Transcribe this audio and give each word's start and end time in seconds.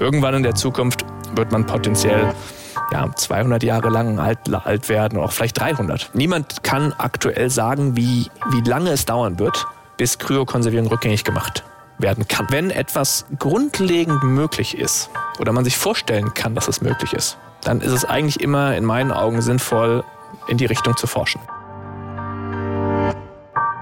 Irgendwann 0.00 0.32
in 0.32 0.42
der 0.42 0.54
Zukunft 0.54 1.04
wird 1.34 1.52
man 1.52 1.66
potenziell 1.66 2.32
ja, 2.90 3.14
200 3.14 3.62
Jahre 3.62 3.90
lang 3.90 4.18
alt, 4.18 4.38
alt 4.52 4.88
werden, 4.88 5.18
auch 5.18 5.30
vielleicht 5.30 5.60
300. 5.60 6.10
Niemand 6.14 6.62
kann 6.62 6.94
aktuell 6.96 7.50
sagen, 7.50 7.96
wie, 7.98 8.30
wie 8.50 8.62
lange 8.62 8.90
es 8.90 9.04
dauern 9.04 9.38
wird, 9.38 9.66
bis 9.98 10.18
Kryokonservierung 10.18 10.86
rückgängig 10.86 11.22
gemacht 11.24 11.64
werden 11.98 12.26
kann. 12.26 12.46
Wenn 12.48 12.70
etwas 12.70 13.26
grundlegend 13.38 14.24
möglich 14.24 14.78
ist 14.78 15.10
oder 15.38 15.52
man 15.52 15.64
sich 15.64 15.76
vorstellen 15.76 16.32
kann, 16.32 16.54
dass 16.54 16.66
es 16.66 16.80
möglich 16.80 17.12
ist, 17.12 17.36
dann 17.62 17.82
ist 17.82 17.92
es 17.92 18.06
eigentlich 18.06 18.40
immer 18.40 18.74
in 18.74 18.86
meinen 18.86 19.12
Augen 19.12 19.42
sinnvoll, 19.42 20.02
in 20.48 20.56
die 20.56 20.64
Richtung 20.64 20.96
zu 20.96 21.06
forschen. 21.06 21.42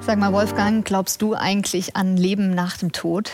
Sag 0.00 0.18
mal, 0.18 0.32
Wolfgang, 0.32 0.84
glaubst 0.84 1.20
du 1.22 1.34
eigentlich 1.34 1.96
an 1.96 2.16
Leben 2.16 2.54
nach 2.54 2.76
dem 2.76 2.92
Tod? 2.92 3.32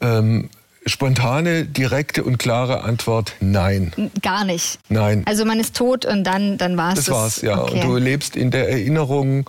Ähm, 0.00 0.50
spontane, 0.86 1.64
direkte 1.64 2.24
und 2.24 2.38
klare 2.38 2.82
Antwort: 2.82 3.34
Nein. 3.40 3.92
Gar 4.22 4.44
nicht. 4.44 4.78
Nein. 4.88 5.22
Also 5.26 5.44
man 5.44 5.58
ist 5.58 5.74
tot 5.76 6.04
und 6.04 6.24
dann, 6.24 6.58
dann 6.58 6.76
war 6.76 6.92
es. 6.92 7.06
Das 7.06 7.10
war's, 7.10 7.42
ja. 7.42 7.62
Okay. 7.62 7.80
Und 7.80 7.88
du 7.88 7.96
lebst 7.96 8.36
in 8.36 8.50
der 8.50 8.68
Erinnerung 8.68 9.48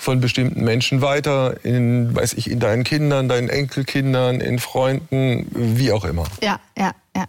von 0.00 0.20
bestimmten 0.20 0.64
Menschen 0.64 1.02
weiter, 1.02 1.62
in, 1.62 2.14
weiß 2.16 2.32
ich, 2.32 2.50
in 2.50 2.58
deinen 2.58 2.84
Kindern, 2.84 3.28
deinen 3.28 3.50
Enkelkindern, 3.50 4.40
in 4.40 4.58
Freunden, 4.58 5.46
wie 5.50 5.92
auch 5.92 6.06
immer. 6.06 6.24
Ja, 6.42 6.58
ja, 6.76 6.92
ja. 7.14 7.26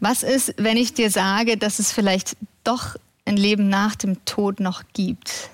Was 0.00 0.24
ist, 0.24 0.54
wenn 0.56 0.76
ich 0.76 0.94
dir 0.94 1.10
sage, 1.10 1.56
dass 1.56 1.78
es 1.78 1.92
vielleicht 1.92 2.36
doch 2.64 2.96
ein 3.24 3.36
Leben 3.36 3.68
nach 3.68 3.94
dem 3.94 4.24
Tod 4.24 4.58
noch 4.58 4.82
gibt? 4.92 5.50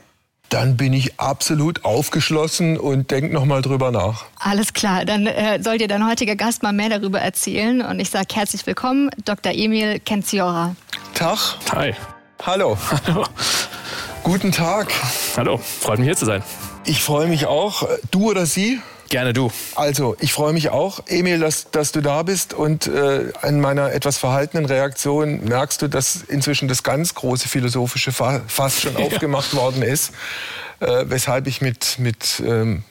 Dann 0.55 0.77
bin 0.77 0.93
ich 0.93 1.19
absolut 1.19 1.85
aufgeschlossen 1.85 2.79
und 2.79 3.11
denke 3.11 3.35
noch 3.35 3.45
mal 3.45 3.61
drüber 3.61 3.91
nach. 3.91 4.27
Alles 4.39 4.73
klar, 4.73 5.05
dann 5.05 5.27
äh, 5.27 5.61
soll 5.61 5.79
dir 5.79 5.89
dein 5.89 6.09
heutiger 6.09 6.37
Gast 6.37 6.63
mal 6.63 6.73
mehr 6.73 6.91
darüber 6.91 7.19
erzählen. 7.19 7.83
Und 7.83 7.99
ich 7.99 8.11
sage 8.11 8.29
herzlich 8.33 8.65
willkommen, 8.65 9.11
Dr. 9.25 9.53
Emil 9.53 9.99
Kenziora. 9.99 10.77
Tag. 11.13 11.39
Hi. 11.75 11.93
Hallo. 12.47 12.79
Hallo. 13.05 13.25
Guten 14.23 14.53
Tag. 14.53 14.93
Hallo, 15.37 15.59
freut 15.59 15.99
mich 15.99 16.07
hier 16.07 16.17
zu 16.17 16.25
sein. 16.25 16.45
Ich 16.85 17.03
freue 17.03 17.27
mich 17.27 17.47
auch. 17.47 17.89
Du 18.13 18.31
oder 18.31 18.47
Sie? 18.47 18.81
Gerne 19.15 19.33
du. 19.33 19.53
Also, 19.77 20.17
ich 20.19 20.33
freue 20.33 20.53
mich 20.53 20.71
auch, 20.71 20.99
Emil, 21.07 21.39
dass, 21.39 21.71
dass 21.71 21.93
du 21.93 22.01
da 22.01 22.25
bist. 22.25 22.53
Und 22.53 22.89
äh, 22.89 23.31
an 23.43 23.61
meiner 23.61 23.93
etwas 23.93 24.19
verhaltenen 24.19 24.65
Reaktion 24.65 25.45
merkst 25.45 25.83
du, 25.83 25.87
dass 25.87 26.17
inzwischen 26.17 26.67
das 26.67 26.83
ganz 26.83 27.15
große 27.15 27.49
philosophische 27.49 28.11
Fass 28.11 28.81
schon 28.81 28.95
ja. 28.99 29.07
aufgemacht 29.07 29.55
worden 29.55 29.83
ist. 29.83 30.11
Äh, 30.81 31.05
weshalb 31.07 31.47
ich 31.47 31.61
mit, 31.61 32.01
mit 32.01 32.43
ähm, 32.45 32.83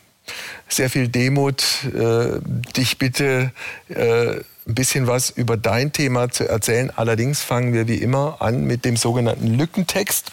sehr 0.69 0.89
viel 0.89 1.09
Demut 1.09 1.61
äh, 1.94 2.39
dich 2.73 2.97
bitte, 2.97 3.51
äh, 3.89 4.35
ein 4.35 4.45
bisschen 4.75 5.07
was 5.07 5.29
über 5.29 5.57
dein 5.57 5.91
Thema 5.91 6.29
zu 6.29 6.47
erzählen. 6.47 6.89
Allerdings 6.95 7.41
fangen 7.41 7.73
wir 7.73 7.89
wie 7.89 7.97
immer 7.97 8.38
an 8.39 8.63
mit 8.63 8.85
dem 8.85 8.95
sogenannten 8.95 9.57
Lückentext. 9.57 10.31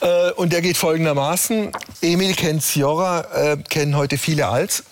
Äh, 0.00 0.32
und 0.32 0.52
der 0.52 0.62
geht 0.62 0.76
folgendermaßen. 0.76 1.72
Emil 2.02 2.34
kennt 2.34 2.62
Ciora, 2.62 3.52
äh, 3.52 3.56
kennen 3.56 3.96
heute 3.96 4.18
viele 4.18 4.48
als 4.48 4.84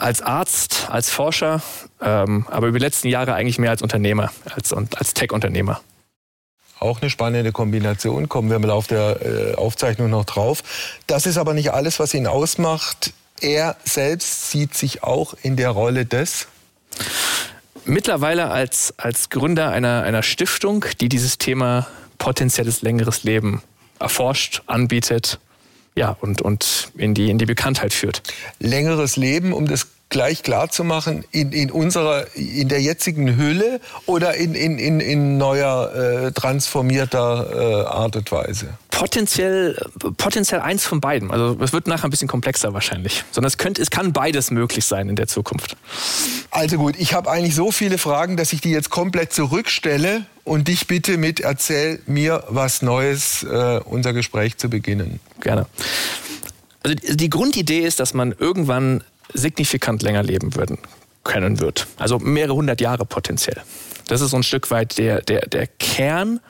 als 0.00 0.22
Arzt, 0.22 0.88
als 0.88 1.10
Forscher, 1.10 1.60
ähm, 2.00 2.46
aber 2.50 2.68
über 2.68 2.78
die 2.78 2.84
letzten 2.84 3.08
Jahre 3.08 3.34
eigentlich 3.34 3.58
mehr 3.58 3.70
als 3.70 3.82
Unternehmer, 3.82 4.32
als, 4.54 4.72
als 4.72 5.12
Tech-Unternehmer. 5.12 5.82
Auch 6.78 7.02
eine 7.02 7.10
spannende 7.10 7.52
Kombination, 7.52 8.30
kommen 8.30 8.48
wir 8.48 8.56
im 8.56 8.64
Laufe 8.64 8.88
der 8.88 9.20
äh, 9.20 9.54
Aufzeichnung 9.56 10.08
noch 10.08 10.24
drauf. 10.24 10.62
Das 11.06 11.26
ist 11.26 11.36
aber 11.36 11.52
nicht 11.52 11.74
alles, 11.74 12.00
was 12.00 12.14
ihn 12.14 12.26
ausmacht. 12.26 13.12
Er 13.42 13.76
selbst 13.84 14.50
sieht 14.50 14.74
sich 14.74 15.02
auch 15.02 15.34
in 15.42 15.56
der 15.56 15.70
Rolle 15.70 16.06
des 16.06 16.48
Mittlerweile 17.84 18.50
als, 18.50 18.94
als 18.98 19.30
Gründer 19.30 19.70
einer, 19.70 20.02
einer 20.02 20.22
Stiftung, 20.22 20.84
die 21.00 21.08
dieses 21.08 21.38
Thema 21.38 21.86
potenzielles 22.18 22.82
längeres 22.82 23.22
Leben 23.24 23.62
erforscht, 24.00 24.62
anbietet 24.66 25.38
ja, 25.96 26.16
und, 26.20 26.40
und 26.40 26.92
in, 26.96 27.14
die, 27.14 27.30
in 27.30 27.38
die 27.38 27.46
Bekanntheit 27.46 27.92
führt. 27.92 28.22
Längeres 28.58 29.16
Leben, 29.16 29.52
um 29.52 29.66
das 29.66 29.88
gleich 30.10 30.42
klar 30.42 30.68
zu 30.68 30.84
machen, 30.84 31.24
in, 31.30 31.52
in 31.52 31.70
unserer, 31.70 32.26
in 32.34 32.68
der 32.68 32.82
jetzigen 32.82 33.36
Hülle 33.36 33.80
oder 34.06 34.34
in, 34.34 34.54
in, 34.54 34.78
in, 34.78 35.00
in 35.00 35.38
neuer, 35.38 35.94
äh, 35.94 36.32
transformierter 36.32 37.84
äh, 37.84 37.86
Art 37.86 38.16
und 38.16 38.30
Weise? 38.30 38.74
Potenziell, 38.90 39.80
potenziell 40.18 40.60
eins 40.60 40.84
von 40.84 41.00
beiden. 41.00 41.30
Also 41.30 41.56
es 41.62 41.72
wird 41.72 41.86
nachher 41.86 42.04
ein 42.04 42.10
bisschen 42.10 42.28
komplexer 42.28 42.74
wahrscheinlich. 42.74 43.24
Sondern 43.30 43.48
es, 43.48 43.56
könnte, 43.56 43.80
es 43.80 43.90
kann 43.90 44.12
beides 44.12 44.50
möglich 44.50 44.84
sein 44.84 45.08
in 45.08 45.16
der 45.16 45.28
Zukunft. 45.28 45.76
Also 46.50 46.76
gut, 46.76 46.96
ich 46.98 47.14
habe 47.14 47.30
eigentlich 47.30 47.54
so 47.54 47.70
viele 47.70 47.96
Fragen, 47.96 48.36
dass 48.36 48.52
ich 48.52 48.60
die 48.60 48.70
jetzt 48.70 48.90
komplett 48.90 49.32
zurückstelle 49.32 50.26
und 50.44 50.68
dich 50.68 50.88
bitte 50.88 51.16
mit 51.16 51.40
erzähl 51.40 52.00
mir 52.06 52.44
was 52.48 52.82
Neues, 52.82 53.44
äh, 53.44 53.80
unser 53.84 54.12
Gespräch 54.12 54.58
zu 54.58 54.68
beginnen. 54.68 55.20
Gerne. 55.40 55.66
Also 56.82 56.96
die 56.96 57.30
Grundidee 57.30 57.80
ist, 57.80 58.00
dass 58.00 58.12
man 58.12 58.34
irgendwann 58.36 59.04
signifikant 59.34 60.02
länger 60.02 60.22
leben 60.22 60.54
würden, 60.54 60.78
können 61.24 61.60
wird. 61.60 61.86
Also 61.96 62.18
mehrere 62.18 62.54
hundert 62.54 62.80
Jahre 62.80 63.04
potenziell. 63.04 63.62
Das 64.08 64.20
ist 64.20 64.30
so 64.30 64.36
ein 64.36 64.42
Stück 64.42 64.70
weit 64.70 64.98
der, 64.98 65.22
der, 65.22 65.46
der 65.46 65.66
Kern, 65.66 66.40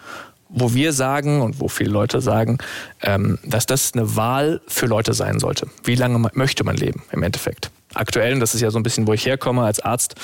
wo 0.49 0.75
wir 0.75 0.93
sagen 0.93 1.43
und 1.43 1.61
wo 1.61 1.69
viele 1.69 1.91
Leute 1.91 2.21
sagen, 2.21 2.59
ähm, 3.03 3.39
dass 3.45 3.67
das 3.67 3.93
eine 3.95 4.17
Wahl 4.17 4.61
für 4.67 4.87
Leute 4.87 5.15
sein 5.15 5.39
sollte. 5.39 5.69
Wie 5.85 5.95
lange 5.95 6.31
möchte 6.35 6.65
man 6.65 6.77
leben 6.77 7.03
im 7.13 7.23
Endeffekt? 7.23 7.71
Aktuell, 7.95 8.35
und 8.35 8.41
das 8.41 8.55
ist 8.55 8.61
ja 8.61 8.71
so 8.71 8.79
ein 8.79 8.83
bisschen, 8.83 9.07
wo 9.07 9.13
ich 9.13 9.27
herkomme 9.27 9.63
als 9.63 9.81
Arzt, 9.81 10.15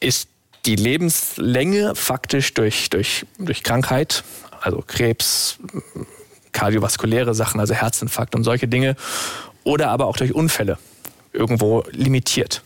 ist 0.00 0.28
die 0.66 0.76
Lebenslänge 0.76 1.94
faktisch 1.94 2.52
durch, 2.54 2.90
durch, 2.90 3.26
durch 3.38 3.62
Krankheit, 3.62 4.24
also 4.60 4.82
Krebs, 4.86 5.58
kardiovaskuläre 6.52 7.34
Sachen, 7.34 7.60
also 7.60 7.74
Herzinfarkt 7.74 8.34
und 8.34 8.44
solche 8.44 8.68
Dinge, 8.68 8.96
oder 9.64 9.88
aber 9.90 10.06
auch 10.06 10.16
durch 10.16 10.34
Unfälle 10.34 10.78
irgendwo 11.32 11.84
limitiert. 11.90 12.62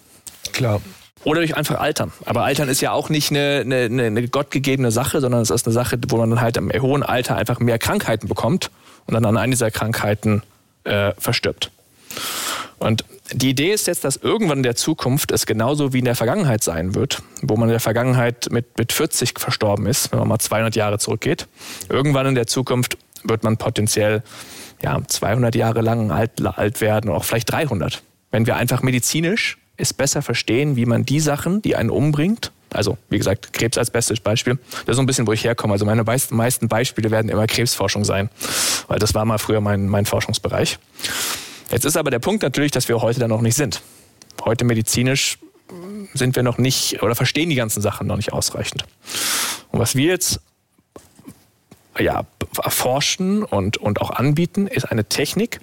Klar. 0.52 0.80
Oder 1.24 1.40
durch 1.40 1.56
einfach 1.56 1.80
Altern. 1.80 2.12
Aber 2.26 2.44
Altern 2.44 2.68
ist 2.68 2.80
ja 2.82 2.92
auch 2.92 3.08
nicht 3.08 3.30
eine, 3.30 3.62
eine, 3.64 4.04
eine 4.04 4.28
gottgegebene 4.28 4.90
Sache, 4.90 5.20
sondern 5.20 5.40
es 5.40 5.50
ist 5.50 5.66
eine 5.66 5.72
Sache, 5.72 5.98
wo 6.08 6.18
man 6.18 6.30
dann 6.30 6.40
halt 6.40 6.56
im 6.56 6.70
hohen 6.70 7.02
Alter 7.02 7.36
einfach 7.36 7.60
mehr 7.60 7.78
Krankheiten 7.78 8.28
bekommt 8.28 8.70
und 9.06 9.14
dann 9.14 9.24
an 9.24 9.36
einer 9.36 9.50
dieser 9.50 9.70
Krankheiten 9.70 10.42
äh, 10.84 11.12
verstirbt. 11.18 11.70
Und 12.78 13.04
die 13.32 13.50
Idee 13.50 13.72
ist 13.72 13.86
jetzt, 13.86 14.04
dass 14.04 14.16
irgendwann 14.16 14.58
in 14.58 14.62
der 14.62 14.76
Zukunft 14.76 15.32
es 15.32 15.46
genauso 15.46 15.94
wie 15.94 16.00
in 16.00 16.04
der 16.04 16.14
Vergangenheit 16.14 16.62
sein 16.62 16.94
wird, 16.94 17.22
wo 17.40 17.56
man 17.56 17.68
in 17.68 17.72
der 17.72 17.80
Vergangenheit 17.80 18.48
mit, 18.50 18.76
mit 18.76 18.92
40 18.92 19.38
verstorben 19.40 19.86
ist, 19.86 20.12
wenn 20.12 20.18
man 20.18 20.28
mal 20.28 20.38
200 20.38 20.76
Jahre 20.76 20.98
zurückgeht. 20.98 21.46
Irgendwann 21.88 22.26
in 22.26 22.34
der 22.34 22.46
Zukunft 22.46 22.98
wird 23.22 23.42
man 23.42 23.56
potenziell 23.56 24.22
ja, 24.82 25.00
200 25.06 25.54
Jahre 25.54 25.80
lang 25.80 26.10
alt, 26.10 26.44
alt 26.44 26.82
werden, 26.82 27.10
auch 27.10 27.24
vielleicht 27.24 27.50
300 27.50 28.02
wenn 28.34 28.46
wir 28.46 28.56
einfach 28.56 28.82
medizinisch 28.82 29.58
es 29.76 29.92
besser 29.92 30.20
verstehen, 30.20 30.74
wie 30.74 30.86
man 30.86 31.04
die 31.04 31.20
Sachen, 31.20 31.62
die 31.62 31.76
einen 31.76 31.88
umbringt, 31.88 32.50
also 32.72 32.98
wie 33.08 33.16
gesagt, 33.16 33.52
Krebs 33.52 33.78
als 33.78 33.90
bestes 33.90 34.18
Beispiel, 34.18 34.58
das 34.70 34.88
ist 34.88 34.96
so 34.96 35.02
ein 35.02 35.06
bisschen, 35.06 35.28
wo 35.28 35.32
ich 35.32 35.44
herkomme. 35.44 35.72
Also 35.74 35.84
meine 35.84 36.02
meisten 36.02 36.66
Beispiele 36.66 37.12
werden 37.12 37.28
immer 37.28 37.46
Krebsforschung 37.46 38.04
sein, 38.04 38.28
weil 38.88 38.98
das 38.98 39.14
war 39.14 39.24
mal 39.24 39.38
früher 39.38 39.60
mein, 39.60 39.86
mein 39.86 40.04
Forschungsbereich. 40.04 40.80
Jetzt 41.70 41.84
ist 41.84 41.96
aber 41.96 42.10
der 42.10 42.18
Punkt 42.18 42.42
natürlich, 42.42 42.72
dass 42.72 42.88
wir 42.88 43.00
heute 43.00 43.20
da 43.20 43.28
noch 43.28 43.40
nicht 43.40 43.54
sind. 43.54 43.82
Heute 44.44 44.64
medizinisch 44.64 45.38
sind 46.12 46.34
wir 46.34 46.42
noch 46.42 46.58
nicht 46.58 47.04
oder 47.04 47.14
verstehen 47.14 47.50
die 47.50 47.56
ganzen 47.56 47.82
Sachen 47.82 48.08
noch 48.08 48.16
nicht 48.16 48.32
ausreichend. 48.32 48.84
Und 49.70 49.78
was 49.78 49.94
wir 49.94 50.08
jetzt 50.08 50.40
ja, 51.98 52.24
erforschen 52.62 53.42
und, 53.42 53.76
und 53.76 54.00
auch 54.00 54.10
anbieten, 54.10 54.66
ist 54.66 54.84
eine 54.84 55.04
Technik, 55.04 55.60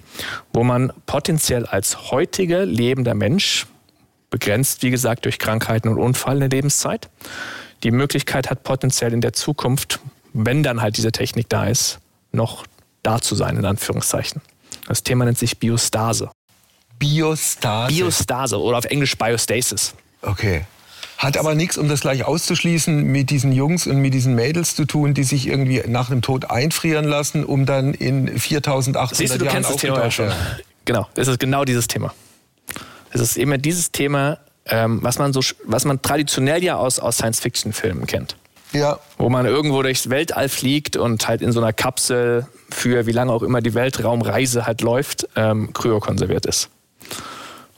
wo 0.52 0.64
man 0.64 0.92
potenziell 1.06 1.66
als 1.66 2.10
heutiger 2.10 2.64
lebender 2.64 3.14
Mensch, 3.14 3.66
begrenzt 4.30 4.82
wie 4.82 4.90
gesagt 4.90 5.24
durch 5.24 5.38
Krankheiten 5.38 5.88
und 5.88 5.98
Unfall 5.98 6.34
in 6.34 6.40
der 6.40 6.48
Lebenszeit, 6.48 7.10
die 7.82 7.90
Möglichkeit 7.90 8.50
hat, 8.50 8.62
potenziell 8.62 9.12
in 9.12 9.20
der 9.20 9.32
Zukunft, 9.32 10.00
wenn 10.32 10.62
dann 10.62 10.80
halt 10.80 10.96
diese 10.96 11.12
Technik 11.12 11.48
da 11.48 11.66
ist, 11.66 11.98
noch 12.30 12.64
da 13.02 13.20
zu 13.20 13.34
sein, 13.34 13.56
in 13.56 13.64
Anführungszeichen. 13.64 14.40
Das 14.86 15.02
Thema 15.02 15.24
nennt 15.24 15.38
sich 15.38 15.58
Biostase. 15.58 16.30
Biostase? 16.98 17.94
Biostase 17.94 18.60
oder 18.60 18.78
auf 18.78 18.84
Englisch 18.86 19.16
Biostasis. 19.16 19.94
Okay. 20.22 20.64
Hat 21.18 21.36
aber 21.36 21.54
nichts, 21.54 21.78
um 21.78 21.88
das 21.88 22.00
gleich 22.00 22.24
auszuschließen, 22.24 23.04
mit 23.04 23.30
diesen 23.30 23.52
Jungs 23.52 23.86
und 23.86 23.98
mit 23.98 24.12
diesen 24.12 24.34
Mädels 24.34 24.74
zu 24.74 24.84
tun, 24.84 25.14
die 25.14 25.24
sich 25.24 25.46
irgendwie 25.46 25.82
nach 25.86 26.08
dem 26.08 26.22
Tod 26.22 26.50
einfrieren 26.50 27.04
lassen, 27.04 27.44
um 27.44 27.66
dann 27.66 27.94
in 27.94 28.38
4800 28.38 29.16
Siehst 29.16 29.34
du, 29.34 29.38
du 29.38 29.44
Jahren 29.44 29.54
kennst 29.54 29.70
das 29.70 29.76
Thema 29.76 30.02
ja 30.02 30.10
schon. 30.10 30.32
Genau, 30.84 31.06
das 31.14 31.28
ist 31.28 31.38
genau 31.38 31.64
dieses 31.64 31.86
Thema. 31.86 32.12
Es 33.12 33.20
ist 33.20 33.36
immer 33.36 33.58
dieses 33.58 33.92
Thema, 33.92 34.38
ähm, 34.66 34.98
was 35.02 35.18
man 35.18 35.32
so, 35.32 35.40
was 35.64 35.84
man 35.84 36.02
traditionell 36.02 36.62
ja 36.64 36.76
aus, 36.76 36.98
aus 36.98 37.16
Science-Fiction-Filmen 37.16 38.06
kennt. 38.06 38.36
Ja. 38.72 38.98
Wo 39.18 39.28
man 39.28 39.46
irgendwo 39.46 39.82
durchs 39.82 40.08
Weltall 40.08 40.48
fliegt 40.48 40.96
und 40.96 41.28
halt 41.28 41.42
in 41.42 41.52
so 41.52 41.60
einer 41.60 41.72
Kapsel 41.72 42.46
für 42.70 43.06
wie 43.06 43.12
lange 43.12 43.32
auch 43.32 43.42
immer 43.42 43.60
die 43.60 43.74
Weltraumreise 43.74 44.66
halt 44.66 44.80
läuft, 44.80 45.28
ähm, 45.36 45.72
kryokonserviert 45.72 46.46
ist. 46.46 46.70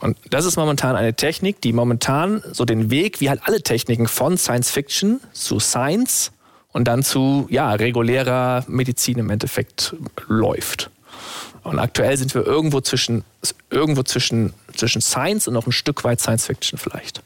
Und 0.01 0.17
das 0.31 0.45
ist 0.45 0.57
momentan 0.57 0.97
eine 0.97 1.15
Technik, 1.15 1.61
die 1.61 1.73
momentan 1.73 2.43
so 2.53 2.65
den 2.65 2.91
Weg, 2.91 3.21
wie 3.21 3.29
halt 3.31 3.41
alle 3.45 3.63
Techniken 3.63 4.07
von 4.07 4.37
Science 4.37 4.71
Fiction 4.71 5.21
zu 5.33 5.61
Science 5.61 6.33
und 6.73 6.89
dann 6.89 7.03
zu 7.03 7.47
ja, 7.51 7.73
regulärer 7.73 8.65
Medizin 8.67 9.19
im 9.19 9.31
Endeffekt 9.31 9.95
läuft. 10.27 10.91
Und 11.63 11.79
aktuell 11.79 12.17
sind 12.17 12.35
wir 12.35 12.45
irgendwo 12.45 12.81
zwischen, 12.83 13.25
irgendwo 13.71 14.03
zwischen, 14.03 14.53
zwischen 14.77 15.01
Science 15.01 15.49
und 15.49 15.55
noch 15.55 15.67
ein 15.67 15.73
Stück 15.73 16.05
weit 16.05 16.21
Science 16.21 16.47
Fiction 16.47 16.79
vielleicht. 16.79 17.23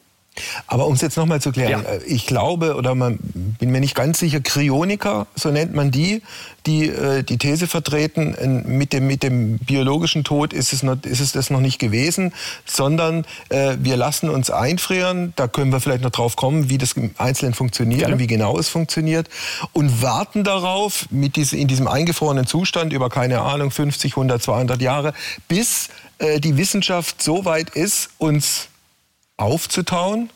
Aber 0.67 0.87
um 0.87 0.94
es 0.94 1.00
jetzt 1.00 1.17
nochmal 1.17 1.40
zu 1.40 1.52
klären, 1.52 1.85
ja. 1.85 1.93
Äh, 1.93 2.05
ich 2.05 2.26
glaube 2.26 2.75
oder 2.76 2.94
man 2.94 3.19
bin 3.58 3.70
mir 3.70 3.81
nicht 3.81 3.94
ganz 3.94 4.19
sicher, 4.19 4.40
Kryoniker, 4.40 5.26
so 5.35 5.50
nennt 5.50 5.75
man 5.75 5.90
die, 5.90 6.23
die 6.67 6.88
äh, 6.88 7.23
die 7.23 7.38
These 7.38 7.67
vertreten, 7.67 8.64
mit 8.67 8.93
dem, 8.93 9.06
mit 9.06 9.23
dem 9.23 9.58
biologischen 9.58 10.25
Tod 10.25 10.52
ist 10.52 10.73
es, 10.73 10.82
noch, 10.82 10.96
ist 11.05 11.20
es 11.20 11.32
das 11.32 11.50
noch 11.50 11.61
nicht 11.61 11.79
gewesen, 11.79 12.32
sondern 12.64 13.25
äh, 13.49 13.76
wir 13.81 13.96
lassen 13.96 14.29
uns 14.29 14.50
einfrieren, 14.50 15.32
da 15.37 15.49
können 15.49 15.73
wir 15.73 15.81
vielleicht 15.81 16.02
noch 16.02 16.11
drauf 16.11 16.37
kommen, 16.37 16.69
wie 16.69 16.79
das 16.79 16.93
im 16.93 17.11
Einzelnen 17.19 17.55
funktioniert 17.55 18.00
Gerne. 18.00 18.14
und 18.14 18.20
wie 18.20 18.26
genau 18.26 18.58
es 18.58 18.69
funktioniert 18.69 19.29
und 19.73 20.02
warten 20.02 20.44
darauf, 20.44 21.06
mit 21.11 21.37
diese, 21.37 21.56
in 21.56 21.69
diesem 21.69 21.88
eingefrorenen 21.88 22.46
Zustand 22.46 22.93
über, 22.93 23.08
keine 23.08 23.40
Ahnung, 23.40 23.70
50, 23.70 24.12
100, 24.12 24.43
200 24.43 24.81
Jahre, 24.81 25.14
bis 25.49 25.88
äh, 26.19 26.40
die 26.40 26.56
Wissenschaft 26.56 27.23
so 27.23 27.44
weit 27.44 27.70
ist, 27.70 28.11
uns 28.19 28.69
aufzutauen 29.38 30.31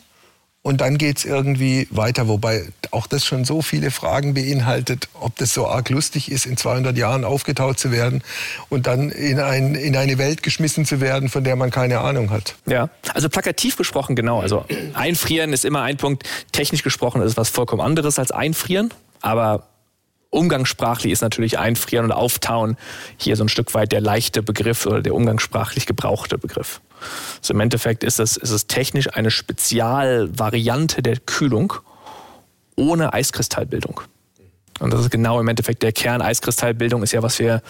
und 0.62 0.80
dann 0.80 0.96
geht 0.96 1.18
es 1.18 1.24
irgendwie 1.24 1.88
weiter, 1.90 2.28
wobei 2.28 2.68
auch 2.92 3.08
das 3.08 3.24
schon 3.24 3.44
so 3.44 3.62
viele 3.62 3.90
Fragen 3.90 4.32
beinhaltet, 4.32 5.08
ob 5.14 5.36
das 5.36 5.52
so 5.52 5.66
arg 5.66 5.90
lustig 5.90 6.30
ist, 6.30 6.46
in 6.46 6.56
200 6.56 6.96
Jahren 6.96 7.24
aufgetaut 7.24 7.80
zu 7.80 7.90
werden 7.90 8.22
und 8.68 8.86
dann 8.86 9.10
in, 9.10 9.40
ein, 9.40 9.74
in 9.74 9.96
eine 9.96 10.18
Welt 10.18 10.44
geschmissen 10.44 10.86
zu 10.86 11.00
werden, 11.00 11.28
von 11.28 11.42
der 11.42 11.56
man 11.56 11.72
keine 11.72 12.00
Ahnung 12.00 12.30
hat. 12.30 12.54
Ja, 12.66 12.90
also 13.12 13.28
plakativ 13.28 13.76
gesprochen 13.76 14.14
genau. 14.14 14.40
Also 14.40 14.64
einfrieren 14.94 15.52
ist 15.52 15.64
immer 15.64 15.82
ein 15.82 15.96
Punkt. 15.96 16.28
Technisch 16.52 16.84
gesprochen 16.84 17.22
ist 17.22 17.32
es 17.32 17.36
was 17.36 17.48
vollkommen 17.48 17.82
anderes 17.82 18.20
als 18.20 18.30
einfrieren, 18.30 18.94
aber 19.20 19.66
umgangssprachlich 20.32 21.12
ist 21.12 21.20
natürlich 21.20 21.58
einfrieren 21.58 22.06
und 22.06 22.12
auftauen 22.12 22.76
hier 23.18 23.36
so 23.36 23.44
ein 23.44 23.48
Stück 23.48 23.74
weit 23.74 23.92
der 23.92 24.00
leichte 24.00 24.42
Begriff 24.42 24.86
oder 24.86 25.02
der 25.02 25.14
umgangssprachlich 25.14 25.86
gebrauchte 25.86 26.38
Begriff. 26.38 26.80
Also 27.38 27.54
im 27.54 27.60
Endeffekt 27.60 28.02
ist 28.02 28.18
es, 28.18 28.36
ist 28.36 28.50
es 28.50 28.66
technisch 28.66 29.12
eine 29.14 29.30
Spezialvariante 29.30 31.02
der 31.02 31.18
Kühlung 31.18 31.74
ohne 32.76 33.12
Eiskristallbildung. 33.12 34.00
Und 34.80 34.92
das 34.92 35.02
ist 35.02 35.10
genau 35.10 35.38
im 35.38 35.48
Endeffekt 35.48 35.82
der 35.82 35.92
Kern. 35.92 36.22
Eiskristallbildung 36.22 37.02
ist 37.02 37.12
ja, 37.12 37.22
was 37.22 37.38
wir, 37.38 37.62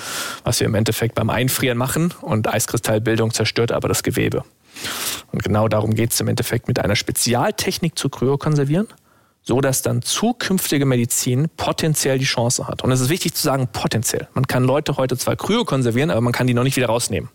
was 0.44 0.60
wir 0.60 0.66
im 0.66 0.74
Endeffekt 0.74 1.16
beim 1.16 1.30
Einfrieren 1.30 1.76
machen. 1.76 2.14
Und 2.20 2.46
Eiskristallbildung 2.46 3.32
zerstört 3.32 3.72
aber 3.72 3.88
das 3.88 4.04
Gewebe. 4.04 4.44
Und 5.32 5.42
genau 5.42 5.66
darum 5.68 5.94
geht 5.94 6.12
es 6.12 6.20
im 6.20 6.28
Endeffekt 6.28 6.68
mit 6.68 6.78
einer 6.78 6.96
Spezialtechnik 6.96 7.98
zu 7.98 8.08
kryokonservieren 8.08 8.86
so 9.42 9.60
dass 9.60 9.82
dann 9.82 10.02
zukünftige 10.02 10.86
Medizin 10.86 11.48
potenziell 11.56 12.18
die 12.18 12.24
Chance 12.24 12.66
hat. 12.68 12.82
Und 12.82 12.92
es 12.92 13.00
ist 13.00 13.08
wichtig 13.08 13.34
zu 13.34 13.42
sagen, 13.42 13.68
potenziell. 13.72 14.28
Man 14.34 14.46
kann 14.46 14.64
Leute 14.64 14.96
heute 14.96 15.16
zwar 15.16 15.36
kryokonservieren, 15.36 16.10
aber 16.10 16.20
man 16.20 16.32
kann 16.32 16.46
die 16.46 16.54
noch 16.54 16.62
nicht 16.62 16.76
wieder 16.76 16.86
rausnehmen. 16.86 17.28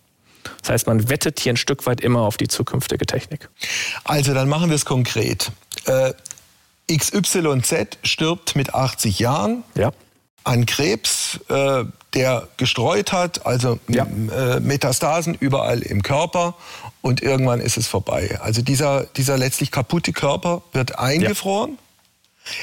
Das 0.62 0.70
heißt, 0.70 0.88
man 0.88 1.10
wettet 1.10 1.40
hier 1.40 1.54
ein 1.54 1.58
Stück 1.58 1.86
weit 1.86 2.00
immer 2.00 2.22
auf 2.22 2.38
die 2.38 2.48
zukünftige 2.48 3.06
Technik. 3.06 3.50
Also 4.06 4.34
dann 4.34 4.48
machen 4.48 4.70
wir 4.70 4.76
es 4.76 4.86
konkret. 4.86 5.52
Äh, 5.86 6.14
XYZ 6.90 7.98
stirbt 8.04 8.56
mit 8.56 8.74
80 8.74 9.20
Jahren 9.20 9.64
ja. 9.76 9.92
an 10.46 10.66
Krebs, 10.66 11.40
äh, 11.50 11.84
der 12.14 12.48
gestreut 12.56 13.12
hat, 13.12 13.46
also 13.46 13.80
ja. 13.90 14.06
äh, 14.06 14.62
Metastasen 14.62 15.36
überall 15.36 15.82
im 15.82 16.02
Körper 16.02 16.56
und 17.02 17.22
irgendwann 17.22 17.60
ist 17.60 17.76
es 17.76 17.88
vorbei. 17.88 18.40
Also 18.42 18.62
dieser, 18.62 19.04
dieser 19.18 19.38
letztlich 19.38 19.72
kaputte 19.72 20.14
Körper 20.14 20.62
wird 20.72 20.98
eingefroren. 20.98 21.72
Ja 21.72 21.78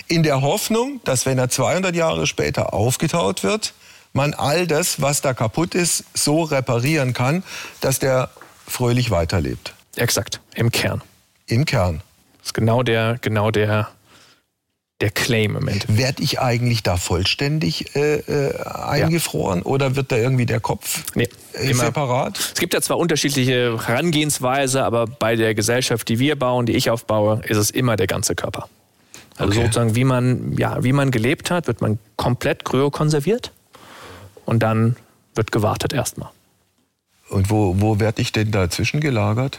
in 0.08 0.22
der 0.22 0.42
Hoffnung, 0.42 1.00
dass 1.04 1.26
wenn 1.26 1.38
er 1.38 1.48
200 1.48 1.94
Jahre 1.94 2.26
später 2.26 2.72
aufgetaut 2.72 3.42
wird, 3.42 3.74
man 4.12 4.32
all 4.32 4.66
das, 4.66 5.02
was 5.02 5.20
da 5.20 5.34
kaputt 5.34 5.74
ist, 5.74 6.04
so 6.14 6.42
reparieren 6.42 7.12
kann, 7.12 7.42
dass 7.80 7.98
der 7.98 8.30
fröhlich 8.66 9.10
weiterlebt. 9.10 9.74
Exakt, 9.96 10.40
im 10.54 10.70
Kern. 10.70 11.02
Im 11.46 11.64
Kern. 11.64 12.02
Das 12.38 12.48
ist 12.48 12.54
genau 12.54 12.82
der, 12.82 13.18
genau 13.20 13.50
der, 13.50 13.88
der 15.00 15.10
Claim 15.10 15.56
im 15.56 15.68
Endeffekt. 15.68 15.98
Werde 15.98 16.22
ich 16.22 16.40
eigentlich 16.40 16.82
da 16.82 16.96
vollständig 16.96 17.94
äh, 17.96 18.16
äh, 18.16 18.62
eingefroren 18.64 19.60
ja. 19.60 19.66
oder 19.66 19.96
wird 19.96 20.12
da 20.12 20.16
irgendwie 20.16 20.46
der 20.46 20.60
Kopf 20.60 21.04
nee, 21.14 21.28
äh, 21.52 21.74
separat? 21.74 22.38
Es 22.38 22.60
gibt 22.60 22.74
ja 22.74 22.80
zwar 22.80 22.98
unterschiedliche 22.98 23.78
Herangehensweise, 23.86 24.84
aber 24.84 25.06
bei 25.06 25.36
der 25.36 25.54
Gesellschaft, 25.54 26.08
die 26.08 26.18
wir 26.18 26.38
bauen, 26.38 26.66
die 26.66 26.72
ich 26.72 26.90
aufbaue, 26.90 27.40
ist 27.46 27.56
es 27.56 27.70
immer 27.70 27.96
der 27.96 28.06
ganze 28.06 28.34
Körper. 28.34 28.68
Also 29.36 29.52
okay. 29.52 29.62
sozusagen, 29.62 29.96
wie 29.96 30.04
man, 30.04 30.56
ja, 30.56 30.84
wie 30.84 30.92
man 30.92 31.10
gelebt 31.10 31.50
hat, 31.50 31.66
wird 31.66 31.80
man 31.80 31.98
komplett 32.16 32.64
kryokonserviert 32.64 33.50
und 34.44 34.62
dann 34.62 34.94
wird 35.34 35.50
gewartet 35.50 35.92
erstmal. 35.92 36.30
Und 37.28 37.50
wo, 37.50 37.80
wo 37.80 37.98
werde 37.98 38.22
ich 38.22 38.30
denn 38.32 38.52
dazwischen 38.52 39.00
gelagert? 39.00 39.58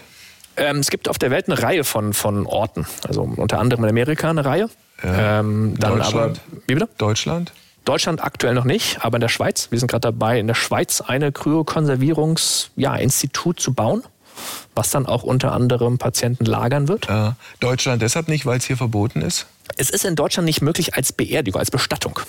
Ähm, 0.56 0.78
es 0.78 0.90
gibt 0.90 1.10
auf 1.10 1.18
der 1.18 1.32
Welt 1.32 1.50
eine 1.50 1.62
Reihe 1.62 1.84
von, 1.84 2.14
von 2.14 2.46
Orten. 2.46 2.88
Also 3.06 3.24
unter 3.24 3.60
anderem 3.60 3.84
in 3.84 3.90
Amerika 3.90 4.30
eine 4.30 4.46
Reihe. 4.46 4.70
Ja. 5.04 5.40
Ähm, 5.40 5.74
dann 5.78 5.98
Deutschland? 5.98 6.40
aber. 6.50 6.62
Wie 6.68 6.76
bitte? 6.76 6.88
Deutschland? 6.98 7.52
Deutschland 7.84 8.24
aktuell 8.24 8.54
noch 8.54 8.64
nicht, 8.64 9.04
aber 9.04 9.18
in 9.18 9.22
der 9.22 9.28
Schweiz. 9.28 9.68
Wir 9.72 9.80
sind 9.80 9.90
gerade 9.90 10.00
dabei, 10.02 10.40
in 10.40 10.48
der 10.48 10.54
Schweiz 10.54 11.02
eine 11.02 11.34
Kryokonservierungsinstitut 11.34 13.58
ja, 13.58 13.64
zu 13.64 13.74
bauen 13.74 14.04
was 14.74 14.92
dann 14.92 15.06
auch 15.06 15.24
unter 15.24 15.54
anderem 15.54 15.98
Patienten 15.98 16.46
lagern 16.46 16.90
wird. 16.90 17.08
Deutschland 17.62 18.02
deshalb 18.02 18.28
nicht, 18.28 18.46
weil 18.46 18.58
es 18.58 18.66
hier 18.66 18.78
verboten 18.78 19.22
ist? 19.22 19.48
Es 19.78 19.90
ist 19.90 20.06
in 20.06 20.16
Deutschland 20.16 20.46
nicht 20.46 20.62
möglich 20.62 20.96
als 20.96 21.12
Beerdigung, 21.12 21.60
als 21.60 21.72
Bestattung. 21.72 22.20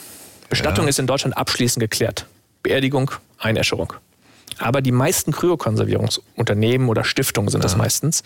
Bestattung 0.48 0.84
ja. 0.84 0.90
ist 0.90 0.98
in 0.98 1.06
Deutschland 1.06 1.36
abschließend 1.36 1.80
geklärt. 1.80 2.26
Beerdigung, 2.62 3.10
Einäscherung. 3.38 3.92
Aber 4.58 4.80
die 4.80 4.92
meisten 4.92 5.32
Kryokonservierungsunternehmen 5.32 6.88
oder 6.88 7.04
Stiftungen 7.04 7.50
sind 7.50 7.60
ja. 7.60 7.64
das 7.64 7.76
meistens, 7.76 8.22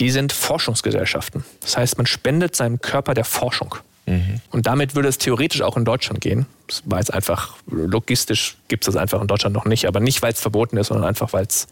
die 0.00 0.10
sind 0.10 0.32
Forschungsgesellschaften. 0.32 1.44
Das 1.60 1.76
heißt, 1.76 1.96
man 1.96 2.06
spendet 2.06 2.56
seinem 2.56 2.80
Körper 2.80 3.14
der 3.14 3.24
Forschung. 3.24 3.76
Mhm. 4.06 4.40
Und 4.50 4.66
damit 4.66 4.94
würde 4.96 5.08
es 5.08 5.18
theoretisch 5.18 5.62
auch 5.62 5.76
in 5.76 5.84
Deutschland 5.84 6.20
gehen. 6.20 6.46
Das 6.66 6.82
war 6.86 6.98
jetzt 6.98 7.14
einfach, 7.14 7.56
logistisch 7.66 8.56
gibt 8.68 8.84
es 8.84 8.86
das 8.92 8.96
einfach 9.00 9.20
in 9.20 9.28
Deutschland 9.28 9.54
noch 9.54 9.64
nicht, 9.64 9.86
aber 9.86 10.00
nicht, 10.00 10.22
weil 10.22 10.32
es 10.32 10.40
verboten 10.40 10.76
ist, 10.76 10.88
sondern 10.88 11.06
einfach, 11.06 11.32
weil 11.32 11.46
es 11.46 11.68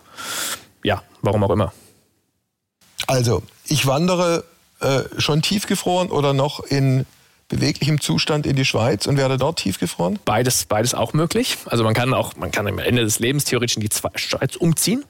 ja, 0.85 1.03
warum 1.23 1.43
auch 1.43 1.51
immer. 1.51 1.73
Also, 3.07 3.43
ich 3.67 3.87
wandere 3.87 4.45
äh, 4.81 5.03
schon 5.19 5.43
tiefgefroren 5.43 6.11
oder 6.11 6.33
noch 6.33 6.61
in 6.61 7.07
beweglichem 7.49 8.01
Zustand 8.01 8.47
in 8.47 8.57
die 8.57 8.65
Schweiz 8.65 9.07
und 9.07 9.17
werde 9.17 9.37
dort 9.37 9.59
tiefgefroren? 9.59 10.19
Beides, 10.25 10.67
beides 10.67 10.95
auch 10.95 11.13
möglich. 11.15 11.59
Also 11.67 11.85
man 11.85 11.95
kann 11.95 12.13
auch, 12.15 12.37
man 12.37 12.51
kann 12.51 12.67
am 12.67 12.79
Ende 12.79 13.03
des 13.03 13.19
Lebens 13.19 13.45
theoretisch 13.45 13.77
in 13.77 13.83
die 13.83 13.89
Schweiz 14.17 14.57
umziehen. 14.57 15.05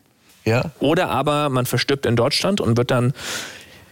Ja. 0.44 0.70
Oder 0.78 1.10
aber 1.10 1.48
man 1.50 1.66
verstirbt 1.66 2.06
in 2.06 2.16
Deutschland 2.16 2.60
und 2.60 2.76
wird 2.76 2.90
dann 2.90 3.12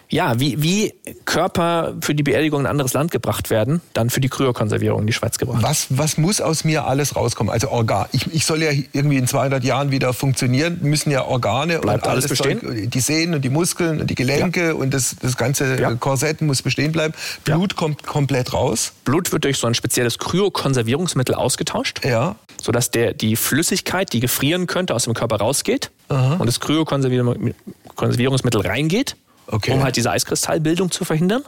ja, 0.08 0.38
wie, 0.38 0.62
wie 0.62 0.94
Körper 1.24 1.94
für 2.00 2.14
die 2.14 2.22
Beerdigung 2.22 2.60
in 2.60 2.66
ein 2.66 2.70
anderes 2.70 2.92
Land 2.92 3.10
gebracht 3.10 3.50
werden, 3.50 3.80
dann 3.92 4.10
für 4.10 4.20
die 4.20 4.28
Kryokonservierung 4.28 5.00
in 5.00 5.06
die 5.06 5.12
Schweiz 5.12 5.38
gebracht. 5.38 5.62
Was, 5.62 5.86
was 5.90 6.16
muss 6.16 6.40
aus 6.40 6.64
mir 6.64 6.86
alles 6.86 7.16
rauskommen? 7.16 7.52
Also 7.52 7.70
Organ. 7.70 8.06
Ich, 8.12 8.32
ich 8.32 8.46
soll 8.46 8.62
ja 8.62 8.70
irgendwie 8.92 9.16
in 9.16 9.26
200 9.26 9.64
Jahren 9.64 9.90
wieder 9.90 10.12
funktionieren, 10.12 10.78
müssen 10.82 11.10
ja 11.10 11.24
Organe 11.24 11.80
Bleibt 11.80 12.04
und 12.04 12.10
alles, 12.10 12.26
alles 12.26 12.38
bestehen. 12.38 12.60
Zeug, 12.60 12.88
die 12.90 13.00
Sehnen 13.00 13.34
und 13.34 13.44
die 13.44 13.48
Muskeln 13.48 14.00
und 14.00 14.08
die 14.08 14.14
Gelenke 14.14 14.68
ja. 14.68 14.74
und 14.74 14.94
das, 14.94 15.16
das 15.20 15.36
ganze 15.36 15.80
ja. 15.80 15.92
Korsett 15.94 16.40
muss 16.40 16.62
bestehen 16.62 16.92
bleiben. 16.92 17.14
Blut 17.44 17.72
ja. 17.72 17.76
kommt 17.76 18.04
komplett 18.04 18.52
raus. 18.52 18.92
Blut 19.04 19.32
wird 19.32 19.42
durch 19.44 19.58
so 19.58 19.66
ein 19.66 19.74
spezielles 19.74 20.18
Kryokonservierungsmittel 20.18 21.34
ausgetauscht. 21.34 22.04
Ja. 22.04 22.36
Sodass 22.62 22.92
der, 22.92 23.12
die 23.12 23.34
Flüssigkeit, 23.36 24.12
die 24.12 24.20
gefrieren 24.20 24.68
könnte, 24.68 24.94
aus 24.94 25.04
dem 25.04 25.14
Körper 25.14 25.36
rausgeht. 25.36 25.90
Aha. 26.08 26.36
Und 26.36 26.46
das 26.46 26.60
Kryokonservierungsmittel 26.60 28.60
reingeht 28.60 29.16
okay. 29.48 29.72
um 29.72 29.82
halt 29.82 29.96
diese 29.96 30.10
Eiskristallbildung 30.10 30.90
zu 30.90 31.04
verhindern. 31.04 31.42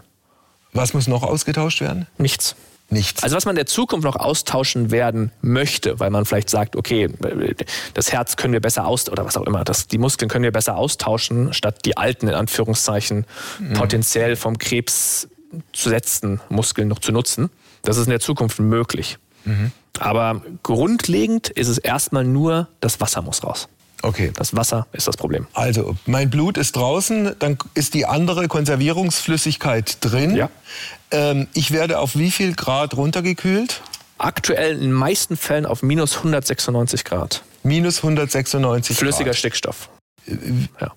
Was 0.72 0.94
muss 0.94 1.06
noch 1.06 1.22
ausgetauscht 1.22 1.80
werden? 1.80 2.06
Nichts. 2.18 2.54
Nichts. 2.90 3.22
Also 3.22 3.36
was 3.36 3.44
man 3.44 3.52
in 3.52 3.56
der 3.56 3.66
Zukunft 3.66 4.04
noch 4.04 4.16
austauschen 4.16 4.90
werden 4.90 5.30
möchte, 5.42 6.00
weil 6.00 6.08
man 6.08 6.24
vielleicht 6.24 6.48
sagt, 6.48 6.74
okay, 6.74 7.10
das 7.92 8.12
Herz 8.12 8.36
können 8.36 8.54
wir 8.54 8.60
besser 8.60 8.86
aus 8.86 9.10
oder 9.10 9.26
was 9.26 9.36
auch 9.36 9.46
immer, 9.46 9.62
das, 9.62 9.88
die 9.88 9.98
Muskeln 9.98 10.30
können 10.30 10.44
wir 10.44 10.52
besser 10.52 10.76
austauschen, 10.76 11.52
statt 11.52 11.84
die 11.84 11.98
alten 11.98 12.28
in 12.28 12.34
Anführungszeichen 12.34 13.26
mhm. 13.58 13.74
potenziell 13.74 14.36
vom 14.36 14.56
Krebs 14.56 15.28
zu 15.74 15.90
setzten 15.90 16.40
Muskeln 16.48 16.88
noch 16.88 16.98
zu 16.98 17.12
nutzen. 17.12 17.50
Das 17.82 17.98
ist 17.98 18.06
in 18.06 18.10
der 18.10 18.20
Zukunft 18.20 18.58
möglich. 18.58 19.18
Mhm. 19.44 19.72
Aber 19.98 20.42
grundlegend 20.62 21.48
ist 21.50 21.68
es 21.68 21.76
erstmal 21.76 22.24
nur, 22.24 22.68
das 22.80 23.00
Wasser 23.00 23.20
muss 23.20 23.44
raus. 23.44 23.68
Okay. 24.02 24.32
Das 24.34 24.54
Wasser 24.54 24.86
ist 24.92 25.08
das 25.08 25.16
Problem. 25.16 25.46
Also, 25.54 25.96
mein 26.06 26.30
Blut 26.30 26.56
ist 26.56 26.76
draußen, 26.76 27.34
dann 27.38 27.58
ist 27.74 27.94
die 27.94 28.06
andere 28.06 28.48
Konservierungsflüssigkeit 28.48 29.98
drin. 30.00 30.36
Ja. 30.36 30.50
Ähm, 31.10 31.48
ich 31.54 31.72
werde 31.72 31.98
auf 31.98 32.16
wie 32.16 32.30
viel 32.30 32.54
Grad 32.54 32.96
runtergekühlt? 32.96 33.82
Aktuell 34.18 34.74
in 34.74 34.80
den 34.80 34.92
meisten 34.92 35.36
Fällen 35.36 35.66
auf 35.66 35.82
minus 35.82 36.16
196 36.18 37.04
Grad. 37.04 37.42
Minus 37.62 37.98
196 37.98 38.96
Flüssiger 38.96 39.26
Grad. 39.26 39.36
Stickstoff. 39.36 39.88
Äh, 40.26 40.34
ja 40.80 40.92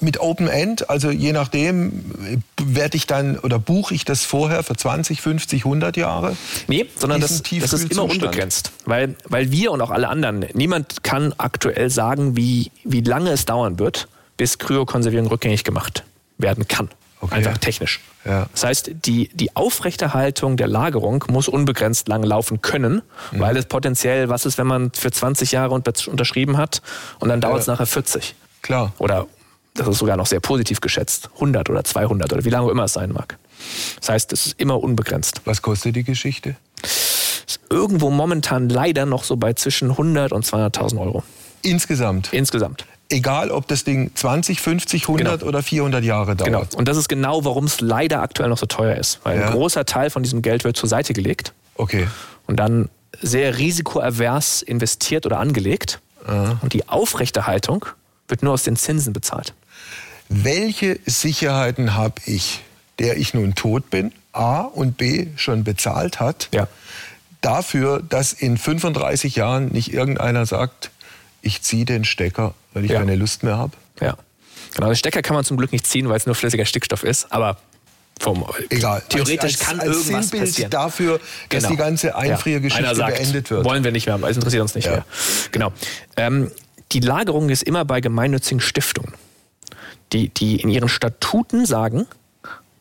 mit 0.00 0.20
Open 0.20 0.48
End, 0.48 0.88
also 0.90 1.10
je 1.10 1.32
nachdem, 1.32 2.40
werde 2.60 2.96
ich 2.96 3.06
dann 3.06 3.38
oder 3.38 3.58
buche 3.58 3.94
ich 3.94 4.04
das 4.04 4.24
vorher 4.24 4.62
für 4.62 4.76
20, 4.76 5.20
50, 5.20 5.64
100 5.64 5.96
Jahre? 5.96 6.36
Nee, 6.68 6.86
sondern 6.96 7.20
das, 7.20 7.42
das 7.42 7.72
ist 7.72 7.92
immer 7.92 8.04
unbegrenzt. 8.04 8.72
Weil, 8.84 9.16
weil 9.28 9.50
wir 9.50 9.72
und 9.72 9.80
auch 9.80 9.90
alle 9.90 10.08
anderen, 10.08 10.46
niemand 10.54 11.02
kann 11.02 11.34
aktuell 11.38 11.90
sagen, 11.90 12.36
wie, 12.36 12.70
wie 12.84 13.00
lange 13.00 13.30
es 13.30 13.44
dauern 13.44 13.78
wird, 13.78 14.08
bis 14.36 14.58
Kryokonservierung 14.58 15.26
rückgängig 15.26 15.64
gemacht 15.64 16.04
werden 16.38 16.66
kann. 16.66 16.88
Okay. 17.20 17.34
Einfach 17.34 17.58
technisch. 17.58 18.00
Ja. 18.24 18.46
Das 18.52 18.64
heißt, 18.64 18.90
die, 19.04 19.28
die 19.34 19.54
Aufrechterhaltung 19.54 20.56
der 20.56 20.68
Lagerung 20.68 21.24
muss 21.28 21.48
unbegrenzt 21.48 22.08
lang 22.08 22.22
laufen 22.22 22.62
können, 22.62 23.02
mhm. 23.32 23.40
weil 23.40 23.56
es 23.56 23.66
potenziell, 23.66 24.28
was 24.28 24.46
ist, 24.46 24.58
wenn 24.58 24.66
man 24.66 24.90
für 24.92 25.10
20 25.10 25.52
Jahre 25.52 25.74
unterschrieben 25.74 26.56
hat 26.56 26.82
und 27.18 27.28
dann 27.28 27.40
dauert 27.40 27.60
es 27.60 27.66
ja. 27.66 27.74
nachher 27.74 27.86
40. 27.86 28.34
Klar. 28.62 28.92
Oder 28.98 29.26
das 29.74 29.88
ist 29.88 29.98
sogar 29.98 30.16
noch 30.16 30.26
sehr 30.26 30.40
positiv 30.40 30.80
geschätzt, 30.80 31.30
100 31.34 31.70
oder 31.70 31.84
200 31.84 32.32
oder 32.32 32.44
wie 32.44 32.50
lange 32.50 32.70
immer 32.70 32.84
es 32.84 32.92
sein 32.92 33.12
mag. 33.12 33.38
Das 34.00 34.08
heißt, 34.08 34.32
es 34.32 34.46
ist 34.46 34.60
immer 34.60 34.82
unbegrenzt. 34.82 35.42
Was 35.44 35.62
kostet 35.62 35.96
die 35.96 36.04
Geschichte? 36.04 36.56
Ist 36.82 37.60
irgendwo 37.68 38.10
momentan 38.10 38.68
leider 38.68 39.06
noch 39.06 39.24
so 39.24 39.36
bei 39.36 39.52
zwischen 39.54 39.90
100 39.90 40.32
und 40.32 40.44
200.000 40.44 41.00
Euro. 41.00 41.22
Insgesamt? 41.62 42.32
Insgesamt. 42.32 42.86
Egal, 43.08 43.50
ob 43.50 43.66
das 43.66 43.84
Ding 43.84 44.12
20, 44.14 44.60
50, 44.60 45.02
100 45.02 45.40
genau. 45.40 45.48
oder 45.48 45.62
400 45.62 46.04
Jahre 46.04 46.36
dauert. 46.36 46.48
Genau. 46.48 46.66
Und 46.76 46.86
das 46.86 46.96
ist 46.96 47.08
genau, 47.08 47.44
warum 47.44 47.64
es 47.64 47.80
leider 47.80 48.22
aktuell 48.22 48.48
noch 48.48 48.58
so 48.58 48.66
teuer 48.66 48.96
ist. 48.96 49.20
Weil 49.24 49.38
ja. 49.38 49.48
ein 49.48 49.52
großer 49.52 49.84
Teil 49.84 50.10
von 50.10 50.22
diesem 50.22 50.42
Geld 50.42 50.62
wird 50.64 50.76
zur 50.76 50.88
Seite 50.88 51.12
gelegt. 51.12 51.52
Okay. 51.74 52.06
Und 52.46 52.56
dann 52.56 52.88
sehr 53.20 53.58
risikoavers 53.58 54.62
investiert 54.62 55.26
oder 55.26 55.40
angelegt. 55.40 56.00
Aha. 56.24 56.58
Und 56.62 56.72
die 56.72 56.88
Aufrechterhaltung 56.88 57.86
wird 58.30 58.42
nur 58.42 58.52
aus 58.52 58.62
den 58.62 58.76
Zinsen 58.76 59.12
bezahlt. 59.12 59.54
Welche 60.28 60.98
Sicherheiten 61.06 61.94
habe 61.94 62.20
ich, 62.24 62.60
der 62.98 63.16
ich 63.16 63.34
nun 63.34 63.54
tot 63.54 63.90
bin, 63.90 64.12
A 64.32 64.60
und 64.60 64.96
B 64.96 65.26
schon 65.36 65.64
bezahlt 65.64 66.20
hat, 66.20 66.48
ja. 66.54 66.68
dafür, 67.40 68.00
dass 68.00 68.32
in 68.32 68.56
35 68.56 69.36
Jahren 69.36 69.68
nicht 69.68 69.92
irgendeiner 69.92 70.46
sagt, 70.46 70.90
ich 71.42 71.62
ziehe 71.62 71.84
den 71.84 72.04
Stecker, 72.04 72.54
weil 72.74 72.84
ich 72.84 72.92
ja. 72.92 73.00
keine 73.00 73.16
Lust 73.16 73.42
mehr 73.42 73.56
habe? 73.56 73.72
Ja. 74.00 74.16
Genau, 74.74 74.86
den 74.86 74.96
Stecker 74.96 75.22
kann 75.22 75.34
man 75.34 75.44
zum 75.44 75.56
Glück 75.56 75.72
nicht 75.72 75.86
ziehen, 75.86 76.08
weil 76.08 76.16
es 76.16 76.26
nur 76.26 76.34
flüssiger 76.34 76.64
Stickstoff 76.64 77.02
ist, 77.02 77.32
aber 77.32 77.56
vom, 78.20 78.44
Egal. 78.68 79.02
Theoretisch 79.08 79.54
als, 79.54 79.58
kann 79.58 79.80
als 79.80 79.88
irgendwas 79.88 80.28
Sinnbild 80.28 80.50
passieren. 80.50 80.70
dafür, 80.70 81.20
dass 81.48 81.62
genau. 81.62 81.70
die 81.70 81.76
ganze 81.76 82.16
Einfriergeschichte 82.16 82.94
ja. 82.94 83.06
beendet 83.06 83.50
wird. 83.50 83.64
Wollen 83.64 83.82
wir 83.82 83.92
nicht 83.92 84.06
mehr, 84.06 84.20
es 84.28 84.36
interessiert 84.36 84.62
uns 84.62 84.74
nicht 84.74 84.84
ja. 84.84 84.92
mehr. 84.92 85.04
Genau. 85.52 85.72
Ähm, 86.18 86.50
die 86.92 87.00
Lagerung 87.00 87.48
ist 87.50 87.62
immer 87.62 87.84
bei 87.84 88.00
gemeinnützigen 88.00 88.60
Stiftungen, 88.60 89.14
die, 90.12 90.28
die 90.28 90.60
in 90.60 90.68
ihren 90.68 90.88
Statuten 90.88 91.66
sagen, 91.66 92.06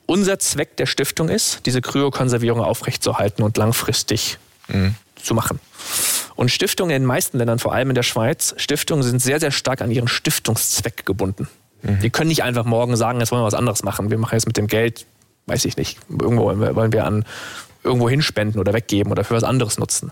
unser 0.06 0.40
Zweck 0.40 0.76
der 0.78 0.88
Stiftung 0.88 1.30
ist, 1.30 1.66
diese 1.66 1.82
Kryokonservierung 1.82 2.62
aufrechtzuerhalten 2.62 3.44
und 3.44 3.58
langfristig 3.58 4.40
mhm. 4.68 4.96
zu 5.22 5.36
machen. 5.36 5.60
Und 6.36 6.50
Stiftungen 6.50 6.96
in 6.96 7.04
den 7.04 7.08
meisten 7.08 7.38
Ländern, 7.38 7.60
vor 7.60 7.74
allem 7.74 7.90
in 7.90 7.96
der 7.96 8.04
Schweiz, 8.04 8.56
Stiftungen 8.58 9.04
sind 9.04 9.22
sehr, 9.22 9.40
sehr 9.40 9.52
stark 9.52 9.82
an 9.82 9.92
ihren 9.92 10.08
Stiftungszweck 10.08 11.06
gebunden. 11.06 11.48
Mhm. 11.84 12.00
Die 12.00 12.10
können 12.10 12.30
nicht 12.30 12.44
einfach 12.44 12.66
morgen 12.66 12.96
sagen, 12.96 13.20
jetzt 13.20 13.32
wollen 13.32 13.42
wir 13.42 13.48
was 13.48 13.54
anderes 13.54 13.84
machen. 13.84 14.10
Wir 14.10 14.18
machen 14.18 14.34
jetzt 14.34 14.48
mit 14.48 14.58
dem 14.58 14.68
Geld, 14.68 15.06
weiß 15.46 15.66
ich 15.66 15.78
nicht, 15.78 16.00
irgendwo 16.10 16.46
wollen 16.46 16.92
wir 16.92 17.06
an 17.06 17.26
irgendwo 17.84 18.10
hinspenden 18.10 18.60
oder 18.60 18.74
weggeben 18.74 19.12
oder 19.12 19.24
für 19.24 19.36
was 19.36 19.44
anderes 19.44 19.78
nutzen. 19.78 20.12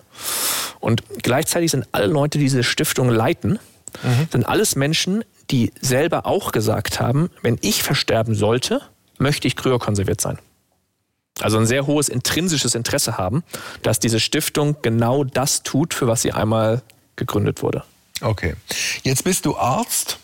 Und 0.80 1.04
gleichzeitig 1.22 1.72
sind 1.72 1.88
alle 1.92 2.08
Leute, 2.08 2.38
die 2.38 2.46
diese 2.46 2.64
Stiftung 2.64 3.10
leiten, 3.10 3.60
mhm. 4.04 4.28
sind 4.32 4.46
alles 4.46 4.76
Menschen, 4.76 5.24
die 5.50 5.72
selber 5.82 6.26
auch 6.26 6.52
gesagt 6.52 7.00
haben, 7.00 7.30
wenn 7.42 7.58
ich 7.62 7.84
versterben 7.84 8.36
sollte, 8.36 8.82
möchte 9.18 9.48
ich 9.48 9.56
kryokonserviert 9.56 10.22
sein. 10.22 10.38
Also 11.40 11.58
ein 11.58 11.68
sehr 11.68 11.86
hohes 11.86 12.10
intrinsisches 12.10 12.76
Interesse 12.76 13.18
haben, 13.18 13.44
dass 13.84 14.00
diese 14.00 14.20
Stiftung 14.20 14.78
genau 14.82 15.24
das 15.24 15.64
tut, 15.64 15.94
für 15.94 16.08
was 16.08 16.22
sie 16.22 16.32
einmal 16.32 16.82
gegründet 17.16 17.62
wurde. 17.62 17.84
Okay. 18.22 18.56
Jetzt 19.04 19.24
bist 19.24 19.46
du 19.46 19.56
Arzt 19.58 20.18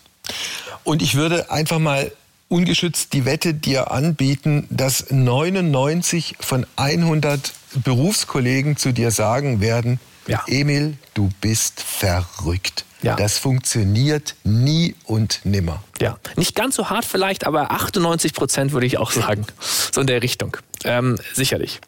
und 0.82 1.02
ich 1.02 1.14
würde 1.14 1.50
einfach 1.50 1.78
mal 1.78 2.10
ungeschützt 2.48 3.12
die 3.12 3.24
Wette 3.24 3.54
dir 3.54 3.90
anbieten, 3.90 4.66
dass 4.70 5.10
99 5.10 6.36
von 6.40 6.66
100 6.76 7.52
Berufskollegen 7.82 8.76
zu 8.76 8.92
dir 8.92 9.10
sagen 9.10 9.60
werden, 9.60 10.00
ja. 10.26 10.42
Emil, 10.46 10.96
du 11.14 11.30
bist 11.40 11.80
verrückt. 11.80 12.84
Ja. 13.02 13.16
Das 13.16 13.38
funktioniert 13.38 14.34
nie 14.44 14.94
und 15.04 15.40
nimmer. 15.44 15.82
Ja, 16.00 16.18
nicht 16.36 16.54
ganz 16.54 16.76
so 16.76 16.88
hart 16.88 17.04
vielleicht, 17.04 17.44
aber 17.46 17.70
98 17.70 18.32
Prozent 18.32 18.72
würde 18.72 18.86
ich 18.86 18.96
auch 18.98 19.10
sagen. 19.10 19.46
So 19.92 20.00
in 20.00 20.06
der 20.06 20.22
Richtung. 20.22 20.56
Ähm, 20.84 21.18
sicherlich. 21.34 21.80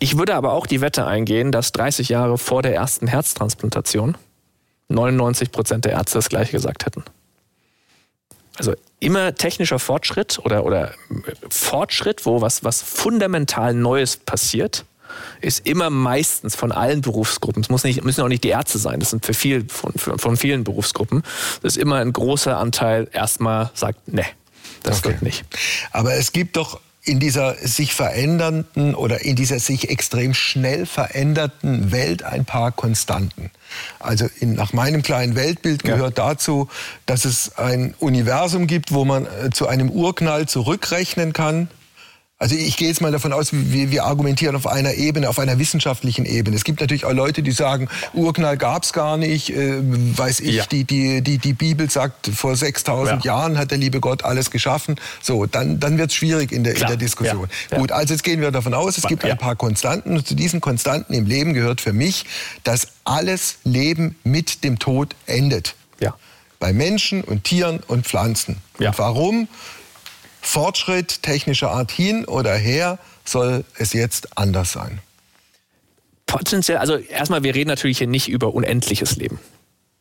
Ich 0.00 0.18
würde 0.18 0.34
aber 0.34 0.52
auch 0.52 0.66
die 0.66 0.80
Wette 0.80 1.06
eingehen, 1.06 1.52
dass 1.52 1.72
30 1.72 2.08
Jahre 2.08 2.38
vor 2.38 2.62
der 2.62 2.74
ersten 2.74 3.06
Herztransplantation 3.06 4.16
99 4.88 5.52
Prozent 5.52 5.84
der 5.84 5.92
Ärzte 5.92 6.18
das 6.18 6.28
Gleiche 6.28 6.52
gesagt 6.52 6.86
hätten. 6.86 7.04
Also 8.56 8.74
immer 8.98 9.34
technischer 9.34 9.78
Fortschritt 9.78 10.40
oder, 10.40 10.64
oder 10.64 10.92
Fortschritt, 11.48 12.26
wo 12.26 12.40
was, 12.40 12.64
was 12.64 12.82
fundamental 12.82 13.72
Neues 13.72 14.16
passiert, 14.16 14.84
ist 15.40 15.66
immer 15.66 15.90
meistens 15.90 16.56
von 16.56 16.72
allen 16.72 17.00
Berufsgruppen, 17.00 17.62
es 17.62 17.68
muss 17.68 17.84
nicht, 17.84 18.02
müssen 18.04 18.22
auch 18.22 18.28
nicht 18.28 18.44
die 18.44 18.48
Ärzte 18.48 18.78
sein, 18.78 19.00
das 19.00 19.10
sind 19.10 19.24
für 19.24 19.34
viel, 19.34 19.66
von, 19.68 19.92
von 20.18 20.36
vielen 20.36 20.64
Berufsgruppen, 20.64 21.22
das 21.62 21.76
ist 21.76 21.82
immer 21.82 21.96
ein 21.96 22.12
großer 22.12 22.56
Anteil 22.58 23.08
erstmal 23.12 23.70
sagt, 23.74 24.08
ne, 24.08 24.24
das 24.82 24.98
okay. 24.98 25.10
wird 25.10 25.22
nicht. 25.22 25.44
Aber 25.92 26.14
es 26.14 26.32
gibt 26.32 26.56
doch 26.56 26.80
in 27.08 27.20
dieser 27.20 27.54
sich 27.56 27.94
verändernden 27.94 28.94
oder 28.94 29.24
in 29.24 29.34
dieser 29.34 29.58
sich 29.58 29.88
extrem 29.88 30.34
schnell 30.34 30.84
veränderten 30.84 31.90
Welt 31.90 32.22
ein 32.22 32.44
paar 32.44 32.70
Konstanten. 32.70 33.50
Also 33.98 34.28
in, 34.40 34.54
nach 34.54 34.72
meinem 34.72 35.02
kleinen 35.02 35.34
Weltbild 35.34 35.84
gehört 35.84 36.18
ja. 36.18 36.28
dazu, 36.28 36.68
dass 37.06 37.24
es 37.24 37.56
ein 37.56 37.94
Universum 37.98 38.66
gibt, 38.66 38.92
wo 38.92 39.04
man 39.04 39.26
äh, 39.26 39.50
zu 39.50 39.66
einem 39.66 39.90
Urknall 39.90 40.46
zurückrechnen 40.46 41.32
kann. 41.32 41.68
Also 42.40 42.54
ich 42.54 42.76
gehe 42.76 42.86
jetzt 42.86 43.00
mal 43.00 43.10
davon 43.10 43.32
aus, 43.32 43.48
wir, 43.52 43.90
wir 43.90 44.04
argumentieren 44.04 44.54
auf 44.54 44.68
einer 44.68 44.94
Ebene, 44.94 45.28
auf 45.28 45.40
einer 45.40 45.58
wissenschaftlichen 45.58 46.24
Ebene. 46.24 46.56
Es 46.56 46.62
gibt 46.62 46.80
natürlich 46.80 47.04
auch 47.04 47.12
Leute, 47.12 47.42
die 47.42 47.50
sagen, 47.50 47.88
Urknall 48.14 48.56
gab's 48.56 48.92
gar 48.92 49.16
nicht, 49.16 49.50
äh, 49.50 49.78
weiß 49.80 50.38
ich, 50.40 50.54
ja. 50.54 50.66
die, 50.66 50.84
die, 50.84 51.20
die, 51.20 51.38
die 51.38 51.52
Bibel 51.52 51.90
sagt, 51.90 52.28
vor 52.28 52.54
6000 52.54 53.24
ja. 53.24 53.34
Jahren 53.34 53.58
hat 53.58 53.72
der 53.72 53.78
liebe 53.78 53.98
Gott 53.98 54.24
alles 54.24 54.52
geschaffen. 54.52 54.94
So, 55.20 55.46
dann, 55.46 55.80
dann 55.80 55.98
wird's 55.98 56.14
schwierig 56.14 56.52
in 56.52 56.62
der, 56.62 56.76
in 56.76 56.86
der 56.86 56.96
Diskussion. 56.96 57.48
Ja. 57.72 57.78
Gut, 57.78 57.90
also 57.90 58.14
jetzt 58.14 58.22
gehen 58.22 58.40
wir 58.40 58.52
davon 58.52 58.72
aus, 58.72 58.96
es 58.98 59.08
gibt 59.08 59.24
ein 59.24 59.36
paar 59.36 59.56
Konstanten 59.56 60.16
und 60.16 60.24
zu 60.24 60.36
diesen 60.36 60.60
Konstanten 60.60 61.14
im 61.14 61.26
Leben 61.26 61.54
gehört 61.54 61.80
für 61.80 61.92
mich, 61.92 62.24
dass 62.62 62.86
alles 63.02 63.58
Leben 63.64 64.14
mit 64.22 64.62
dem 64.62 64.78
Tod 64.78 65.16
endet. 65.26 65.74
Ja. 65.98 66.14
Bei 66.60 66.72
Menschen 66.72 67.24
und 67.24 67.42
Tieren 67.42 67.80
und 67.88 68.06
Pflanzen. 68.06 68.58
Und 68.78 68.96
warum? 68.96 69.48
Fortschritt 70.40 71.22
technischer 71.22 71.70
Art 71.70 71.90
hin 71.90 72.24
oder 72.24 72.54
her 72.54 72.98
soll 73.24 73.64
es 73.76 73.92
jetzt 73.92 74.38
anders 74.38 74.72
sein? 74.72 75.00
Potenziell, 76.26 76.78
also 76.78 76.96
erstmal, 76.96 77.42
wir 77.42 77.54
reden 77.54 77.68
natürlich 77.68 77.98
hier 77.98 78.06
nicht 78.06 78.28
über 78.28 78.54
unendliches 78.54 79.16
Leben, 79.16 79.38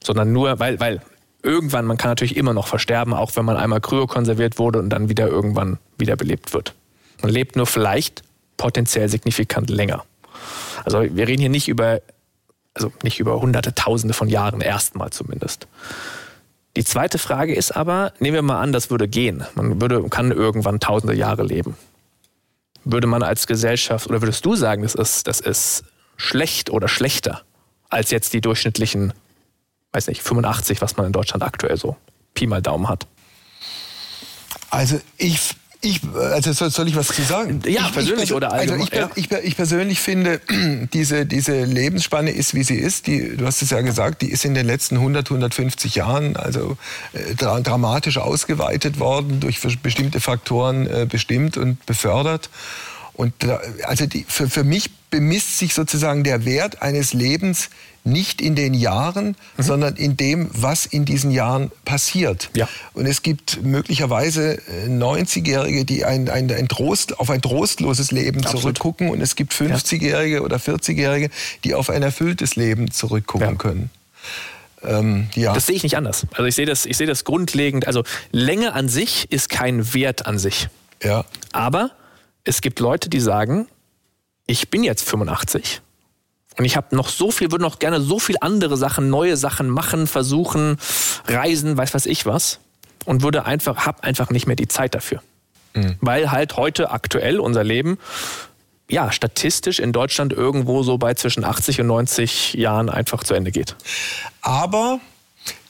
sondern 0.03 0.32
nur, 0.34 0.60
weil, 0.60 0.79
weil 0.79 1.01
irgendwann, 1.44 1.86
man 1.86 1.98
kann 1.98 2.12
natürlich 2.12 2.36
immer 2.36 2.53
noch 2.53 2.67
versterben, 2.67 3.13
auch 3.13 3.36
wenn 3.36 3.46
man 3.46 3.56
einmal 3.56 3.79
kryokonserviert 3.79 4.60
wurde 4.60 4.79
und 4.79 4.89
dann 4.89 5.10
wieder 5.10 5.27
irgendwann 5.27 5.77
wiederbelebt 5.98 6.53
wird. 6.53 6.74
Man 7.22 7.32
lebt 7.32 7.56
nur 7.56 7.65
vielleicht 7.65 8.24
potenziell 8.58 9.08
signifikant 9.10 9.70
länger. 9.70 10.03
Also 10.84 11.01
wir 11.01 11.27
reden 11.27 11.41
hier 11.41 11.50
nicht 11.50 11.67
über, 11.67 12.01
also 12.74 12.91
nicht 13.03 13.20
über 13.20 13.39
hunderte, 13.39 13.74
tausende 13.74 14.13
von 14.13 14.29
Jahren, 14.29 14.62
erstmal 14.62 15.12
zumindest. 15.12 15.67
Die 16.77 16.84
zweite 16.84 17.17
Frage 17.17 17.55
ist 17.55 17.72
aber, 17.72 18.13
nehmen 18.19 18.36
wir 18.36 18.41
mal 18.43 18.62
an, 18.62 18.72
das 18.72 18.91
würde 18.91 19.07
gehen. 19.07 19.43
Man 19.55 19.81
würde, 19.81 20.10
kann 20.10 20.31
irgendwann 20.31 20.79
tausende 20.79 21.15
Jahre 21.15 21.41
leben. 21.41 21.75
würde 22.84 23.07
man 23.07 23.24
als 23.24 23.48
Gesellschaft 23.48 24.07
oder 24.07 24.22
würdest 24.22 24.46
du 24.46 24.55
sagen, 24.55 24.84
das 24.84 24.93
ist, 24.93 25.25
das 25.25 25.39
ist 25.39 25.86
schlecht 26.17 26.69
oder 26.69 26.88
schlechter 26.88 27.41
als 27.89 28.12
jetzt 28.12 28.31
die 28.34 28.41
durchschnittlichen, 28.41 29.12
weiß 29.91 30.05
nicht, 30.07 30.22
85, 30.22 30.79
was 30.79 30.98
man 30.98 31.07
in 31.07 31.13
Deutschland 31.13 31.41
aktuell 31.41 31.77
so 31.77 31.98
Pi 32.36 32.46
mal 32.46 32.62
Daumen 32.62 32.88
hat? 32.88 33.07
Also 34.69 35.01
ich 35.17 35.55
ich, 35.89 36.01
also 36.15 36.53
soll, 36.53 36.70
soll, 36.70 36.88
ich 36.88 36.96
was 36.96 37.08
zu 37.08 37.22
sagen? 37.22 37.62
Ja, 37.65 37.86
ich, 37.88 37.94
persönlich 37.94 38.24
ich, 38.25 38.34
oder 38.34 38.51
allgemein. 38.51 38.88
Also 38.91 39.10
ich, 39.15 39.32
ich, 39.32 39.38
ich, 39.44 39.56
persönlich 39.56 40.00
finde, 40.00 40.41
diese, 40.94 41.25
diese 41.25 41.63
Lebensspanne 41.63 42.32
ist, 42.32 42.53
wie 42.53 42.63
sie 42.63 42.75
ist. 42.75 43.08
Die, 43.08 43.36
du 43.38 43.46
hast 43.46 43.62
es 43.62 43.70
ja 43.70 43.82
gesagt, 43.82 44.22
die 44.22 44.29
ist 44.29 44.46
in 44.46 44.53
den 44.53 44.65
letzten 44.65 44.96
100, 44.96 45.27
150 45.27 45.96
Jahren 45.96 46.36
also 46.36 46.77
äh, 47.13 47.36
dra 47.36 47.60
dramatisch 47.60 48.17
ausgeweitet 48.17 49.00
worden, 49.00 49.39
durch 49.39 49.60
bestimmte 49.82 50.20
Faktoren 50.20 50.88
äh, 50.88 51.08
bestimmt 51.10 51.58
und 51.58 51.86
befördert. 51.86 52.50
Und 53.13 53.34
also 53.84 54.06
die, 54.06 54.25
für, 54.27 54.48
für 54.48 54.63
mich 54.63 54.91
bemisst 55.10 55.58
sich 55.58 55.74
sozusagen 55.74 56.24
der 56.24 56.46
Wert 56.46 56.84
eines 56.84 57.13
Lebens 57.13 57.70
nicht 58.08 58.42
in 58.42 58.56
den 58.56 58.74
Jahren, 58.74 59.36
mhm. 59.58 59.64
sondern 59.64 59.96
in 59.96 60.18
dem, 60.18 60.50
was 60.54 60.86
in 60.86 61.06
diesen 61.06 61.32
Jahren 61.32 61.72
passiert. 61.86 62.50
Ja. 62.56 62.68
Und 62.94 63.06
es 63.06 63.22
gibt 63.22 63.62
möglicherweise 63.64 64.60
90-Jährige, 64.88 65.82
äh, 65.82 65.84
die 65.84 66.06
ein, 66.06 66.30
ein, 66.30 66.52
ein 66.52 66.68
Trost, 66.68 67.20
auf 67.20 67.30
ein 67.30 67.42
trostloses 67.42 68.12
Leben 68.12 68.40
Absolut. 68.40 68.62
zurückgucken. 68.62 69.10
Und 69.10 69.22
es 69.22 69.36
gibt 69.36 69.54
50-Jährige 69.54 70.42
oder 70.42 70.58
40-Jährige, 70.58 71.30
die 71.64 71.76
auf 71.76 71.90
ein 71.90 72.02
erfülltes 72.02 72.56
Leben 72.56 72.92
zurückgucken 72.92 73.50
ja. 73.50 73.56
können. 73.56 73.90
Ähm, 74.84 75.28
ja. 75.36 75.54
Das 75.54 75.66
sehe 75.66 75.76
ich 75.76 75.84
nicht 75.84 75.98
anders. 75.98 76.26
Also 76.32 76.46
ich 76.46 76.56
sehe 76.56 76.66
das, 76.66 76.86
ich 76.86 76.98
sehe 76.98 77.08
das 77.08 77.24
grundlegend. 77.26 77.88
Also 77.88 78.04
Länge 78.32 78.74
an 78.74 78.90
sich 78.90 79.32
ist 79.32 79.50
kein 79.50 79.94
Wert 79.94 80.26
an 80.26 80.40
sich. 80.40 80.70
Ja. 81.04 81.26
Aber 81.52 81.92
es 82.44 82.62
gibt 82.62 82.80
Leute, 82.80 83.10
die 83.10 83.20
sagen, 83.20 83.68
ich 84.46 84.70
bin 84.70 84.84
jetzt 84.84 85.08
85 85.08 85.82
und 86.58 86.66
ich 86.66 86.76
habe 86.76 86.96
noch 86.96 87.10
so 87.10 87.32
viel, 87.32 87.52
würde 87.52 87.64
noch 87.64 87.80
gerne 87.80 88.02
so 88.02 88.20
viel 88.20 88.38
andere 88.42 88.78
Sachen, 88.78 89.10
neue 89.10 89.38
Sachen 89.38 89.70
machen, 89.70 90.08
versuchen, 90.08 90.78
reisen, 91.28 91.78
weiß 91.78 91.94
was 91.94 92.06
ich 92.06 92.26
was 92.26 92.60
und 93.06 93.24
würde 93.24 93.46
einfach, 93.46 93.86
hab 93.86 94.04
einfach 94.04 94.30
nicht 94.32 94.48
mehr 94.48 94.56
die 94.56 94.68
Zeit 94.68 94.96
dafür. 94.96 95.22
Mhm. 95.74 95.96
Weil 96.02 96.32
halt 96.32 96.58
heute 96.58 96.92
aktuell 96.92 97.40
unser 97.40 97.64
Leben 97.64 97.98
ja, 98.90 99.12
statistisch 99.12 99.80
in 99.80 99.92
Deutschland 99.92 100.34
irgendwo 100.34 100.82
so 100.82 100.98
bei 100.98 101.14
zwischen 101.14 101.44
80 101.44 101.82
und 101.82 101.88
90 101.88 102.54
Jahren 102.54 102.90
einfach 102.90 103.24
zu 103.24 103.34
Ende 103.34 103.52
geht. 103.52 103.76
Aber 104.42 105.00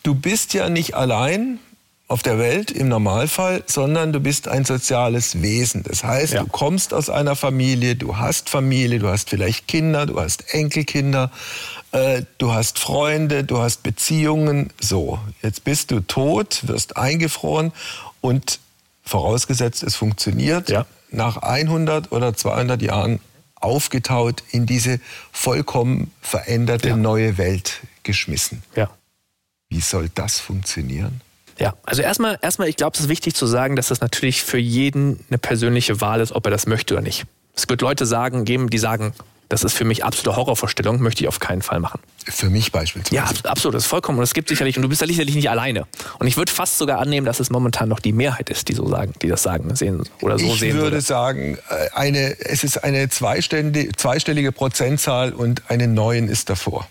du 0.03 0.13
bist 0.13 0.53
ja 0.53 0.69
nicht 0.69 0.93
allein 0.93 1.59
auf 2.09 2.23
der 2.23 2.39
Welt 2.39 2.71
im 2.71 2.87
Normalfall, 2.87 3.63
sondern 3.65 4.13
du 4.13 4.21
bist 4.21 4.47
ein 4.47 4.63
soziales 4.63 5.41
Wesen. 5.41 5.83
Das 5.83 6.05
heißt, 6.05 6.33
ja. 6.33 6.43
du 6.43 6.47
kommst 6.47 6.93
aus 6.93 7.09
einer 7.09 7.35
Familie, 7.35 7.95
du 7.97 8.17
hast 8.17 8.49
Familie, 8.49 8.99
du 8.99 9.09
hast 9.09 9.29
vielleicht 9.29 9.67
Kinder, 9.67 10.05
du 10.05 10.19
hast 10.19 10.53
Enkelkinder, 10.53 11.31
äh, 11.91 12.21
du 12.37 12.53
hast 12.53 12.79
Freunde, 12.79 13.43
du 13.43 13.59
hast 13.59 13.83
Beziehungen. 13.83 14.69
So, 14.79 15.19
jetzt 15.41 15.65
bist 15.65 15.91
du 15.91 15.99
tot, 15.99 16.65
wirst 16.67 16.95
eingefroren 16.95 17.73
und 18.21 18.59
vorausgesetzt, 19.03 19.83
es 19.83 19.95
funktioniert, 19.95 20.69
ja. 20.69 20.85
nach 21.11 21.37
100 21.37 22.13
oder 22.13 22.33
200 22.33 22.81
Jahren 22.81 23.19
aufgetaut 23.55 24.43
in 24.51 24.65
diese 24.65 25.01
vollkommen 25.33 26.11
veränderte 26.21 26.89
ja. 26.89 26.95
neue 26.95 27.37
Welt 27.37 27.81
geschmissen. 28.03 28.63
Wie 29.67 29.81
soll 29.81 30.09
das 30.13 30.39
funktionieren? 30.39 31.21
Ja, 31.59 31.73
also 31.83 32.01
erstmal, 32.01 32.37
erstmal, 32.41 32.67
ich 32.67 32.77
glaube, 32.77 32.95
es 32.95 33.01
ist 33.01 33.09
wichtig 33.09 33.35
zu 33.35 33.47
sagen, 33.47 33.75
dass 33.75 33.87
das 33.87 34.01
natürlich 34.01 34.43
für 34.43 34.59
jeden 34.59 35.25
eine 35.29 35.37
persönliche 35.37 36.01
Wahl 36.01 36.21
ist, 36.21 36.31
ob 36.31 36.45
er 36.45 36.51
das 36.51 36.67
möchte 36.67 36.93
oder 36.93 37.03
nicht. 37.03 37.25
Es 37.55 37.67
wird 37.67 37.81
Leute 37.81 38.05
sagen, 38.05 38.45
geben, 38.45 38.69
die 38.69 38.77
sagen, 38.77 39.13
das 39.49 39.63
ist 39.63 39.73
für 39.73 39.85
mich 39.85 40.03
absolute 40.03 40.35
Horrorvorstellung, 40.35 41.01
möchte 41.01 41.23
ich 41.23 41.27
auf 41.27 41.39
keinen 41.39 41.61
Fall 41.61 41.79
machen. 41.79 42.01
Für 42.25 42.49
mich 42.49 42.71
beispielsweise. 42.71 43.15
Ja, 43.15 43.49
absolut, 43.49 43.75
das 43.75 43.83
ist 43.83 43.89
vollkommen. 43.89 44.17
Und 44.17 44.23
es 44.23 44.33
gibt 44.33 44.49
sicherlich, 44.49 44.75
und 44.75 44.83
du 44.83 44.89
bist 44.89 44.99
ja 44.99 45.07
sicherlich 45.07 45.35
nicht 45.35 45.49
alleine. 45.49 45.87
Und 46.19 46.27
ich 46.27 46.35
würde 46.35 46.51
fast 46.51 46.77
sogar 46.77 46.99
annehmen, 46.99 47.25
dass 47.25 47.39
es 47.39 47.49
momentan 47.49 47.87
noch 47.87 48.01
die 48.01 48.11
Mehrheit 48.11 48.49
ist, 48.49 48.67
die 48.67 48.73
so 48.73 48.87
sagen, 48.87 49.13
die 49.21 49.27
das 49.27 49.43
sagen, 49.43 49.73
sehen 49.75 50.03
oder 50.21 50.37
so 50.37 50.45
ich 50.45 50.59
sehen. 50.59 50.75
Ich 50.75 50.81
würde 50.81 50.99
sagen, 50.99 51.57
äh, 51.69 51.89
eine, 51.95 52.37
es 52.41 52.65
ist 52.65 52.83
eine 52.83 53.07
zweistellige, 53.09 53.93
zweistellige 53.93 54.51
Prozentzahl 54.51 55.31
und 55.31 55.63
eine 55.69 55.87
neun 55.87 56.27
ist 56.27 56.49
davor. 56.49 56.87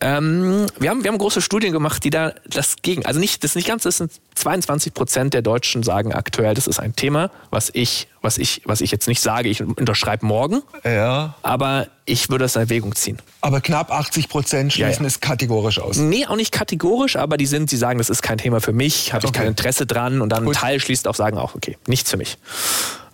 Ähm, 0.00 0.66
wir, 0.78 0.90
haben, 0.90 1.02
wir 1.02 1.10
haben 1.10 1.18
große 1.18 1.42
Studien 1.42 1.72
gemacht, 1.72 2.04
die 2.04 2.10
da 2.10 2.32
das 2.46 2.76
gegen, 2.82 3.04
also 3.04 3.18
nicht, 3.18 3.42
das 3.42 3.52
ist 3.52 3.54
nicht 3.56 3.68
ganz, 3.68 3.82
das 3.82 3.96
sind 3.96 4.12
22 4.36 4.94
Prozent 4.94 5.34
der 5.34 5.42
Deutschen 5.42 5.82
sagen 5.82 6.12
aktuell, 6.12 6.54
das 6.54 6.66
ist 6.68 6.78
ein 6.78 6.94
Thema, 6.94 7.30
was 7.50 7.70
ich, 7.72 8.06
was 8.22 8.38
ich, 8.38 8.62
was 8.64 8.80
ich 8.80 8.92
jetzt 8.92 9.08
nicht 9.08 9.20
sage, 9.20 9.48
ich 9.48 9.60
unterschreibe 9.60 10.24
morgen. 10.24 10.62
Ja. 10.84 11.34
Aber 11.42 11.88
ich 12.04 12.30
würde 12.30 12.44
es 12.44 12.54
in 12.54 12.62
Erwägung 12.62 12.94
ziehen. 12.94 13.18
Aber 13.40 13.60
knapp 13.60 13.90
80 13.90 14.28
Prozent 14.28 14.72
schließen 14.72 14.92
ja, 14.92 15.00
ja. 15.00 15.06
es 15.06 15.20
kategorisch 15.20 15.80
aus. 15.80 15.96
Nee, 15.96 16.26
auch 16.26 16.36
nicht 16.36 16.52
kategorisch, 16.52 17.16
aber 17.16 17.36
die 17.36 17.46
sind, 17.46 17.72
die 17.72 17.76
sagen, 17.76 17.98
das 17.98 18.08
ist 18.08 18.22
kein 18.22 18.38
Thema 18.38 18.60
für 18.60 18.72
mich, 18.72 19.12
habe 19.12 19.24
ich 19.24 19.30
okay. 19.30 19.40
kein 19.40 19.48
Interesse 19.48 19.86
dran 19.86 20.20
und 20.20 20.30
dann 20.30 20.44
Gut. 20.44 20.54
ein 20.54 20.60
Teil 20.60 20.80
schließt 20.80 21.08
auch 21.08 21.16
sagen 21.16 21.38
auch, 21.38 21.54
okay, 21.54 21.76
nichts 21.86 22.10
für 22.10 22.16
mich. 22.16 22.38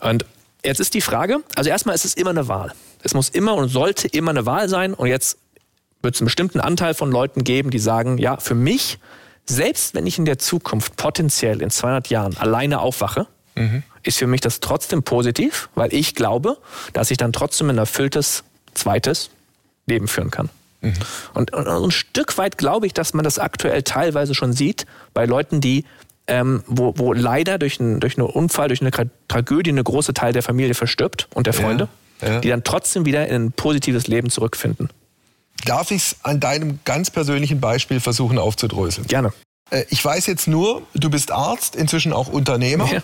Und 0.00 0.26
jetzt 0.62 0.80
ist 0.80 0.92
die 0.92 1.00
Frage, 1.00 1.38
also 1.56 1.70
erstmal 1.70 1.94
ist 1.94 2.04
es 2.04 2.14
immer 2.14 2.30
eine 2.30 2.48
Wahl. 2.48 2.72
Es 3.02 3.14
muss 3.14 3.28
immer 3.28 3.54
und 3.54 3.68
sollte 3.68 4.08
immer 4.08 4.30
eine 4.30 4.46
Wahl 4.46 4.68
sein 4.68 4.94
und 4.94 5.08
jetzt 5.08 5.38
wird 6.04 6.14
es 6.14 6.20
einen 6.20 6.26
bestimmten 6.26 6.60
Anteil 6.60 6.94
von 6.94 7.10
Leuten 7.10 7.44
geben, 7.44 7.70
die 7.70 7.78
sagen, 7.78 8.18
ja, 8.18 8.36
für 8.36 8.54
mich, 8.54 8.98
selbst 9.46 9.94
wenn 9.94 10.06
ich 10.06 10.18
in 10.18 10.24
der 10.24 10.38
Zukunft 10.38 10.96
potenziell 10.96 11.62
in 11.62 11.70
200 11.70 12.08
Jahren 12.08 12.36
alleine 12.36 12.80
aufwache, 12.80 13.26
mhm. 13.54 13.82
ist 14.02 14.18
für 14.18 14.26
mich 14.26 14.40
das 14.40 14.60
trotzdem 14.60 15.02
positiv, 15.02 15.68
weil 15.74 15.92
ich 15.92 16.14
glaube, 16.14 16.58
dass 16.92 17.10
ich 17.10 17.16
dann 17.16 17.32
trotzdem 17.32 17.70
ein 17.70 17.78
erfülltes 17.78 18.44
zweites 18.74 19.30
Leben 19.86 20.08
führen 20.08 20.30
kann. 20.30 20.50
Mhm. 20.80 20.94
Und, 21.34 21.52
und, 21.52 21.66
und, 21.66 21.84
ein 21.84 21.90
Stück 21.90 22.38
weit 22.38 22.58
glaube 22.58 22.86
ich, 22.86 22.94
dass 22.94 23.14
man 23.14 23.24
das 23.24 23.38
aktuell 23.38 23.82
teilweise 23.82 24.34
schon 24.34 24.52
sieht 24.52 24.86
bei 25.12 25.24
Leuten, 25.24 25.60
die 25.60 25.84
ähm, 26.26 26.62
wo, 26.66 26.94
wo 26.96 27.12
leider 27.12 27.58
durch, 27.58 27.78
ein, 27.80 28.00
durch 28.00 28.16
einen 28.18 28.26
Unfall, 28.26 28.68
durch 28.68 28.80
eine 28.80 28.90
Tragödie 29.28 29.70
eine 29.70 29.84
große 29.84 30.14
Teil 30.14 30.32
der 30.32 30.42
Familie 30.42 30.74
verstirbt 30.74 31.28
und 31.34 31.46
der 31.46 31.52
Freunde, 31.52 31.88
ja, 32.22 32.28
ja. 32.28 32.40
die 32.40 32.48
dann 32.48 32.64
trotzdem 32.64 33.04
wieder 33.04 33.28
in 33.28 33.46
ein 33.46 33.52
positives 33.52 34.06
Leben 34.06 34.30
zurückfinden. 34.30 34.88
Darf 35.64 35.90
ich 35.90 36.02
es 36.02 36.16
an 36.22 36.40
deinem 36.40 36.80
ganz 36.84 37.10
persönlichen 37.10 37.60
Beispiel 37.60 38.00
versuchen 38.00 38.38
aufzudröseln? 38.38 39.06
Gerne. 39.06 39.32
Äh, 39.70 39.84
ich 39.90 40.04
weiß 40.04 40.26
jetzt 40.26 40.46
nur, 40.46 40.82
du 40.94 41.10
bist 41.10 41.30
Arzt, 41.30 41.76
inzwischen 41.76 42.12
auch 42.12 42.28
Unternehmer. 42.28 42.90
Ja. 42.92 43.02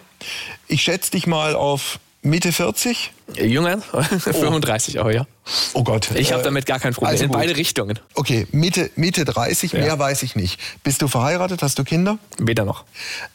Ich 0.69 0.83
schätze 0.83 1.13
dich 1.13 1.27
mal 1.27 1.55
auf 1.55 1.99
Mitte 2.23 2.53
40? 2.53 3.13
Jünger, 3.35 3.81
35 3.81 4.99
oh. 4.99 5.03
auch, 5.03 5.11
ja. 5.11 5.27
Oh 5.73 5.85
Gott. 5.85 6.11
Ich 6.15 6.33
habe 6.33 6.43
äh, 6.43 6.45
damit 6.45 6.67
gar 6.67 6.79
kein 6.79 6.93
Problem. 6.93 7.11
Also 7.11 7.25
In 7.25 7.31
beide 7.31 7.57
Richtungen. 7.57 7.99
Okay, 8.15 8.47
Mitte, 8.53 8.91
Mitte 8.97 9.25
30, 9.25 9.73
ja. 9.73 9.81
mehr 9.81 9.99
weiß 9.99 10.23
ich 10.23 10.37
nicht. 10.37 10.61
Bist 10.83 11.01
du 11.01 11.09
verheiratet? 11.09 11.63
Hast 11.63 11.79
du 11.79 11.85
Kinder? 11.85 12.19
Weder 12.39 12.65
noch. 12.65 12.85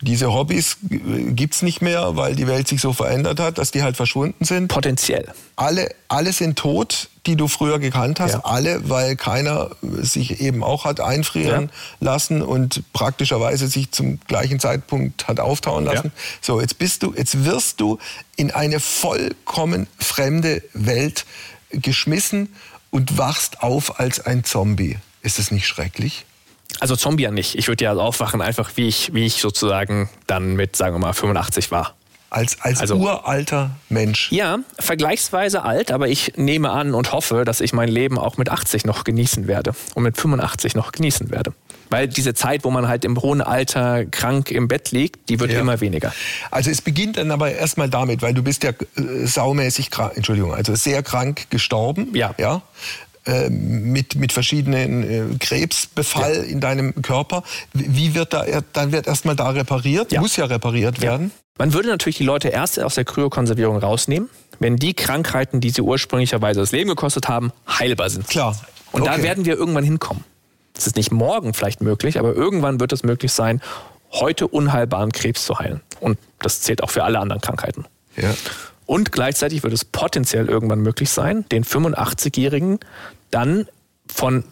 diese 0.02 0.32
Hobbys 0.32 0.78
gibt's 0.80 1.60
nicht 1.60 1.82
mehr, 1.82 2.16
weil 2.16 2.34
die 2.34 2.46
Welt 2.46 2.66
sich 2.66 2.80
so 2.80 2.92
verändert 2.92 3.38
hat, 3.38 3.58
dass 3.58 3.70
die 3.70 3.82
halt 3.82 3.96
verschwunden 3.96 4.44
sind. 4.44 4.68
Potenziell. 4.68 5.30
Alle, 5.56 5.90
alle 6.08 6.32
sind 6.32 6.58
tot, 6.58 7.10
die 7.26 7.36
du 7.36 7.48
früher 7.48 7.78
gekannt 7.78 8.18
hast. 8.18 8.32
Ja. 8.32 8.40
Alle, 8.44 8.88
weil 8.88 9.16
keiner 9.16 9.70
sich 9.82 10.40
eben 10.40 10.64
auch 10.64 10.86
hat 10.86 11.00
einfrieren 11.00 11.64
ja. 11.64 12.12
lassen 12.12 12.40
und 12.40 12.82
praktischerweise 12.94 13.68
sich 13.68 13.90
zum 13.90 14.18
gleichen 14.26 14.58
Zeitpunkt 14.58 15.28
hat 15.28 15.38
auftauen 15.38 15.84
lassen. 15.84 16.12
Ja. 16.14 16.22
So, 16.40 16.60
jetzt 16.60 16.78
bist 16.78 17.02
du, 17.02 17.12
jetzt 17.14 17.44
wirst 17.44 17.80
du 17.80 17.98
in 18.36 18.50
eine 18.50 18.80
vollkommen 18.80 19.86
fremde 19.98 20.62
Welt 20.72 21.26
geschmissen 21.72 22.54
und 22.90 23.18
wachst 23.18 23.62
auf 23.62 24.00
als 24.00 24.24
ein 24.24 24.44
Zombie. 24.44 24.96
Ist 25.20 25.38
das 25.38 25.50
nicht 25.50 25.66
schrecklich? 25.66 26.24
Also 26.78 26.96
Zombie 26.96 27.24
ja 27.24 27.30
nicht. 27.30 27.56
Ich 27.56 27.68
würde 27.68 27.84
ja 27.84 27.92
aufwachen, 27.92 28.40
einfach 28.40 28.70
wie 28.76 28.88
ich, 28.88 29.12
wie 29.12 29.26
ich 29.26 29.40
sozusagen 29.40 30.08
dann 30.26 30.54
mit, 30.54 30.76
sagen 30.76 30.94
wir 30.94 31.00
mal, 31.00 31.12
85 31.12 31.70
war. 31.70 31.94
Als, 32.30 32.60
als 32.60 32.80
also, 32.80 32.94
uralter 32.94 33.72
Mensch. 33.88 34.30
Ja, 34.30 34.60
vergleichsweise 34.78 35.64
alt, 35.64 35.90
aber 35.90 36.06
ich 36.06 36.34
nehme 36.36 36.70
an 36.70 36.94
und 36.94 37.10
hoffe, 37.10 37.44
dass 37.44 37.60
ich 37.60 37.72
mein 37.72 37.88
Leben 37.88 38.20
auch 38.20 38.36
mit 38.36 38.50
80 38.50 38.84
noch 38.84 39.02
genießen 39.02 39.48
werde 39.48 39.72
und 39.96 40.04
mit 40.04 40.16
85 40.16 40.76
noch 40.76 40.92
genießen 40.92 41.32
werde. 41.32 41.52
Weil 41.90 42.06
diese 42.06 42.32
Zeit, 42.32 42.62
wo 42.62 42.70
man 42.70 42.86
halt 42.86 43.04
im 43.04 43.20
hohen 43.20 43.40
Alter 43.40 44.06
krank 44.06 44.52
im 44.52 44.68
Bett 44.68 44.92
liegt, 44.92 45.28
die 45.28 45.40
wird 45.40 45.50
ja. 45.50 45.58
immer 45.58 45.80
weniger. 45.80 46.12
Also 46.52 46.70
es 46.70 46.82
beginnt 46.82 47.16
dann 47.16 47.32
aber 47.32 47.50
erstmal 47.50 47.90
damit, 47.90 48.22
weil 48.22 48.32
du 48.32 48.44
bist 48.44 48.62
ja 48.62 48.70
äh, 48.70 49.26
saumäßig 49.26 49.90
krank, 49.90 50.12
Entschuldigung, 50.14 50.54
also 50.54 50.76
sehr 50.76 51.02
krank 51.02 51.50
gestorben. 51.50 52.14
Ja. 52.14 52.32
ja? 52.38 52.62
Äh, 53.30 53.48
mit, 53.48 54.16
mit 54.16 54.32
verschiedenen 54.32 55.02
äh, 55.04 55.38
Krebsbefall 55.38 56.34
ja. 56.34 56.42
in 56.42 56.60
deinem 56.60 57.00
Körper. 57.00 57.44
Wie 57.72 58.14
wird 58.14 58.32
da, 58.32 58.44
dann 58.72 58.90
wird 58.90 59.06
erstmal 59.06 59.36
da 59.36 59.50
repariert, 59.50 60.10
ja. 60.10 60.20
muss 60.20 60.36
ja 60.36 60.46
repariert 60.46 61.00
werden. 61.00 61.30
Man 61.56 61.72
würde 61.72 61.88
natürlich 61.90 62.16
die 62.16 62.24
Leute 62.24 62.48
erst 62.48 62.80
aus 62.80 62.96
der 62.96 63.04
Kryokonservierung 63.04 63.76
rausnehmen, 63.76 64.28
wenn 64.58 64.76
die 64.76 64.94
Krankheiten, 64.94 65.60
die 65.60 65.70
sie 65.70 65.82
ursprünglicherweise 65.82 66.58
das 66.58 66.72
Leben 66.72 66.88
gekostet 66.88 67.28
haben, 67.28 67.52
heilbar 67.68 68.10
sind. 68.10 68.26
Klar. 68.26 68.58
Und 68.90 69.02
okay. 69.02 69.16
da 69.16 69.22
werden 69.22 69.44
wir 69.44 69.56
irgendwann 69.56 69.84
hinkommen. 69.84 70.24
Es 70.76 70.88
ist 70.88 70.96
nicht 70.96 71.12
morgen 71.12 71.54
vielleicht 71.54 71.82
möglich, 71.82 72.18
aber 72.18 72.34
irgendwann 72.34 72.80
wird 72.80 72.92
es 72.92 73.04
möglich 73.04 73.32
sein, 73.32 73.60
heute 74.10 74.48
unheilbaren 74.48 75.12
Krebs 75.12 75.44
zu 75.44 75.58
heilen. 75.60 75.82
Und 76.00 76.18
das 76.40 76.62
zählt 76.62 76.82
auch 76.82 76.90
für 76.90 77.04
alle 77.04 77.20
anderen 77.20 77.40
Krankheiten. 77.40 77.84
Ja. 78.16 78.34
Und 78.86 79.12
gleichzeitig 79.12 79.62
wird 79.62 79.72
es 79.72 79.84
potenziell 79.84 80.48
irgendwann 80.48 80.80
möglich 80.80 81.10
sein, 81.10 81.44
den 81.52 81.62
85-Jährigen 81.62 82.80
dann 83.30 83.68
von 84.06 84.44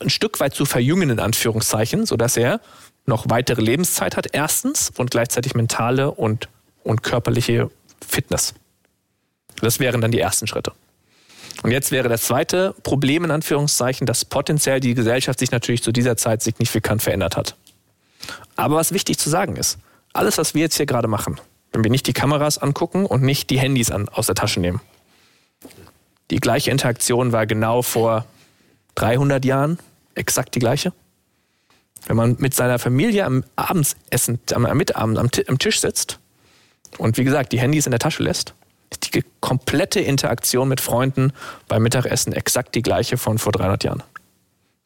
ein 0.00 0.10
Stück 0.10 0.40
weit 0.40 0.54
zu 0.54 0.64
verjüngen, 0.64 1.10
in 1.10 1.20
Anführungszeichen, 1.20 2.06
sodass 2.06 2.36
er 2.36 2.60
noch 3.06 3.26
weitere 3.28 3.62
Lebenszeit 3.62 4.16
hat, 4.16 4.26
erstens, 4.32 4.92
und 4.96 5.10
gleichzeitig 5.10 5.54
mentale 5.54 6.10
und, 6.10 6.48
und 6.82 7.02
körperliche 7.02 7.70
Fitness. 8.06 8.54
Das 9.60 9.78
wären 9.78 10.00
dann 10.00 10.10
die 10.10 10.20
ersten 10.20 10.46
Schritte. 10.46 10.72
Und 11.62 11.70
jetzt 11.70 11.90
wäre 11.90 12.08
das 12.08 12.22
zweite 12.22 12.74
Problem, 12.82 13.24
in 13.24 13.30
Anführungszeichen, 13.30 14.06
dass 14.06 14.24
potenziell 14.24 14.80
die 14.80 14.94
Gesellschaft 14.94 15.38
sich 15.38 15.50
natürlich 15.50 15.82
zu 15.82 15.92
dieser 15.92 16.16
Zeit 16.16 16.42
signifikant 16.42 17.02
verändert 17.02 17.36
hat. 17.36 17.56
Aber 18.56 18.76
was 18.76 18.92
wichtig 18.92 19.18
zu 19.18 19.30
sagen 19.30 19.56
ist, 19.56 19.78
alles, 20.12 20.38
was 20.38 20.54
wir 20.54 20.62
jetzt 20.62 20.76
hier 20.76 20.86
gerade 20.86 21.08
machen, 21.08 21.40
wenn 21.72 21.84
wir 21.84 21.90
nicht 21.90 22.06
die 22.06 22.12
Kameras 22.12 22.58
angucken 22.58 23.06
und 23.06 23.22
nicht 23.22 23.50
die 23.50 23.58
Handys 23.58 23.90
an, 23.90 24.08
aus 24.08 24.26
der 24.26 24.34
Tasche 24.34 24.60
nehmen. 24.60 24.80
Die 26.30 26.40
gleiche 26.40 26.70
Interaktion 26.70 27.32
war 27.32 27.46
genau 27.46 27.82
vor 27.82 28.26
300 28.96 29.44
Jahren 29.44 29.78
exakt 30.14 30.54
die 30.54 30.58
gleiche. 30.58 30.92
Wenn 32.06 32.16
man 32.16 32.36
mit 32.38 32.54
seiner 32.54 32.78
Familie 32.78 33.24
am 33.24 33.44
Abendsessen, 33.56 34.40
am 34.52 34.62
Mittagabend 34.76 35.18
am, 35.18 35.30
am 35.48 35.58
Tisch 35.58 35.80
sitzt 35.80 36.18
und 36.98 37.16
wie 37.18 37.24
gesagt 37.24 37.52
die 37.52 37.58
Handys 37.58 37.86
in 37.86 37.90
der 37.90 37.98
Tasche 37.98 38.22
lässt, 38.22 38.54
ist 38.90 39.14
die 39.14 39.24
komplette 39.40 40.00
Interaktion 40.00 40.68
mit 40.68 40.80
Freunden 40.80 41.32
beim 41.68 41.82
Mittagessen 41.82 42.32
exakt 42.32 42.74
die 42.74 42.82
gleiche 42.82 43.16
von 43.16 43.38
vor 43.38 43.52
300 43.52 43.84
Jahren. 43.84 44.02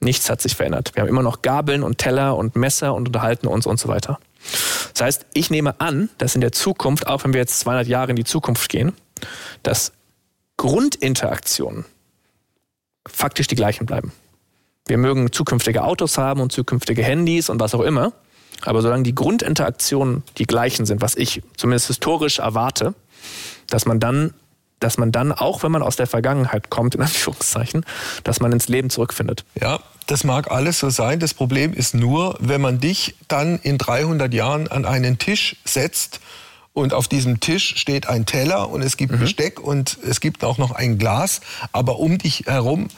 Nichts 0.00 0.30
hat 0.30 0.40
sich 0.40 0.56
verändert. 0.56 0.92
Wir 0.94 1.02
haben 1.02 1.08
immer 1.08 1.22
noch 1.22 1.42
Gabeln 1.42 1.82
und 1.82 1.98
Teller 1.98 2.36
und 2.36 2.56
Messer 2.56 2.94
und 2.94 3.08
unterhalten 3.08 3.46
uns 3.46 3.66
und 3.66 3.78
so 3.78 3.88
weiter. 3.88 4.18
Das 4.94 5.02
heißt, 5.02 5.26
ich 5.34 5.50
nehme 5.50 5.78
an, 5.78 6.08
dass 6.16 6.34
in 6.34 6.40
der 6.40 6.52
Zukunft, 6.52 7.06
auch 7.06 7.24
wenn 7.24 7.34
wir 7.34 7.40
jetzt 7.40 7.60
200 7.60 7.86
Jahre 7.86 8.10
in 8.10 8.16
die 8.16 8.24
Zukunft 8.24 8.70
gehen, 8.70 8.94
dass 9.62 9.92
Grundinteraktionen 10.60 11.86
faktisch 13.08 13.46
die 13.46 13.54
gleichen 13.54 13.86
bleiben. 13.86 14.12
Wir 14.86 14.98
mögen 14.98 15.32
zukünftige 15.32 15.84
Autos 15.84 16.18
haben 16.18 16.42
und 16.42 16.52
zukünftige 16.52 17.02
Handys 17.02 17.48
und 17.48 17.58
was 17.60 17.74
auch 17.74 17.80
immer, 17.80 18.12
aber 18.60 18.82
solange 18.82 19.04
die 19.04 19.14
Grundinteraktionen 19.14 20.22
die 20.36 20.44
gleichen 20.44 20.84
sind, 20.84 21.00
was 21.00 21.16
ich 21.16 21.40
zumindest 21.56 21.86
historisch 21.86 22.40
erwarte, 22.40 22.92
dass 23.68 23.86
man 23.86 24.00
dann 24.00 24.34
dass 24.80 24.98
man 24.98 25.12
dann, 25.12 25.32
auch 25.32 25.62
wenn 25.62 25.72
man 25.72 25.82
aus 25.82 25.96
der 25.96 26.06
Vergangenheit 26.06 26.68
kommt, 26.68 26.94
in 26.94 27.00
Anführungszeichen, 27.08 27.86
dass 28.24 28.40
man 28.40 28.52
ins 28.52 28.68
Leben 28.68 28.90
zurückfindet. 28.90 29.46
Ja, 29.58 29.80
das 30.08 30.24
mag 30.24 30.50
alles 30.50 30.78
so 30.78 30.90
sein. 30.90 31.20
Das 31.20 31.32
Problem 31.32 31.72
ist 31.72 31.94
nur, 31.94 32.36
wenn 32.38 32.60
man 32.60 32.80
dich 32.80 33.14
dann 33.28 33.58
in 33.58 33.78
300 33.78 34.32
Jahren 34.34 34.68
an 34.68 34.84
einen 34.84 35.18
Tisch 35.18 35.56
setzt 35.64 36.20
und 36.72 36.94
auf 36.94 37.08
diesem 37.08 37.40
Tisch 37.40 37.76
steht 37.76 38.08
ein 38.08 38.26
Teller 38.26 38.68
und 38.70 38.82
es 38.82 38.96
gibt 38.96 39.12
mhm. 39.12 39.20
Besteck 39.20 39.60
und 39.60 39.98
es 40.06 40.20
gibt 40.20 40.44
auch 40.44 40.58
noch 40.58 40.70
ein 40.70 40.98
Glas, 40.98 41.40
aber 41.72 41.98
um 41.98 42.18
dich 42.18 42.44
herum 42.46 42.88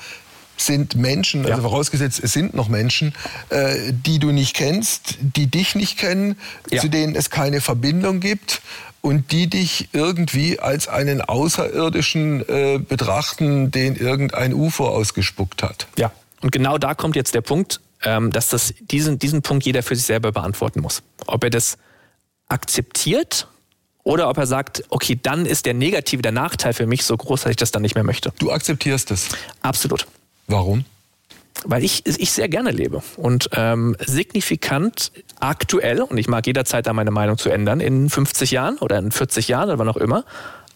sind 0.56 0.94
Menschen, 0.94 1.44
also 1.46 1.62
vorausgesetzt, 1.62 2.20
es 2.22 2.32
sind 2.32 2.54
noch 2.54 2.68
Menschen, 2.68 3.14
äh, 3.48 3.92
die 3.92 4.18
du 4.18 4.30
nicht 4.30 4.54
kennst, 4.54 5.16
die 5.20 5.46
dich 5.46 5.74
nicht 5.74 5.98
kennen, 5.98 6.36
ja. 6.70 6.80
zu 6.80 6.88
denen 6.88 7.16
es 7.16 7.30
keine 7.30 7.60
Verbindung 7.60 8.20
gibt 8.20 8.62
und 9.00 9.32
die 9.32 9.48
dich 9.48 9.88
irgendwie 9.92 10.60
als 10.60 10.88
einen 10.88 11.20
Außerirdischen 11.20 12.48
äh, 12.48 12.78
betrachten, 12.78 13.70
den 13.70 13.96
irgendein 13.96 14.54
UFO 14.54 14.86
ausgespuckt 14.86 15.62
hat. 15.62 15.88
Ja, 15.98 16.12
und 16.42 16.52
genau 16.52 16.78
da 16.78 16.94
kommt 16.94 17.16
jetzt 17.16 17.34
der 17.34 17.40
Punkt, 17.40 17.80
ähm, 18.04 18.30
dass 18.30 18.48
das, 18.48 18.74
diesen, 18.80 19.18
diesen 19.18 19.42
Punkt 19.42 19.64
jeder 19.64 19.82
für 19.82 19.96
sich 19.96 20.06
selber 20.06 20.32
beantworten 20.32 20.80
muss. 20.80 21.02
Ob 21.26 21.42
er 21.44 21.50
das 21.50 21.78
akzeptiert 22.48 23.48
oder 24.04 24.28
ob 24.28 24.38
er 24.38 24.46
sagt, 24.46 24.84
okay, 24.88 25.18
dann 25.20 25.46
ist 25.46 25.66
der 25.66 25.74
negative, 25.74 26.22
der 26.22 26.32
Nachteil 26.32 26.72
für 26.72 26.86
mich 26.86 27.04
so 27.04 27.16
groß, 27.16 27.42
dass 27.42 27.50
ich 27.50 27.56
das 27.56 27.70
dann 27.70 27.82
nicht 27.82 27.94
mehr 27.94 28.04
möchte. 28.04 28.32
Du 28.38 28.50
akzeptierst 28.50 29.10
es? 29.10 29.28
Absolut. 29.60 30.06
Warum? 30.46 30.84
weil 31.64 31.84
ich, 31.84 32.04
ich 32.06 32.32
sehr 32.32 32.48
gerne 32.48 32.70
lebe 32.70 33.02
und 33.16 33.50
ähm, 33.52 33.96
signifikant 34.04 35.12
aktuell, 35.40 36.02
und 36.02 36.18
ich 36.18 36.28
mag 36.28 36.46
jederzeit 36.46 36.86
da 36.86 36.92
meine 36.92 37.10
Meinung 37.10 37.38
zu 37.38 37.50
ändern, 37.50 37.80
in 37.80 38.10
50 38.10 38.50
Jahren 38.50 38.78
oder 38.78 38.98
in 38.98 39.12
40 39.12 39.48
Jahren 39.48 39.68
oder 39.68 39.78
wann 39.78 39.88
auch 39.88 39.96
immer, 39.96 40.24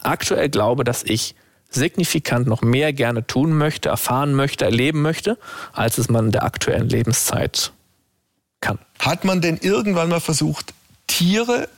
aktuell 0.03 0.49
glaube, 0.49 0.85
dass 0.85 1.03
ich 1.03 1.35
signifikant 1.71 2.47
noch 2.47 2.63
mehr 2.63 2.93
gerne 2.93 3.27
tun 3.27 3.57
möchte, 3.57 3.89
erfahren 3.89 4.35
möchte, 4.35 4.65
erleben 4.65 5.03
möchte, 5.03 5.39
als 5.73 5.99
es 5.99 6.09
man 6.09 6.27
in 6.27 6.33
der 6.33 6.45
aktuellen 6.45 6.89
Lebenszeit 6.89 7.73
kann. 8.61 8.79
Hat 9.01 9.25
man 9.25 9.41
denn 9.41 9.59
irgendwann 9.61 10.09
mal 10.09 10.21
versucht, 10.21 10.73
Tiere, 11.07 11.69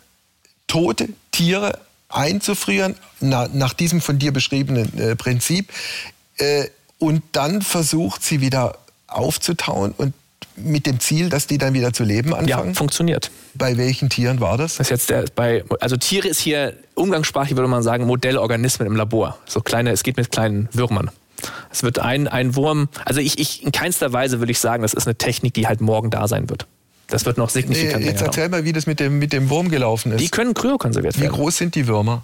tote 0.68 1.08
Tiere 1.32 1.78
einzufrieren, 2.08 2.94
na, 3.20 3.48
nach 3.52 3.74
diesem 3.74 4.00
von 4.00 4.18
dir 4.18 4.32
beschriebenen 4.32 4.96
äh, 4.98 5.16
Prinzip, 5.16 5.72
äh, 6.38 6.66
und 6.98 7.22
dann 7.32 7.62
versucht, 7.62 8.22
sie 8.24 8.40
wieder 8.40 8.78
aufzutauen 9.06 9.92
und 9.96 10.14
mit 10.56 10.86
dem 10.86 10.98
Ziel, 11.00 11.28
dass 11.28 11.46
die 11.46 11.58
dann 11.58 11.74
wieder 11.74 11.92
zu 11.92 12.04
leben 12.04 12.34
anfangen? 12.34 12.68
Ja, 12.68 12.74
funktioniert. 12.74 13.30
Bei 13.54 13.76
welchen 13.76 14.10
Tieren 14.10 14.40
war 14.40 14.56
das? 14.56 14.76
Das 14.76 14.86
ist 14.86 14.90
jetzt 14.90 15.10
der, 15.10 15.24
bei, 15.34 15.64
also 15.80 15.96
Tiere 15.96 16.28
ist 16.28 16.40
hier 16.40 16.74
umgangssprachlich 16.94 17.56
würde 17.56 17.68
man 17.68 17.82
sagen 17.82 18.06
Modellorganismen 18.06 18.86
im 18.86 18.96
Labor. 18.96 19.38
So 19.46 19.60
kleine, 19.60 19.92
es 19.92 20.02
geht 20.02 20.16
mit 20.16 20.30
kleinen 20.30 20.68
Würmern. 20.72 21.10
Es 21.70 21.84
wird 21.84 22.00
ein, 22.00 22.26
ein 22.26 22.56
Wurm, 22.56 22.88
also 23.04 23.20
ich, 23.20 23.38
ich 23.38 23.62
in 23.62 23.70
keinster 23.70 24.12
Weise 24.12 24.40
würde 24.40 24.50
ich 24.50 24.58
sagen, 24.58 24.82
das 24.82 24.94
ist 24.94 25.06
eine 25.06 25.14
Technik, 25.14 25.54
die 25.54 25.68
halt 25.68 25.80
morgen 25.80 26.10
da 26.10 26.26
sein 26.26 26.50
wird. 26.50 26.66
Das 27.08 27.24
wird 27.24 27.38
noch 27.38 27.50
signifikant 27.50 28.04
nee, 28.04 28.10
Jetzt 28.10 28.22
erzähl 28.22 28.48
mal, 28.48 28.64
wie 28.64 28.72
das 28.72 28.86
mit 28.86 29.00
dem, 29.00 29.18
mit 29.18 29.32
dem 29.32 29.50
Wurm 29.50 29.70
gelaufen 29.70 30.12
ist. 30.12 30.20
Die 30.20 30.28
können 30.28 30.54
kryokonserviert 30.54 31.18
werden. 31.18 31.32
Wie 31.32 31.36
groß 31.36 31.56
sind 31.56 31.74
die 31.74 31.86
Würmer? 31.86 32.22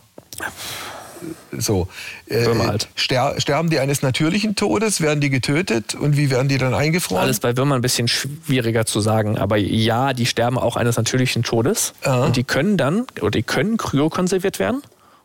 So. 1.53 1.89
Äh, 2.27 2.45
halt. 2.47 2.89
ster 2.97 3.41
sterben 3.41 3.71
die 3.71 3.79
eines 3.79 4.03
natürlichen 4.03 4.57
Todes? 4.57 5.01
Werden 5.01 5.21
die 5.21 5.31
getötet? 5.31 5.95
Und 5.95 6.17
wie 6.17 6.31
werden 6.31 6.49
die 6.49 6.59
dann 6.59 6.75
eingefroren? 6.75 7.23
Alles 7.23 7.41
bei 7.41 7.57
Würmern 7.57 7.79
ein 7.79 7.83
bisschen 7.83 8.09
schwieriger 8.09 8.85
zu 8.85 9.01
sagen. 9.01 9.39
Aber 9.39 9.57
ja, 9.57 10.13
die 10.13 10.27
sterben 10.27 10.59
auch 10.59 10.77
eines 10.77 10.97
natürlichen 10.97 11.43
Todes. 11.43 11.95
Aha. 12.03 12.27
Und 12.27 12.37
die 12.37 12.45
können 12.45 12.77
dann, 12.77 13.07
oder 13.21 13.31
die 13.31 13.43
können 13.43 13.79
kryokonserviert 13.79 14.59
werden. 14.59 14.83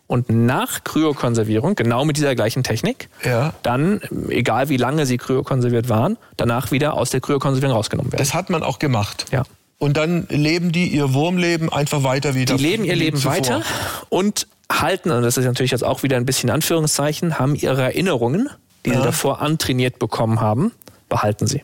Und 0.09 0.27
nach 0.27 0.83
Kryokonservierung, 0.83 1.75
genau 1.75 2.03
mit 2.03 2.17
dieser 2.17 2.33
gleichen 2.33 2.63
Technik, 2.63 3.09
ja. 3.23 3.53
dann, 3.61 4.01
egal 4.29 4.67
wie 4.67 4.77
lange 4.77 5.05
sie 5.05 5.17
kryokonserviert 5.19 5.87
waren, 5.87 6.17
danach 6.35 6.71
wieder 6.71 6.95
aus 6.95 7.11
der 7.11 7.21
Kryokonservierung 7.21 7.75
rausgenommen 7.75 8.11
werden. 8.11 8.19
Das 8.19 8.33
hat 8.33 8.49
man 8.49 8.63
auch 8.63 8.79
gemacht. 8.79 9.27
Ja. 9.31 9.43
Und 9.77 9.97
dann 9.97 10.25
leben 10.29 10.71
die 10.71 10.87
ihr 10.87 11.13
Wurmleben 11.13 11.71
einfach 11.71 12.01
weiter 12.01 12.33
wieder. 12.33 12.55
Die 12.55 12.63
leben 12.63 12.85
ihr 12.85 12.95
Leben 12.95 13.17
zuvor. 13.17 13.33
weiter 13.33 13.61
und 14.09 14.47
halten, 14.71 15.11
und 15.11 15.21
das 15.21 15.37
ist 15.37 15.45
natürlich 15.45 15.69
jetzt 15.69 15.83
auch 15.83 16.01
wieder 16.01 16.17
ein 16.17 16.25
bisschen 16.25 16.49
Anführungszeichen, 16.49 17.37
haben 17.37 17.53
ihre 17.53 17.83
Erinnerungen, 17.83 18.49
die 18.87 18.89
ja. 18.89 18.97
sie 18.97 19.03
davor 19.03 19.43
antrainiert 19.43 19.99
bekommen 19.99 20.41
haben, 20.41 20.71
behalten 21.07 21.45
sie. 21.45 21.61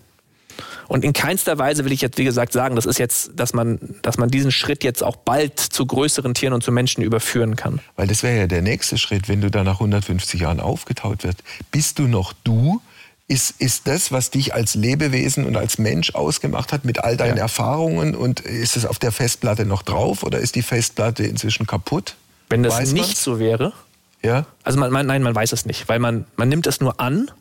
Und 0.87 1.03
in 1.03 1.13
keinster 1.13 1.57
Weise 1.57 1.85
will 1.85 1.91
ich 1.91 2.01
jetzt, 2.01 2.17
wie 2.17 2.23
gesagt, 2.23 2.53
sagen, 2.53 2.75
das 2.75 2.85
ist 2.85 2.99
jetzt, 2.99 3.31
dass 3.35 3.53
man, 3.53 3.79
dass 4.01 4.17
man 4.17 4.29
diesen 4.29 4.51
Schritt 4.51 4.83
jetzt 4.83 5.03
auch 5.03 5.15
bald 5.15 5.59
zu 5.59 5.85
größeren 5.85 6.33
Tieren 6.33 6.53
und 6.53 6.63
zu 6.63 6.71
Menschen 6.71 7.03
überführen 7.03 7.55
kann. 7.55 7.79
Weil 7.95 8.07
das 8.07 8.23
wäre 8.23 8.37
ja 8.37 8.47
der 8.47 8.61
nächste 8.61 8.97
Schritt, 8.97 9.27
wenn 9.27 9.41
du 9.41 9.49
da 9.49 9.63
nach 9.63 9.75
150 9.75 10.41
Jahren 10.41 10.59
aufgetaut 10.59 11.23
wirst. 11.23 11.43
Bist 11.71 11.99
du 11.99 12.07
noch 12.07 12.33
du? 12.43 12.81
Ist, 13.27 13.59
ist 13.59 13.87
das, 13.87 14.11
was 14.11 14.29
dich 14.29 14.53
als 14.53 14.75
Lebewesen 14.75 15.45
und 15.45 15.57
als 15.57 15.79
Mensch 15.79 16.13
ausgemacht 16.13 16.71
hat, 16.71 16.85
mit 16.85 17.03
all 17.03 17.17
deinen 17.17 17.37
ja. 17.37 17.43
Erfahrungen 17.43 18.13
und 18.13 18.41
ist 18.41 18.77
es 18.77 18.85
auf 18.85 18.99
der 18.99 19.11
Festplatte 19.11 19.65
noch 19.65 19.81
drauf 19.81 20.21
oder 20.21 20.37
ist 20.37 20.53
die 20.53 20.61
Festplatte 20.61 21.23
inzwischen 21.23 21.65
kaputt? 21.65 22.17
Wenn 22.49 22.61
das 22.61 22.75
weiß 22.75 22.93
nicht 22.93 23.07
man's? 23.07 23.23
so 23.23 23.39
wäre, 23.39 23.73
ja? 24.21 24.45
also 24.63 24.77
man, 24.77 24.91
man, 24.91 25.07
nein, 25.07 25.23
man 25.23 25.33
weiß 25.33 25.53
es 25.53 25.65
nicht, 25.65 25.89
weil 25.89 25.97
man, 25.97 26.25
man 26.35 26.49
nimmt 26.49 26.67
es 26.67 26.81
nur 26.81 26.99
an, 26.99 27.31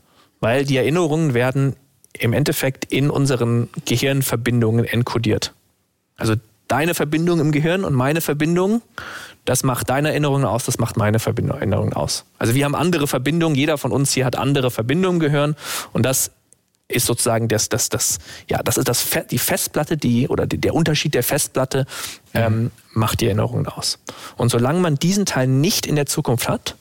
weil 0.40 0.64
die 0.64 0.78
Erinnerungen 0.78 1.34
werden 1.34 1.76
im 2.18 2.32
Endeffekt 2.32 2.84
in 2.86 3.10
unseren 3.10 3.68
Gehirnverbindungen 3.84 4.84
enkodiert. 4.84 5.52
Also 6.16 6.34
deine 6.68 6.94
Verbindung 6.94 7.40
im 7.40 7.52
Gehirn 7.52 7.84
und 7.84 7.94
meine 7.94 8.20
Verbindung, 8.20 8.82
das 9.44 9.62
macht 9.62 9.90
deine 9.90 10.10
Erinnerungen 10.10 10.44
aus, 10.44 10.64
das 10.64 10.78
macht 10.78 10.96
meine 10.96 11.18
Erinnerungen 11.18 11.92
aus. 11.92 12.24
Also 12.38 12.54
wir 12.54 12.64
haben 12.64 12.74
andere 12.74 13.06
Verbindungen, 13.06 13.56
jeder 13.56 13.78
von 13.78 13.92
uns 13.92 14.12
hier 14.12 14.24
hat 14.24 14.36
andere 14.36 14.70
Verbindungen 14.70 15.16
im 15.16 15.20
Gehirn 15.20 15.56
und 15.92 16.04
das 16.04 16.30
ist 16.86 17.06
sozusagen 17.06 17.48
das, 17.48 17.68
das, 17.68 17.88
das, 17.88 18.18
ja, 18.48 18.62
das 18.62 18.76
ist 18.76 18.88
das, 18.88 19.06
die 19.30 19.38
Festplatte, 19.38 19.96
die, 19.96 20.28
oder 20.28 20.46
die, 20.46 20.58
der 20.58 20.74
Unterschied 20.74 21.14
der 21.14 21.22
Festplatte 21.22 21.86
mhm. 22.32 22.40
ähm, 22.40 22.70
macht 22.92 23.20
die 23.20 23.26
Erinnerung 23.26 23.66
aus. 23.66 23.98
Und 24.36 24.50
solange 24.50 24.80
man 24.80 24.96
diesen 24.96 25.26
Teil 25.26 25.46
nicht 25.46 25.86
in 25.86 25.96
der 25.96 26.06
Zukunft 26.06 26.48
hat, 26.48 26.76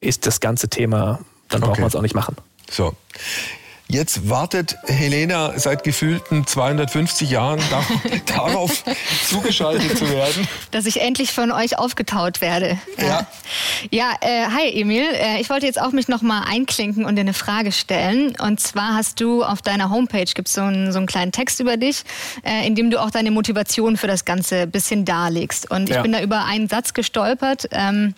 ist 0.00 0.26
das 0.26 0.40
ganze 0.40 0.68
Thema, 0.68 1.20
dann 1.48 1.60
braucht 1.60 1.78
man 1.78 1.88
es 1.88 1.94
auch 1.94 2.02
nicht 2.02 2.14
machen. 2.14 2.36
So. 2.70 2.94
Jetzt 3.90 4.28
wartet 4.28 4.76
Helena 4.86 5.58
seit 5.58 5.82
gefühlten 5.82 6.46
250 6.46 7.28
Jahren 7.28 7.60
darauf, 8.26 8.84
zugeschaltet 9.28 9.98
zu 9.98 10.08
werden. 10.08 10.46
Dass 10.70 10.86
ich 10.86 11.00
endlich 11.00 11.32
von 11.32 11.50
euch 11.50 11.76
aufgetaut 11.76 12.40
werde. 12.40 12.78
Ja, 12.98 13.04
ja, 13.04 13.26
ja 13.90 14.12
äh, 14.20 14.46
hi 14.46 14.80
Emil. 14.80 15.02
Äh, 15.12 15.40
ich 15.40 15.50
wollte 15.50 15.66
jetzt 15.66 15.80
auch 15.80 15.90
mich 15.90 16.06
noch 16.06 16.22
mal 16.22 16.44
einklinken 16.46 17.04
und 17.04 17.16
dir 17.16 17.22
eine 17.22 17.34
Frage 17.34 17.72
stellen. 17.72 18.36
Und 18.40 18.60
zwar 18.60 18.94
hast 18.94 19.20
du 19.20 19.42
auf 19.42 19.60
deiner 19.60 19.90
Homepage 19.90 20.24
gibt's 20.24 20.54
so 20.54 20.62
einen, 20.62 20.92
so 20.92 20.98
einen 20.98 21.08
kleinen 21.08 21.32
Text 21.32 21.58
über 21.58 21.76
dich, 21.76 22.04
äh, 22.44 22.64
in 22.68 22.76
dem 22.76 22.90
du 22.90 23.02
auch 23.02 23.10
deine 23.10 23.32
Motivation 23.32 23.96
für 23.96 24.06
das 24.06 24.24
Ganze 24.24 24.60
ein 24.60 24.70
bisschen 24.70 25.04
darlegst. 25.04 25.68
Und 25.68 25.88
ich 25.88 25.96
ja. 25.96 26.02
bin 26.02 26.12
da 26.12 26.22
über 26.22 26.44
einen 26.44 26.68
Satz 26.68 26.94
gestolpert. 26.94 27.68
Ähm, 27.72 28.14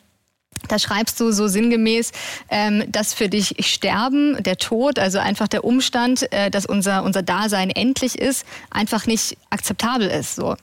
da 0.68 0.79
schreibst 0.79 1.20
du 1.20 1.33
so 1.33 1.48
sinngemäß, 1.48 2.12
ähm, 2.48 2.85
dass 2.90 3.14
für 3.14 3.29
dich 3.29 3.55
Sterben, 3.61 4.42
der 4.42 4.57
Tod, 4.57 4.98
also 4.98 5.18
einfach 5.18 5.48
der 5.48 5.64
Umstand, 5.64 6.33
äh, 6.33 6.51
dass 6.51 6.66
unser, 6.66 7.03
unser 7.05 7.22
Dasein 7.22 7.70
endlich 7.70 8.18
ist, 8.18 8.46
einfach 8.70 9.07
nicht 9.07 9.37
akzeptabel 9.51 10.09
ist. 10.09 10.37
So. 10.37 10.57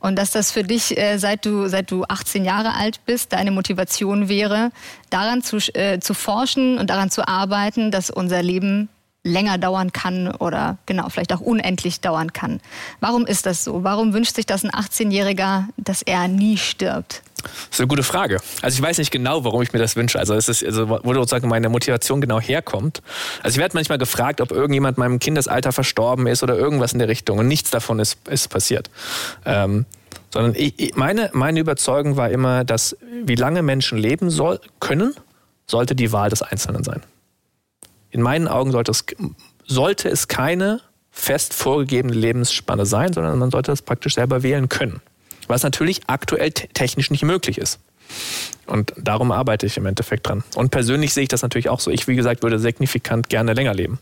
Und 0.00 0.16
dass 0.16 0.30
das 0.30 0.52
für 0.52 0.62
dich, 0.62 0.96
äh, 0.96 1.18
seit, 1.18 1.46
du, 1.46 1.68
seit 1.68 1.90
du 1.90 2.04
18 2.04 2.44
Jahre 2.44 2.74
alt 2.74 3.00
bist, 3.06 3.32
deine 3.32 3.50
Motivation 3.50 4.28
wäre, 4.28 4.70
daran 5.10 5.42
zu, 5.42 5.56
äh, 5.74 6.00
zu 6.00 6.14
forschen 6.14 6.78
und 6.78 6.90
daran 6.90 7.10
zu 7.10 7.26
arbeiten, 7.26 7.90
dass 7.90 8.10
unser 8.10 8.42
Leben 8.42 8.88
länger 9.26 9.58
dauern 9.58 9.92
kann 9.92 10.28
oder 10.36 10.78
genau, 10.86 11.08
vielleicht 11.08 11.32
auch 11.34 11.40
unendlich 11.40 12.00
dauern 12.00 12.32
kann. 12.32 12.60
Warum 13.00 13.26
ist 13.26 13.44
das 13.44 13.64
so? 13.64 13.82
Warum 13.82 14.12
wünscht 14.12 14.36
sich 14.36 14.46
das 14.46 14.64
ein 14.64 14.70
18-Jähriger, 14.70 15.64
dass 15.76 16.02
er 16.02 16.28
nie 16.28 16.56
stirbt? 16.56 17.22
Das 17.46 17.78
ist 17.78 17.80
eine 17.80 17.88
gute 17.88 18.02
Frage. 18.02 18.38
Also 18.62 18.76
ich 18.76 18.82
weiß 18.82 18.98
nicht 18.98 19.10
genau, 19.10 19.44
warum 19.44 19.62
ich 19.62 19.72
mir 19.72 19.78
das 19.78 19.96
wünsche. 19.96 20.18
Also 20.18 20.34
es 20.34 20.48
ist, 20.48 20.64
also 20.64 20.88
wo 20.88 21.14
sozusagen 21.14 21.48
meine 21.48 21.68
Motivation 21.68 22.20
genau 22.20 22.40
herkommt. 22.40 23.02
Also 23.42 23.56
ich 23.56 23.58
werde 23.58 23.74
manchmal 23.74 23.98
gefragt, 23.98 24.40
ob 24.40 24.50
irgendjemand 24.50 24.98
in 24.98 25.00
meinem 25.02 25.18
Kindesalter 25.18 25.72
verstorben 25.72 26.26
ist 26.26 26.42
oder 26.42 26.56
irgendwas 26.56 26.92
in 26.92 26.98
der 26.98 27.08
Richtung. 27.08 27.38
Und 27.38 27.48
nichts 27.48 27.70
davon 27.70 27.98
ist, 27.98 28.28
ist 28.28 28.48
passiert. 28.48 28.90
Ähm, 29.44 29.86
sondern 30.32 30.54
ich, 30.54 30.94
meine, 30.96 31.30
meine 31.32 31.60
Überzeugung 31.60 32.16
war 32.16 32.30
immer, 32.30 32.64
dass 32.64 32.96
wie 33.24 33.36
lange 33.36 33.62
Menschen 33.62 33.98
leben 33.98 34.30
soll, 34.30 34.60
können, 34.80 35.14
sollte 35.66 35.94
die 35.94 36.12
Wahl 36.12 36.30
des 36.30 36.42
Einzelnen 36.42 36.84
sein. 36.84 37.02
In 38.10 38.22
meinen 38.22 38.48
Augen 38.48 38.70
sollte 38.72 38.90
es, 38.90 39.04
sollte 39.66 40.08
es 40.08 40.28
keine 40.28 40.80
fest 41.10 41.54
vorgegebene 41.54 42.14
Lebensspanne 42.14 42.86
sein, 42.86 43.12
sondern 43.12 43.38
man 43.38 43.50
sollte 43.50 43.72
das 43.72 43.82
praktisch 43.82 44.14
selber 44.14 44.42
wählen 44.42 44.68
können 44.68 45.00
was 45.48 45.62
natürlich 45.62 46.02
aktuell 46.06 46.50
technisch 46.50 47.10
nicht 47.10 47.22
möglich 47.22 47.58
ist. 47.58 47.78
Und 48.66 48.92
darum 48.96 49.30
arbeite 49.30 49.66
ich 49.66 49.76
im 49.76 49.86
Endeffekt 49.86 50.28
dran. 50.28 50.42
Und 50.54 50.70
persönlich 50.70 51.12
sehe 51.12 51.24
ich 51.24 51.28
das 51.28 51.42
natürlich 51.42 51.68
auch 51.68 51.80
so. 51.80 51.90
Ich, 51.90 52.08
wie 52.08 52.16
gesagt, 52.16 52.42
würde 52.42 52.58
signifikant 52.58 53.28
gerne 53.28 53.52
länger 53.52 53.74
leben. 53.74 53.98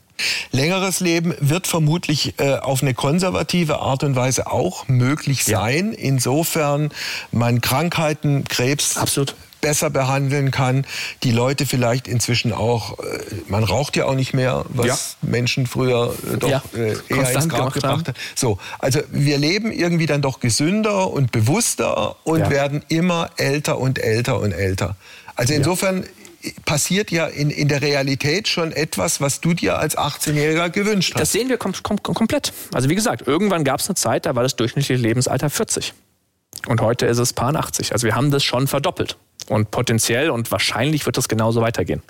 Längeres 0.52 1.00
Leben 1.00 1.34
wird 1.40 1.66
vermutlich 1.66 2.34
äh, 2.38 2.56
auf 2.56 2.82
eine 2.82 2.94
konservative 2.94 3.80
Art 3.80 4.04
und 4.04 4.16
Weise 4.16 4.50
auch 4.50 4.88
möglich 4.88 5.44
sein. 5.44 5.92
Ja. 5.92 5.98
Insofern 5.98 6.90
man 7.30 7.60
Krankheiten, 7.60 8.44
Krebs, 8.44 8.96
Absolut 8.96 9.34
besser 9.64 9.88
behandeln 9.88 10.50
kann. 10.50 10.86
Die 11.22 11.32
Leute 11.32 11.64
vielleicht 11.64 12.06
inzwischen 12.06 12.52
auch, 12.52 12.98
äh, 12.98 13.18
man 13.48 13.64
raucht 13.64 13.96
ja 13.96 14.04
auch 14.04 14.14
nicht 14.14 14.34
mehr, 14.34 14.66
was 14.68 14.86
ja. 14.86 15.28
Menschen 15.28 15.66
früher 15.66 16.14
äh, 16.32 16.36
doch 16.36 16.50
ja. 16.50 16.62
äh, 16.74 16.90
eher 16.90 16.96
Konstant 17.08 17.44
ins 17.44 17.48
Grab 17.48 17.72
gebracht 17.72 18.08
hat. 18.08 18.16
So, 18.34 18.58
also 18.78 19.00
wir 19.10 19.38
leben 19.38 19.72
irgendwie 19.72 20.04
dann 20.04 20.20
doch 20.20 20.40
gesünder 20.40 21.10
und 21.10 21.32
bewusster 21.32 22.16
und 22.24 22.40
ja. 22.40 22.50
werden 22.50 22.84
immer 22.88 23.30
älter 23.38 23.78
und 23.78 23.98
älter 23.98 24.38
und 24.38 24.52
älter. 24.52 24.96
Also 25.34 25.54
insofern 25.54 26.04
passiert 26.66 27.10
ja 27.10 27.26
in, 27.26 27.48
in 27.48 27.68
der 27.68 27.80
Realität 27.80 28.48
schon 28.48 28.70
etwas, 28.70 29.22
was 29.22 29.40
du 29.40 29.54
dir 29.54 29.78
als 29.78 29.96
18-Jähriger 29.96 30.68
gewünscht 30.68 31.14
hast. 31.14 31.20
Das 31.22 31.32
sehen 31.32 31.48
wir 31.48 31.56
kom 31.56 31.72
kom 31.82 32.02
komplett. 32.02 32.52
Also 32.74 32.90
wie 32.90 32.94
gesagt, 32.94 33.26
irgendwann 33.26 33.64
gab 33.64 33.80
es 33.80 33.88
eine 33.88 33.94
Zeit, 33.94 34.26
da 34.26 34.34
war 34.34 34.42
das 34.42 34.56
durchschnittliche 34.56 35.00
Lebensalter 35.00 35.48
40. 35.48 35.94
Und 36.66 36.80
heute 36.80 37.06
ist 37.06 37.18
es 37.18 37.32
paar 37.32 37.54
80. 37.54 37.92
Also 37.92 38.06
wir 38.06 38.14
haben 38.14 38.30
das 38.30 38.44
schon 38.44 38.66
verdoppelt. 38.66 39.16
Und 39.48 39.70
potenziell 39.70 40.30
und 40.30 40.50
wahrscheinlich 40.50 41.06
wird 41.06 41.16
das 41.16 41.28
genauso 41.28 41.60
weitergehen. 41.60 42.02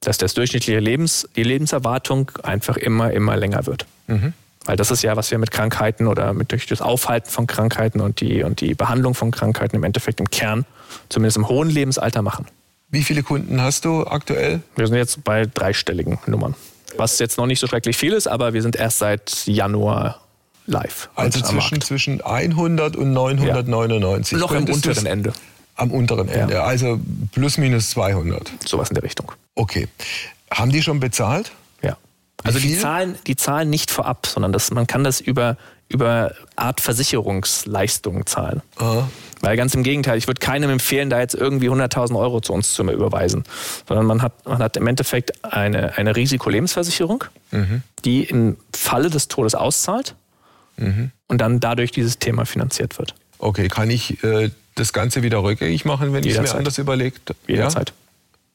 Dass 0.00 0.18
das 0.18 0.34
durchschnittliche 0.34 0.78
Lebens, 0.78 1.28
die 1.36 1.42
Lebenserwartung 1.42 2.30
einfach 2.42 2.76
immer, 2.76 3.12
immer 3.12 3.36
länger 3.36 3.66
wird. 3.66 3.86
Mhm. 4.06 4.34
Weil 4.66 4.76
das 4.76 4.90
ist 4.90 5.02
ja, 5.02 5.16
was 5.16 5.30
wir 5.30 5.38
mit 5.38 5.52
Krankheiten 5.52 6.06
oder 6.06 6.34
mit 6.34 6.50
durch 6.50 6.66
das 6.66 6.82
Aufhalten 6.82 7.30
von 7.30 7.46
Krankheiten 7.46 8.00
und 8.00 8.20
die, 8.20 8.42
und 8.42 8.60
die 8.60 8.74
Behandlung 8.74 9.14
von 9.14 9.30
Krankheiten 9.30 9.76
im 9.76 9.84
Endeffekt 9.84 10.20
im 10.20 10.28
Kern, 10.28 10.66
zumindest 11.08 11.36
im 11.36 11.48
hohen 11.48 11.70
Lebensalter 11.70 12.20
machen. 12.22 12.46
Wie 12.90 13.02
viele 13.02 13.22
Kunden 13.22 13.60
hast 13.60 13.84
du 13.84 14.06
aktuell? 14.06 14.60
Wir 14.74 14.86
sind 14.86 14.96
jetzt 14.96 15.24
bei 15.24 15.46
dreistelligen 15.46 16.18
Nummern. 16.26 16.54
Was 16.96 17.18
jetzt 17.18 17.38
noch 17.38 17.46
nicht 17.46 17.60
so 17.60 17.66
schrecklich 17.66 17.96
viel 17.96 18.12
ist, 18.12 18.26
aber 18.26 18.54
wir 18.54 18.62
sind 18.62 18.76
erst 18.76 18.98
seit 18.98 19.46
Januar 19.46 20.20
live. 20.66 21.10
Also 21.14 21.40
zwischen, 21.40 21.80
zwischen 21.80 22.20
100 22.20 22.96
und 22.96 23.12
999. 23.12 24.32
Ja. 24.32 24.38
Noch 24.38 24.52
im 24.52 24.64
unteren 24.64 25.06
Ende. 25.06 25.32
Am 25.76 25.90
unteren 25.90 26.28
Ende, 26.28 26.54
ja. 26.54 26.64
also 26.64 26.98
plus 27.32 27.58
minus 27.58 27.90
200. 27.90 28.50
Sowas 28.66 28.88
in 28.88 28.94
der 28.94 29.02
Richtung. 29.02 29.32
Okay. 29.54 29.88
Haben 30.50 30.70
die 30.70 30.82
schon 30.82 31.00
bezahlt? 31.00 31.52
Ja. 31.82 31.98
Also 32.44 32.58
die 32.58 32.78
zahlen, 32.78 33.16
die 33.26 33.36
zahlen 33.36 33.68
nicht 33.68 33.90
vorab, 33.90 34.26
sondern 34.26 34.52
das, 34.52 34.70
man 34.70 34.86
kann 34.86 35.04
das 35.04 35.20
über, 35.20 35.58
über 35.88 36.34
Art 36.56 36.80
Versicherungsleistungen 36.80 38.24
zahlen. 38.26 38.62
Aha. 38.76 39.08
Weil 39.40 39.56
ganz 39.56 39.74
im 39.74 39.82
Gegenteil, 39.82 40.16
ich 40.16 40.26
würde 40.26 40.40
keinem 40.40 40.70
empfehlen, 40.70 41.10
da 41.10 41.20
jetzt 41.20 41.34
irgendwie 41.34 41.68
100.000 41.68 42.18
Euro 42.18 42.40
zu 42.40 42.52
uns 42.52 42.72
zu 42.72 42.82
überweisen. 42.82 43.44
Sondern 43.86 44.06
man 44.06 44.22
hat, 44.22 44.46
man 44.46 44.58
hat 44.58 44.76
im 44.76 44.86
Endeffekt 44.86 45.44
eine, 45.44 45.98
eine 45.98 46.16
Risikolebensversicherung, 46.16 47.24
mhm. 47.50 47.82
die 48.04 48.24
im 48.24 48.56
Falle 48.74 49.10
des 49.10 49.28
Todes 49.28 49.54
auszahlt 49.54 50.14
mhm. 50.76 51.10
und 51.28 51.40
dann 51.40 51.60
dadurch 51.60 51.90
dieses 51.90 52.18
Thema 52.18 52.46
finanziert 52.46 52.98
wird. 52.98 53.14
Okay, 53.38 53.68
kann 53.68 53.90
ich 53.90 54.22
äh, 54.24 54.50
das 54.74 54.92
Ganze 54.92 55.22
wieder 55.22 55.42
rückgängig 55.42 55.84
machen, 55.84 56.12
wenn 56.12 56.24
ich 56.24 56.36
es 56.36 56.40
mir 56.40 56.54
anders 56.54 56.78
überlegt? 56.78 57.34
Jederzeit. 57.46 57.90
Ja? 57.90 57.94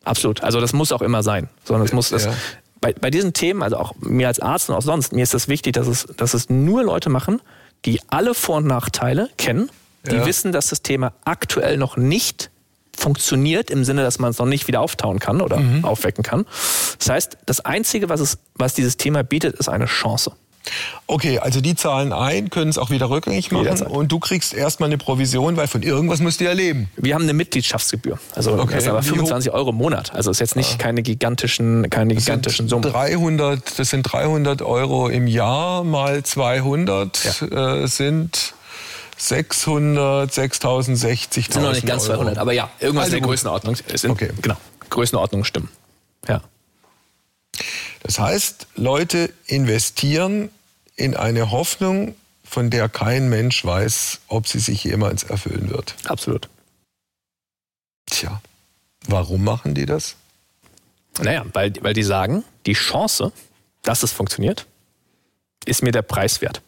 Absolut. 0.04 0.42
Also 0.44 0.60
das 0.60 0.74
muss 0.74 0.92
auch 0.92 1.02
immer 1.02 1.24
sein. 1.24 1.50
Sondern 1.64 1.86
es 1.86 1.94
muss 1.94 2.10
das, 2.10 2.26
ja. 2.26 2.34
bei, 2.80 2.94
bei 2.94 3.12
diesen 3.12 3.34
Themen, 3.34 3.62
also 3.62 3.78
auch 3.78 3.96
mir 4.00 4.28
als 4.28 4.40
Arzt 4.40 4.70
und 4.70 4.76
auch 4.76 4.82
sonst, 4.82 5.14
mir 5.14 5.24
ist 5.24 5.34
das 5.34 5.48
wichtig, 5.48 5.74
dass 5.74 5.88
es, 5.88 6.08
dass 6.18 6.34
es 6.34 6.50
nur 6.50 6.84
Leute 6.84 7.10
machen, 7.10 7.42
die 7.86 8.00
alle 8.08 8.34
Vor- 8.34 8.58
und 8.58 8.68
Nachteile 8.68 9.30
kennen, 9.38 9.70
die 10.10 10.16
ja. 10.16 10.26
wissen, 10.26 10.52
dass 10.52 10.68
das 10.68 10.82
Thema 10.82 11.14
aktuell 11.26 11.78
noch 11.78 11.98
nicht 11.98 12.50
funktioniert, 12.96 13.70
im 13.70 13.84
Sinne, 13.84 14.04
dass 14.04 14.20
man 14.20 14.32
es 14.32 14.38
noch 14.38 14.46
nicht 14.46 14.68
wieder 14.68 14.82
auftauen 14.82 15.20
kann 15.20 15.42
oder 15.42 15.58
mhm. 15.58 15.86
aufwecken 15.86 16.24
kann. 16.24 16.46
Das 17.00 17.10
heißt, 17.10 17.38
das 17.46 17.62
Einzige, 17.62 18.10
was, 18.10 18.20
es, 18.20 18.38
was 18.56 18.74
dieses 18.74 18.98
Thema 18.98 19.24
bietet, 19.24 19.56
ist 19.56 19.70
eine 19.70 19.86
Chance. 19.86 20.34
Okay, 21.08 21.40
also 21.40 21.60
die 21.60 21.76
zahlen 21.76 22.14
ein, 22.14 22.50
können 22.50 22.70
es 22.70 22.78
auch 22.78 22.90
wieder 22.90 23.10
rückgängig 23.10 23.52
machen 23.52 23.64
Jederzeit. 23.64 23.90
und 23.90 24.12
du 24.12 24.20
kriegst 24.20 24.54
erstmal 24.54 24.88
eine 24.88 24.98
Provision, 24.98 25.58
weil 25.58 25.68
von 25.68 25.82
irgendwas 25.82 26.20
musst 26.20 26.40
du 26.40 26.46
ja 26.46 26.54
leben. 26.54 26.90
Wir 26.96 27.16
haben 27.16 27.24
eine 27.24 27.34
Mitgliedschaftsgebühr, 27.34 28.20
also 28.36 28.54
okay. 28.54 28.76
das 28.76 28.84
ist 28.84 28.90
aber 28.90 29.04
25 29.04 29.52
Euro 29.52 29.72
im 29.72 29.78
Monat. 29.78 30.14
Also 30.14 30.32
ist 30.32 30.40
jetzt 30.40 30.56
nicht 30.56 30.76
ah. 30.76 30.84
keine 30.84 31.02
gigantischen, 31.02 31.90
keine 31.90 32.14
das 32.14 32.26
gigantischen 32.26 32.70
Summen. 32.70 32.84
300, 32.84 33.80
das 33.80 33.90
sind 33.90 34.04
300 34.04 34.62
Euro 34.62 35.10
im 35.10 35.28
Jahr 35.28 35.84
mal 35.84 36.24
200 36.24 37.42
ja. 37.42 37.84
äh, 37.84 37.88
sind 37.88 38.54
600, 39.18 40.34
6060. 40.34 41.48
Sind 41.52 41.62
noch 41.62 41.74
nicht 41.74 41.86
ganz 41.86 42.08
Euro. 42.10 42.22
200, 42.22 42.38
aber 42.38 42.54
ja, 42.54 42.70
irgendwas 42.80 43.06
also 43.06 43.18
in 43.18 43.22
der 43.22 43.28
Größenordnung. 43.28 43.76
Sind, 43.76 44.12
okay. 44.12 44.30
Genau, 44.42 44.56
Größenordnung 44.90 45.44
stimmen. 45.44 45.70
Das 48.04 48.20
heißt, 48.20 48.68
Leute 48.76 49.32
investieren 49.46 50.50
in 50.96 51.16
eine 51.16 51.52
Hoffnung, 51.52 52.16
von 52.44 52.70
der 52.70 52.90
kein 52.90 53.30
Mensch 53.30 53.64
weiß, 53.64 54.22
ob 54.28 54.48
sie 54.48 54.60
sich 54.60 54.84
jemals 54.84 55.24
erfüllen 55.24 55.70
wird. 55.70 55.96
Absolut. 56.06 56.50
Tja, 58.08 58.42
warum 59.08 59.44
machen 59.44 59.74
die 59.74 59.86
das? 59.86 60.16
Naja, 61.22 61.46
weil, 61.54 61.74
weil 61.82 61.94
die 61.94 62.04
sagen, 62.04 62.44
die 62.66 62.74
Chance, 62.74 63.32
dass 63.84 64.04
es 64.04 64.12
funktioniert, 64.12 64.66
ist 65.66 65.84
mir 65.84 65.92
der 65.92 66.02
Preis 66.02 66.42
wert. 66.42 66.62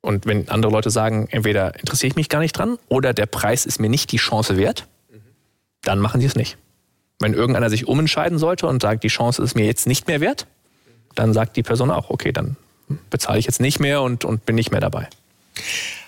Und 0.00 0.26
wenn 0.26 0.48
andere 0.48 0.70
Leute 0.70 0.90
sagen, 0.90 1.26
entweder 1.30 1.78
interessiere 1.80 2.10
ich 2.10 2.16
mich 2.16 2.28
gar 2.28 2.38
nicht 2.38 2.56
dran 2.56 2.78
oder 2.88 3.12
der 3.12 3.26
Preis 3.26 3.66
ist 3.66 3.80
mir 3.80 3.88
nicht 3.88 4.12
die 4.12 4.18
Chance 4.18 4.56
wert, 4.56 4.86
dann 5.82 5.98
machen 5.98 6.20
sie 6.20 6.26
es 6.26 6.36
nicht. 6.36 6.56
Wenn 7.18 7.32
irgendeiner 7.32 7.70
sich 7.70 7.88
umentscheiden 7.88 8.38
sollte 8.38 8.66
und 8.66 8.82
sagt, 8.82 9.02
die 9.04 9.08
Chance 9.08 9.42
ist 9.42 9.54
mir 9.54 9.64
jetzt 9.64 9.86
nicht 9.86 10.06
mehr 10.06 10.20
wert, 10.20 10.46
dann 11.14 11.32
sagt 11.32 11.56
die 11.56 11.62
Person 11.62 11.90
auch, 11.90 12.10
okay, 12.10 12.32
dann 12.32 12.56
bezahle 13.10 13.38
ich 13.38 13.46
jetzt 13.46 13.60
nicht 13.60 13.80
mehr 13.80 14.02
und, 14.02 14.24
und 14.24 14.44
bin 14.46 14.54
nicht 14.54 14.70
mehr 14.70 14.80
dabei. 14.80 15.08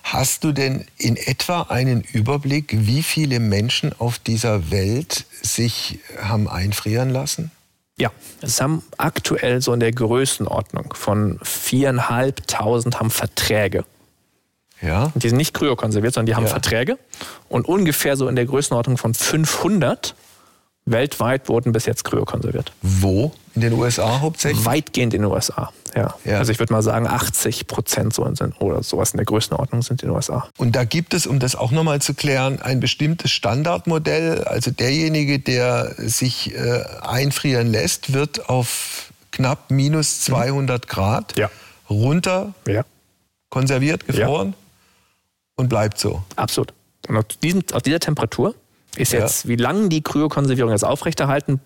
Hast 0.02 0.44
du 0.44 0.52
denn 0.52 0.86
in 0.96 1.16
etwa 1.16 1.62
einen 1.62 2.02
Überblick, 2.02 2.74
wie 2.86 3.02
viele 3.02 3.40
Menschen 3.40 3.92
auf 3.98 4.18
dieser 4.18 4.70
Welt 4.70 5.26
sich 5.42 5.98
haben 6.20 6.48
einfrieren 6.48 7.10
lassen? 7.10 7.50
Ja, 7.98 8.12
es 8.40 8.60
haben 8.60 8.82
aktuell 8.96 9.60
so 9.60 9.72
in 9.72 9.80
der 9.80 9.92
Größenordnung 9.92 10.94
von 10.94 11.38
viereinhalbtausend 11.42 13.00
haben 13.00 13.10
Verträge. 13.10 13.84
Ja. 14.80 15.10
Die 15.16 15.28
sind 15.28 15.36
nicht 15.36 15.54
kryokonserviert, 15.54 16.14
sondern 16.14 16.26
die 16.26 16.34
haben 16.36 16.44
ja. 16.44 16.50
Verträge. 16.50 16.98
Und 17.48 17.66
ungefähr 17.66 18.16
so 18.16 18.28
in 18.28 18.36
der 18.36 18.46
Größenordnung 18.46 18.96
von 18.96 19.14
500 19.14 20.14
weltweit 20.90 21.48
wurden 21.48 21.72
bis 21.72 21.86
jetzt 21.86 22.04
kryokonserviert. 22.04 22.72
Wo? 22.82 23.32
In 23.54 23.62
den 23.62 23.72
USA 23.72 24.20
hauptsächlich? 24.20 24.64
Weitgehend 24.64 25.14
in 25.14 25.22
den 25.22 25.30
USA, 25.30 25.72
ja. 25.94 26.14
ja. 26.24 26.38
Also 26.38 26.52
ich 26.52 26.58
würde 26.58 26.72
mal 26.72 26.82
sagen, 26.82 27.06
80 27.06 27.66
Prozent 27.66 28.14
so 28.14 28.24
sind, 28.34 28.60
oder 28.60 28.82
sowas 28.82 29.12
in 29.12 29.16
der 29.16 29.26
Größenordnung 29.26 29.82
sind 29.82 30.02
in 30.02 30.08
den 30.08 30.14
USA. 30.14 30.48
Und 30.56 30.76
da 30.76 30.84
gibt 30.84 31.14
es, 31.14 31.26
um 31.26 31.38
das 31.38 31.56
auch 31.56 31.70
nochmal 31.70 32.00
zu 32.00 32.14
klären, 32.14 32.60
ein 32.60 32.80
bestimmtes 32.80 33.30
Standardmodell. 33.32 34.44
Also 34.44 34.70
derjenige, 34.70 35.38
der 35.38 35.94
sich 35.96 36.54
äh, 36.54 36.84
einfrieren 37.02 37.66
lässt, 37.66 38.12
wird 38.12 38.48
auf 38.48 39.12
knapp 39.32 39.70
minus 39.70 40.20
200 40.20 40.84
mhm. 40.84 40.88
Grad 40.88 41.36
ja. 41.36 41.50
runter 41.90 42.54
ja. 42.66 42.84
konserviert, 43.50 44.06
gefroren 44.06 44.54
und 45.56 45.68
bleibt 45.68 45.98
so. 45.98 46.22
Absolut. 46.36 46.72
Und 47.08 47.16
auf, 47.16 47.24
diesem, 47.42 47.62
auf 47.72 47.82
dieser 47.82 48.00
Temperatur 48.00 48.54
ist 48.96 49.12
jetzt, 49.12 49.44
ja. 49.44 49.50
wie 49.50 49.56
lange 49.56 49.88
die 49.88 50.02
Kryokonservierung 50.02 50.72
jetzt 50.72 50.84
aufrechterhalten 50.84 51.60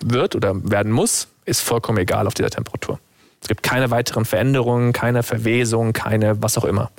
wird 0.00 0.34
oder 0.34 0.70
werden 0.70 0.92
muss, 0.92 1.28
ist 1.44 1.60
vollkommen 1.60 1.98
egal 1.98 2.26
auf 2.26 2.34
dieser 2.34 2.50
Temperatur. 2.50 2.98
Es 3.40 3.48
gibt 3.48 3.62
keine 3.62 3.90
weiteren 3.90 4.24
Veränderungen, 4.24 4.92
keine 4.92 5.22
Verwesung, 5.22 5.92
keine 5.92 6.42
was 6.42 6.58
auch 6.58 6.64
immer. 6.64 6.90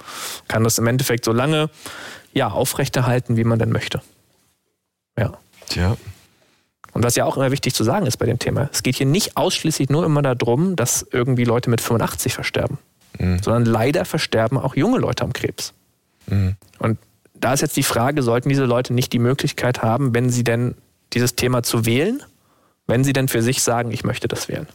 Kann 0.47 0.63
das 0.63 0.77
im 0.77 0.87
Endeffekt 0.87 1.25
so 1.25 1.33
lange 1.33 1.69
ja, 2.33 2.49
aufrechterhalten, 2.49 3.37
wie 3.37 3.43
man 3.43 3.59
denn 3.59 3.71
möchte. 3.71 4.01
Ja. 5.17 5.33
Tja. 5.67 5.97
Und 6.93 7.03
was 7.03 7.15
ja 7.15 7.25
auch 7.25 7.37
immer 7.37 7.51
wichtig 7.51 7.73
zu 7.73 7.83
sagen 7.83 8.05
ist 8.05 8.17
bei 8.17 8.25
dem 8.25 8.39
Thema, 8.39 8.69
es 8.71 8.83
geht 8.83 8.95
hier 8.95 9.05
nicht 9.05 9.37
ausschließlich 9.37 9.89
nur 9.89 10.05
immer 10.05 10.21
darum, 10.21 10.75
dass 10.75 11.05
irgendwie 11.11 11.43
Leute 11.43 11.69
mit 11.69 11.81
85 11.81 12.33
versterben, 12.33 12.77
mhm. 13.19 13.41
sondern 13.43 13.65
leider 13.65 14.05
versterben 14.05 14.57
auch 14.57 14.75
junge 14.75 14.97
Leute 14.97 15.23
am 15.23 15.33
Krebs. 15.33 15.73
Mhm. 16.27 16.55
Und 16.79 16.97
da 17.39 17.53
ist 17.53 17.61
jetzt 17.61 17.77
die 17.77 17.83
Frage, 17.83 18.23
sollten 18.23 18.49
diese 18.49 18.65
Leute 18.65 18.93
nicht 18.93 19.13
die 19.13 19.19
Möglichkeit 19.19 19.81
haben, 19.81 20.13
wenn 20.13 20.29
sie 20.29 20.43
denn 20.43 20.75
dieses 21.13 21.35
Thema 21.35 21.63
zu 21.63 21.85
wählen, 21.85 22.21
wenn 22.87 23.03
sie 23.03 23.13
denn 23.13 23.27
für 23.27 23.41
sich 23.41 23.61
sagen, 23.61 23.91
ich 23.91 24.03
möchte 24.03 24.27
das 24.27 24.47
wählen? 24.47 24.67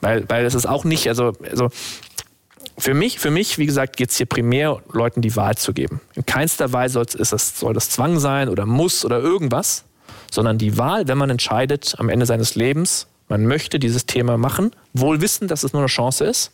Weil, 0.00 0.28
weil 0.28 0.44
es 0.44 0.54
ist 0.54 0.66
auch 0.66 0.84
nicht, 0.84 1.08
also, 1.08 1.32
also 1.48 1.70
für 2.78 2.94
mich, 2.94 3.18
für 3.18 3.30
mich, 3.30 3.58
wie 3.58 3.66
gesagt, 3.66 3.96
geht 3.96 4.10
es 4.10 4.16
hier 4.16 4.26
primär, 4.26 4.82
Leuten 4.92 5.22
die 5.22 5.34
Wahl 5.36 5.56
zu 5.56 5.72
geben. 5.72 6.00
In 6.14 6.26
keinster 6.26 6.72
Weise 6.72 7.00
ist 7.00 7.32
es, 7.32 7.58
soll 7.58 7.72
das 7.72 7.90
Zwang 7.90 8.18
sein 8.18 8.48
oder 8.48 8.66
muss 8.66 9.04
oder 9.04 9.18
irgendwas, 9.18 9.84
sondern 10.30 10.58
die 10.58 10.76
Wahl, 10.76 11.08
wenn 11.08 11.18
man 11.18 11.30
entscheidet 11.30 11.94
am 11.98 12.08
Ende 12.08 12.26
seines 12.26 12.54
Lebens, 12.54 13.06
man 13.28 13.46
möchte 13.46 13.78
dieses 13.78 14.06
Thema 14.06 14.36
machen, 14.36 14.72
wohl 14.92 15.20
wissen, 15.20 15.48
dass 15.48 15.64
es 15.64 15.72
nur 15.72 15.82
eine 15.82 15.88
Chance 15.88 16.24
ist, 16.24 16.52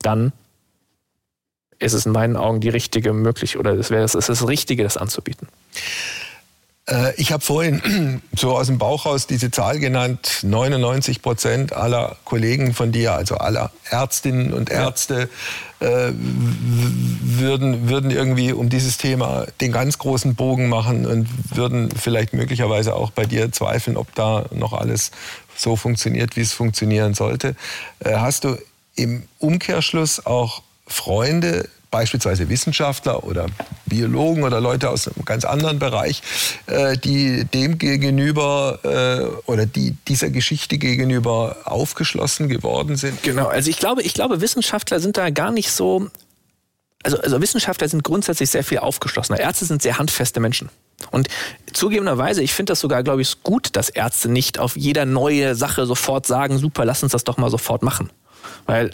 dann 0.00 0.32
ist 1.82 1.92
es 1.92 2.06
in 2.06 2.12
meinen 2.12 2.36
Augen 2.36 2.60
die 2.60 2.68
richtige 2.68 3.12
Möglichkeit 3.12 3.60
oder 3.60 3.72
es 3.74 3.90
wäre 3.90 4.04
es 4.04 4.14
ist 4.14 4.28
das 4.28 4.46
Richtige, 4.46 4.82
das 4.82 4.96
anzubieten. 4.96 5.48
Äh, 6.88 7.14
ich 7.16 7.32
habe 7.32 7.42
vorhin 7.42 8.22
so 8.36 8.56
aus 8.56 8.66
dem 8.66 8.78
Bauch 8.78 9.06
raus 9.06 9.26
diese 9.26 9.50
Zahl 9.50 9.78
genannt. 9.78 10.40
99 10.42 11.22
Prozent 11.22 11.72
aller 11.72 12.16
Kollegen 12.24 12.74
von 12.74 12.92
dir, 12.92 13.14
also 13.14 13.36
aller 13.36 13.70
Ärztinnen 13.90 14.52
und 14.52 14.70
Ärzte, 14.70 15.28
ja. 15.80 16.08
äh, 16.08 16.12
würden, 16.14 17.88
würden 17.88 18.10
irgendwie 18.10 18.52
um 18.52 18.68
dieses 18.68 18.98
Thema 18.98 19.46
den 19.60 19.72
ganz 19.72 19.98
großen 19.98 20.34
Bogen 20.34 20.68
machen 20.68 21.06
und 21.06 21.28
würden 21.56 21.90
vielleicht 21.90 22.32
möglicherweise 22.32 22.94
auch 22.94 23.10
bei 23.10 23.26
dir 23.26 23.52
zweifeln, 23.52 23.96
ob 23.96 24.14
da 24.14 24.46
noch 24.52 24.72
alles 24.72 25.10
so 25.56 25.76
funktioniert, 25.76 26.36
wie 26.36 26.40
es 26.40 26.52
funktionieren 26.52 27.14
sollte. 27.14 27.54
Äh, 28.00 28.16
hast 28.16 28.44
du 28.44 28.56
im 28.94 29.22
Umkehrschluss 29.38 30.26
auch 30.26 30.62
Freunde, 30.86 31.68
beispielsweise 31.92 32.48
Wissenschaftler 32.48 33.22
oder 33.22 33.46
Biologen 33.86 34.42
oder 34.42 34.60
Leute 34.60 34.90
aus 34.90 35.06
einem 35.06 35.24
ganz 35.24 35.44
anderen 35.44 35.78
Bereich, 35.78 36.22
äh, 36.66 36.96
die 36.96 37.44
dem 37.44 37.78
gegenüber 37.78 38.80
äh, 38.82 39.50
oder 39.50 39.66
die 39.66 39.94
dieser 40.08 40.30
Geschichte 40.30 40.78
gegenüber 40.78 41.58
aufgeschlossen 41.64 42.48
geworden 42.48 42.96
sind? 42.96 43.22
Genau, 43.22 43.46
also 43.46 43.70
ich 43.70 43.78
glaube, 43.78 44.02
ich 44.02 44.14
glaube, 44.14 44.40
Wissenschaftler 44.40 44.98
sind 44.98 45.16
da 45.16 45.30
gar 45.30 45.52
nicht 45.52 45.70
so. 45.70 46.08
Also, 47.04 47.18
also 47.18 47.40
Wissenschaftler 47.40 47.88
sind 47.88 48.04
grundsätzlich 48.04 48.48
sehr 48.48 48.64
viel 48.64 48.78
aufgeschlossener. 48.78 49.38
Ärzte 49.38 49.66
sind 49.66 49.82
sehr 49.82 49.98
handfeste 49.98 50.40
Menschen. 50.40 50.70
Und 51.10 51.28
zugegebenerweise, 51.72 52.42
ich 52.42 52.54
finde 52.54 52.70
das 52.70 52.80
sogar, 52.80 53.02
glaube 53.02 53.22
ich, 53.22 53.42
gut, 53.42 53.70
dass 53.72 53.88
Ärzte 53.88 54.28
nicht 54.28 54.58
auf 54.58 54.76
jeder 54.76 55.04
neue 55.04 55.56
Sache 55.56 55.84
sofort 55.84 56.26
sagen, 56.26 56.58
super, 56.58 56.84
lass 56.84 57.02
uns 57.02 57.12
das 57.12 57.24
doch 57.24 57.38
mal 57.38 57.50
sofort 57.50 57.82
machen. 57.82 58.10
Weil 58.66 58.92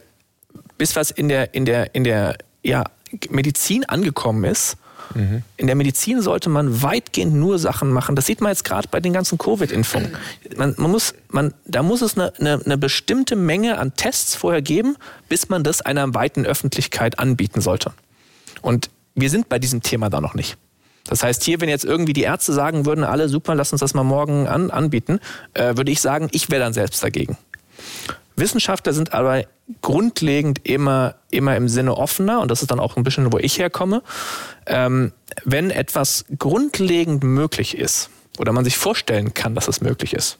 bis 0.78 0.96
was 0.96 1.10
in 1.10 1.28
der, 1.28 1.54
in 1.54 1.64
der, 1.64 1.94
in 1.94 2.04
der 2.04 2.38
ja, 2.62 2.84
Medizin 3.30 3.84
angekommen 3.84 4.44
ist, 4.44 4.76
mhm. 5.14 5.42
in 5.56 5.66
der 5.66 5.76
Medizin 5.76 6.22
sollte 6.22 6.48
man 6.48 6.82
weitgehend 6.82 7.34
nur 7.34 7.58
Sachen 7.58 7.90
machen. 7.90 8.16
Das 8.16 8.26
sieht 8.26 8.40
man 8.40 8.50
jetzt 8.50 8.64
gerade 8.64 8.88
bei 8.88 9.00
den 9.00 9.12
ganzen 9.12 9.38
Covid-Impfungen. 9.38 10.16
Man, 10.56 10.74
man, 10.78 10.90
muss, 10.90 11.14
man, 11.28 11.52
da 11.66 11.82
muss 11.82 12.02
es 12.02 12.16
eine, 12.16 12.32
eine, 12.38 12.62
eine 12.64 12.78
bestimmte 12.78 13.36
Menge 13.36 13.78
an 13.78 13.94
Tests 13.94 14.34
vorher 14.34 14.62
geben, 14.62 14.96
bis 15.28 15.48
man 15.48 15.64
das 15.64 15.82
einer 15.82 16.14
weiten 16.14 16.46
Öffentlichkeit 16.46 17.18
anbieten 17.18 17.60
sollte. 17.60 17.92
Und 18.62 18.90
wir 19.14 19.30
sind 19.30 19.48
bei 19.48 19.58
diesem 19.58 19.82
Thema 19.82 20.10
da 20.10 20.20
noch 20.20 20.34
nicht. 20.34 20.56
Das 21.04 21.22
heißt, 21.22 21.42
hier, 21.42 21.60
wenn 21.60 21.68
jetzt 21.68 21.84
irgendwie 21.84 22.12
die 22.12 22.22
Ärzte 22.22 22.52
sagen 22.52 22.84
würden, 22.84 23.02
alle 23.02 23.28
super, 23.28 23.54
lass 23.54 23.72
uns 23.72 23.80
das 23.80 23.94
mal 23.94 24.04
morgen 24.04 24.46
an, 24.46 24.70
anbieten, 24.70 25.20
äh, 25.54 25.76
würde 25.76 25.90
ich 25.90 26.00
sagen, 26.00 26.28
ich 26.32 26.50
wäre 26.50 26.62
dann 26.62 26.74
selbst 26.74 27.02
dagegen. 27.02 27.38
Wissenschaftler 28.38 28.92
sind 28.92 29.12
aber 29.12 29.44
grundlegend 29.82 30.60
immer, 30.64 31.16
immer 31.30 31.56
im 31.56 31.68
Sinne 31.68 31.96
offener, 31.96 32.40
und 32.40 32.50
das 32.50 32.62
ist 32.62 32.70
dann 32.70 32.80
auch 32.80 32.96
ein 32.96 33.02
bisschen, 33.02 33.32
wo 33.32 33.38
ich 33.38 33.58
herkomme. 33.58 34.02
Ähm, 34.66 35.12
wenn 35.44 35.70
etwas 35.70 36.24
grundlegend 36.38 37.22
möglich 37.24 37.76
ist 37.76 38.10
oder 38.38 38.52
man 38.52 38.64
sich 38.64 38.76
vorstellen 38.76 39.34
kann, 39.34 39.54
dass 39.54 39.68
es 39.68 39.80
möglich 39.80 40.14
ist, 40.14 40.38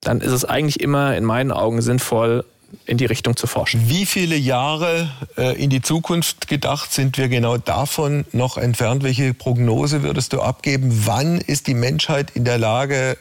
dann 0.00 0.20
ist 0.20 0.32
es 0.32 0.44
eigentlich 0.44 0.80
immer 0.80 1.16
in 1.16 1.24
meinen 1.24 1.50
Augen 1.50 1.82
sinnvoll, 1.82 2.44
in 2.84 2.98
die 2.98 3.06
Richtung 3.06 3.36
zu 3.36 3.46
forschen. 3.46 3.88
Wie 3.88 4.04
viele 4.04 4.36
Jahre 4.36 5.10
äh, 5.36 5.60
in 5.62 5.70
die 5.70 5.80
Zukunft 5.80 6.48
gedacht 6.48 6.92
sind 6.92 7.16
wir 7.16 7.28
genau 7.28 7.56
davon 7.56 8.26
noch 8.32 8.58
entfernt? 8.58 9.02
Welche 9.02 9.32
Prognose 9.32 10.02
würdest 10.02 10.34
du 10.34 10.42
abgeben? 10.42 11.02
Wann 11.06 11.40
ist 11.40 11.66
die 11.66 11.74
Menschheit 11.74 12.30
in 12.34 12.44
der 12.44 12.58
Lage 12.58 13.16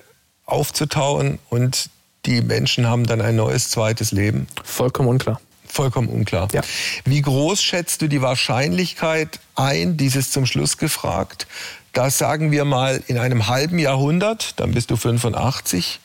aufzutauen 0.45 1.39
und 1.49 1.89
die 2.27 2.41
Menschen 2.41 2.87
haben 2.87 3.05
dann 3.05 3.21
ein 3.21 3.35
neues 3.35 3.69
zweites 3.69 4.11
Leben? 4.11 4.47
Vollkommen 4.63 5.09
unklar. 5.09 5.41
Vollkommen 5.65 6.09
unklar. 6.09 6.47
Ja. 6.53 6.61
Wie 7.05 7.21
groß 7.21 7.61
schätzt 7.61 8.01
du 8.01 8.07
die 8.07 8.21
Wahrscheinlichkeit 8.21 9.39
ein, 9.55 9.97
dieses 9.97 10.31
zum 10.31 10.45
Schluss 10.45 10.77
gefragt, 10.77 11.47
dass 11.93 12.17
sagen 12.17 12.51
wir 12.51 12.65
mal 12.65 13.01
in 13.07 13.17
einem 13.17 13.47
halben 13.47 13.79
Jahrhundert, 13.79 14.59
dann 14.59 14.71
bist 14.71 14.91
du 14.91 14.97
85, 14.97 15.99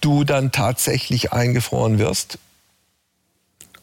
du 0.00 0.24
dann 0.24 0.50
tatsächlich 0.52 1.32
eingefroren 1.32 1.98
wirst? 1.98 2.38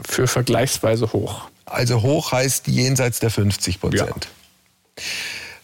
Für 0.03 0.27
vergleichsweise 0.27 1.13
hoch. 1.13 1.47
Also 1.65 2.01
hoch 2.01 2.31
heißt 2.31 2.67
jenseits 2.67 3.19
der 3.19 3.29
50 3.29 3.79
Prozent. 3.79 4.27
Ja. 4.97 5.03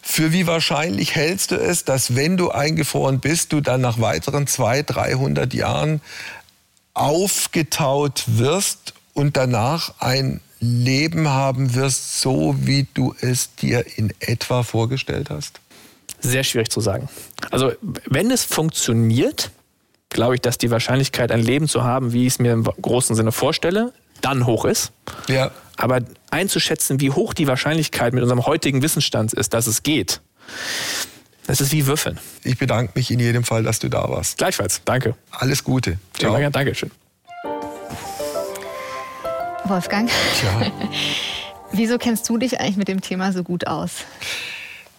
Für 0.10 0.32
wie 0.32 0.48
wahrscheinlich 0.48 1.15
hältst 1.15 1.52
du 1.52 1.56
es, 1.58 1.84
dass 1.84 2.15
wenn 2.15 2.38
du 2.38 2.50
eingefroren 2.50 3.20
bist, 3.20 3.52
du 3.52 3.60
dann 3.60 3.82
nach 3.82 4.00
weiteren 4.00 4.48
200, 4.48 4.96
300 4.96 5.54
Jahren 5.54 6.02
aufgetaut 6.93 8.24
wirst 8.26 8.93
und 9.13 9.36
danach 9.36 9.96
ein 10.00 10.39
Leben 10.62 11.28
haben 11.28 11.76
wirst, 11.76 12.22
so 12.22 12.56
wie 12.58 12.88
du 12.93 13.15
es 13.20 13.54
dir 13.56 13.86
in 13.98 14.13
etwa 14.22 14.63
vorgestellt 14.63 15.30
hast? 15.30 15.60
Sehr 16.22 16.46
schwierig 16.46 16.70
zu 16.70 16.80
sagen. 16.80 17.10
Also 17.52 17.74
wenn 18.06 18.32
es 18.32 18.46
funktioniert, 18.46 19.52
glaube 20.08 20.36
ich, 20.36 20.41
dass 20.41 20.58
die 20.58 20.72
Wahrscheinlichkeit, 20.72 21.34
ein 21.34 21.41
Leben 21.41 21.67
zu 21.67 21.84
haben, 21.84 22.13
wie 22.13 22.26
ich 22.26 22.34
es 22.34 22.39
mir 22.39 22.54
im 22.54 22.63
großen 22.63 23.13
Sinne 23.13 23.34
vorstelle, 23.34 23.91
dann 24.22 24.46
hoch 24.46 24.63
ist. 24.63 24.93
Ja. 25.28 25.52
Aber 25.76 26.00
einzuschätzen, 26.32 27.00
wie 27.00 27.12
hoch 27.12 27.34
die 27.34 27.48
Wahrscheinlichkeit 27.48 28.13
mit 28.13 28.24
unserem 28.24 28.46
heutigen 28.46 28.82
Wissensstand 28.82 29.34
ist, 29.34 29.54
dass 29.54 29.68
es 29.68 29.84
geht, 29.84 30.22
das 31.48 31.62
ist 31.62 31.72
wie 31.72 31.88
Würfeln. 31.88 32.20
Ich 32.44 32.58
bedanke 32.58 32.92
mich 32.96 33.10
in 33.10 33.20
jedem 33.20 33.46
Fall, 33.46 33.63
dass 33.63 33.80
du 33.80 33.88
da 33.88 34.10
warst. 34.10 34.38
Gleichfalls. 34.38 34.82
Danke. 34.84 35.16
Alles 35.32 35.63
Gute. 35.63 35.98
Ciao. 36.18 36.38
Ja, 36.38 36.50
danke 36.50 36.76
schön. 36.76 36.92
Wolfgang. 39.63 40.10
Tja. 40.40 40.72
Wieso 41.71 41.98
kennst 41.98 42.28
du 42.30 42.38
dich 42.38 42.60
eigentlich 42.60 42.78
mit 42.78 42.88
dem 42.88 43.02
Thema 43.02 43.32
so 43.32 43.44
gut 43.44 43.67
aus? 43.67 43.92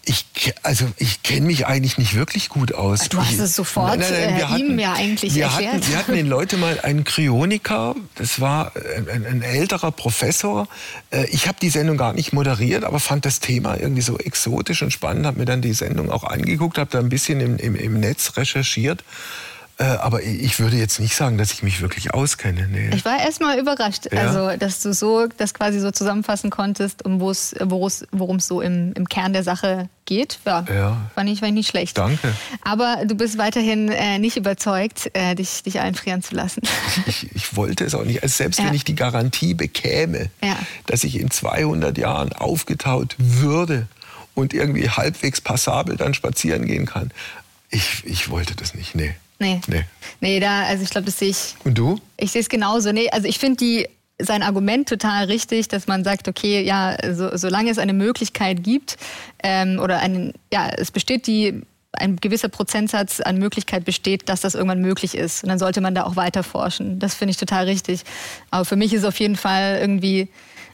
Ich, 0.09 0.55
also 0.63 0.87
ich 0.97 1.23
kenne 1.23 1.47
mich 1.47 1.67
eigentlich 1.67 1.99
nicht 1.99 2.15
wirklich 2.15 2.49
gut 2.49 2.73
aus. 2.73 3.11
Du 3.11 3.21
hast 3.21 3.39
es 3.39 3.55
sofort 3.55 3.99
nein, 3.99 4.11
nein, 4.11 4.11
nein, 4.11 4.41
äh, 4.41 4.43
hatten, 4.45 4.71
ihm 4.71 4.79
ja 4.79 4.93
eigentlich 4.95 5.35
wir 5.35 5.45
erklärt. 5.45 5.75
Hatten, 5.75 5.89
wir 5.89 5.99
hatten 5.99 6.13
den 6.15 6.27
Leute 6.27 6.57
mal 6.57 6.81
einen 6.81 7.05
Kryoniker, 7.05 7.95
das 8.15 8.41
war 8.41 8.73
ein, 8.97 9.27
ein 9.27 9.43
älterer 9.43 9.93
Professor. 9.93 10.67
Äh, 11.11 11.27
ich 11.27 11.47
habe 11.47 11.59
die 11.61 11.69
Sendung 11.69 11.99
gar 11.99 12.15
nicht 12.15 12.33
moderiert, 12.33 12.85
aber 12.85 13.01
fand 13.01 13.27
das 13.27 13.41
Thema 13.41 13.79
irgendwie 13.79 14.01
so 14.01 14.19
exotisch 14.19 14.81
und 14.83 14.93
spannend, 14.93 15.27
habe 15.27 15.39
mir 15.39 15.45
dann 15.45 15.61
die 15.61 15.75
Sendung 15.75 16.11
auch 16.11 16.25
angeguckt, 16.25 16.79
habe 16.79 16.91
da 16.91 17.01
ein 17.01 17.11
bisschen 17.11 17.41
im, 17.41 17.59
im, 17.59 17.77
im 17.77 18.01
Netz 18.01 18.39
recherchiert 18.39 19.05
Äh, 19.81 19.85
aber 19.85 20.25
ich 20.25 20.59
würde 20.59 20.77
jetzt 20.77 20.99
nicht 20.99 21.15
sagen, 21.15 21.39
dass 21.39 21.53
ich 21.53 21.63
mich 21.63 21.81
wirklich 21.81 22.13
auskenne. 22.13 22.67
Nee. 22.67 22.91
Ich 22.97 23.05
war 23.05 23.21
erstmal 23.21 23.61
überrascht, 23.61 24.13
ja? 24.13 24.23
also 24.23 24.57
dass 24.59 24.83
du 24.83 24.93
so 24.93 25.29
das 25.37 25.55
quasi 25.55 25.79
so 25.79 25.93
zusammenfassen 25.93 26.51
konntest, 26.51 27.05
um 27.05 27.21
worum 27.21 28.37
es 28.37 28.47
so 28.47 28.61
im, 28.61 28.93
im 28.95 29.09
Kern 29.09 29.33
der 29.33 29.45
Sache 29.45 29.89
geht. 30.05 30.41
Ja, 30.45 30.65
ja. 30.69 31.11
Fand, 31.15 31.31
ich, 31.31 31.39
fand 31.39 31.51
ich 31.51 31.55
nicht 31.55 31.69
schlecht. 31.69 31.97
Danke. 31.97 32.35
Aber 32.63 33.05
du 33.07 33.15
bist 33.15 33.39
weiterhin 33.39 33.89
äh, 33.89 34.19
nicht 34.19 34.37
überzeugt, 34.37 35.11
äh, 35.13 35.37
dich, 35.37 35.63
dich 35.63 35.79
einfrieren 35.79 36.23
zu 36.23 36.35
lassen. 36.35 36.63
Ich, 37.07 37.35
ich 37.35 37.57
wollte 37.57 37.85
es 37.85 37.95
auch 37.95 38.05
nicht. 38.05 38.23
Also 38.23 38.35
selbst 38.35 38.59
ja. 38.59 38.67
wenn 38.67 38.75
ich 38.75 38.85
die 38.85 38.95
Garantie 38.95 39.55
bekäme, 39.55 40.31
ja. 40.43 40.57
dass 40.87 41.05
ich 41.05 41.19
in 41.19 41.31
200 41.31 41.97
Jahren 41.97 42.33
aufgetaut 42.33 43.15
würde 43.19 43.87
und 44.35 44.53
irgendwie 44.53 44.91
halbwegs 44.91 45.41
passabel 45.41 45.97
dann 45.97 46.15
spazieren 46.15 46.67
gehen 46.67 46.87
kann, 46.87 47.13
ich, 47.71 48.05
ich 48.05 48.31
wollte 48.31 48.55
das 48.57 48.75
nicht. 48.75 48.95
Nee. 48.95 49.15
Nee. 49.39 49.61
Nee, 49.67 49.85
nee 50.21 50.41
da, 50.41 50.65
also 50.65 50.83
ich 50.83 50.91
glaube, 50.91 51.07
das 51.07 51.19
sehe 51.19 51.31
ich. 51.31 51.55
Und 51.65 51.79
du? 51.79 52.01
Ich 52.17 52.33
sehe 52.33 52.41
es 52.41 52.49
genauso. 52.49 52.93
Nee, 52.93 53.09
also 53.11 53.29
ich 53.29 53.39
finde 53.39 53.57
die 53.57 53.89
sein 54.21 54.43
Argument 54.43 54.89
total 54.89 55.27
richtig, 55.27 55.69
dass 55.69 55.87
man 55.87 56.03
sagt, 56.03 56.27
okay, 56.27 56.63
ja, 56.63 56.97
so, 57.15 57.37
solange 57.37 57.71
es 57.71 57.79
eine 57.79 57.93
Möglichkeit 57.93 58.65
gibt 58.65 58.97
ähm, 59.43 59.79
oder 59.79 60.01
ein, 60.01 60.33
ja, 60.53 60.69
es 60.77 60.91
besteht 60.91 61.27
die 61.27 61.63
ein 61.93 62.17
gewisser 62.17 62.49
Prozentsatz 62.49 63.21
an 63.21 63.39
Möglichkeit 63.39 63.85
besteht, 63.85 64.29
dass 64.29 64.41
das 64.41 64.55
irgendwann 64.55 64.81
möglich 64.81 65.17
ist. 65.17 65.43
Und 65.43 65.49
dann 65.49 65.59
sollte 65.59 65.81
man 65.81 65.95
da 65.95 66.05
auch 66.05 66.17
weiter 66.17 66.43
forschen. 66.43 66.99
Das 66.99 67.15
finde 67.15 67.31
ich 67.31 67.39
total 67.39 67.65
richtig. 67.65 68.03
Aber 68.51 68.65
für 68.65 68.77
mich 68.77 68.93
ist 68.93 69.05
auf 69.05 69.19
jeden 69.19 69.37
Fall 69.37 69.79
irgendwie, 69.81 70.29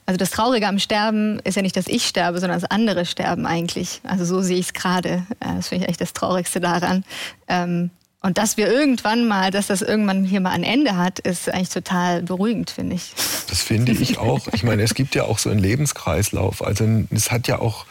also 0.07 0.19
das 0.19 0.31
Traurige 0.31 0.67
am 0.67 0.79
Sterben 0.79 1.39
ist 1.41 1.55
ja 1.55 1.63
nicht, 1.63 1.77
dass 1.77 1.87
ich 1.87 2.07
sterbe, 2.07 2.41
sondern 2.41 2.61
dass 2.61 2.71
andere 2.71 3.07
sterben 3.07 3.47
eigentlich. 3.47 4.01
Also 4.03 4.25
so 4.25 4.43
sehe 4.43 4.59
ich 4.59 4.67
es 4.67 4.73
gerade. 4.73 5.25
Das 5.41 5.69
finde 5.69 5.85
ich 5.85 5.91
echt 5.91 6.01
das 6.01 6.13
Traurigste 6.13 6.61
daran. 6.61 7.05
Ähm, 7.49 7.91
und 8.25 8.39
dass 8.39 8.57
wir 8.57 8.73
irgendwann 8.73 9.29
mal, 9.29 9.51
dass 9.51 9.67
das 9.67 9.83
irgendwann 9.83 10.25
hier 10.25 10.41
mal 10.41 10.53
ein 10.53 10.63
Ende 10.63 10.97
hat, 10.97 11.19
ist 11.19 11.51
eigentlich 11.51 11.69
total 11.69 12.23
beruhigend, 12.23 12.71
finde 12.71 12.97
ich. 12.97 13.13
Das 13.51 13.61
finde 13.61 13.93
ich 13.93 14.17
auch. 14.17 14.49
Ich 14.55 14.63
meine, 14.63 14.83
es 14.83 14.95
gibt 14.95 15.15
ja 15.15 15.25
auch 15.25 15.39
so 15.39 15.51
einen 15.51 15.59
Lebenskreislauf. 15.59 16.65
Also 16.65 16.87
es 17.11 17.31
hat 17.31 17.49
ja 17.49 17.59
auch 17.59 17.85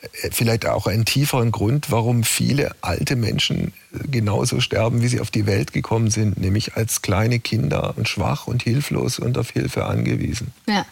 äh, 0.00 0.30
vielleicht 0.32 0.66
auch 0.66 0.88
einen 0.88 1.04
tieferen 1.04 1.52
Grund, 1.52 1.92
warum 1.92 2.24
viele 2.24 2.72
alte 2.80 3.14
Menschen 3.14 3.74
genauso 4.10 4.58
sterben, 4.58 5.02
wie 5.02 5.08
sie 5.08 5.20
auf 5.20 5.30
die 5.30 5.46
Welt 5.46 5.72
gekommen 5.72 6.10
sind, 6.10 6.36
nämlich 6.36 6.74
als 6.74 7.00
kleine 7.00 7.38
Kinder 7.38 7.94
und 7.96 8.08
schwach 8.08 8.48
und 8.48 8.64
hilflos 8.64 9.20
und 9.20 9.38
auf 9.38 9.50
Hilfe 9.50 9.84
angewiesen. 9.84 10.52
Ja. 10.66 10.84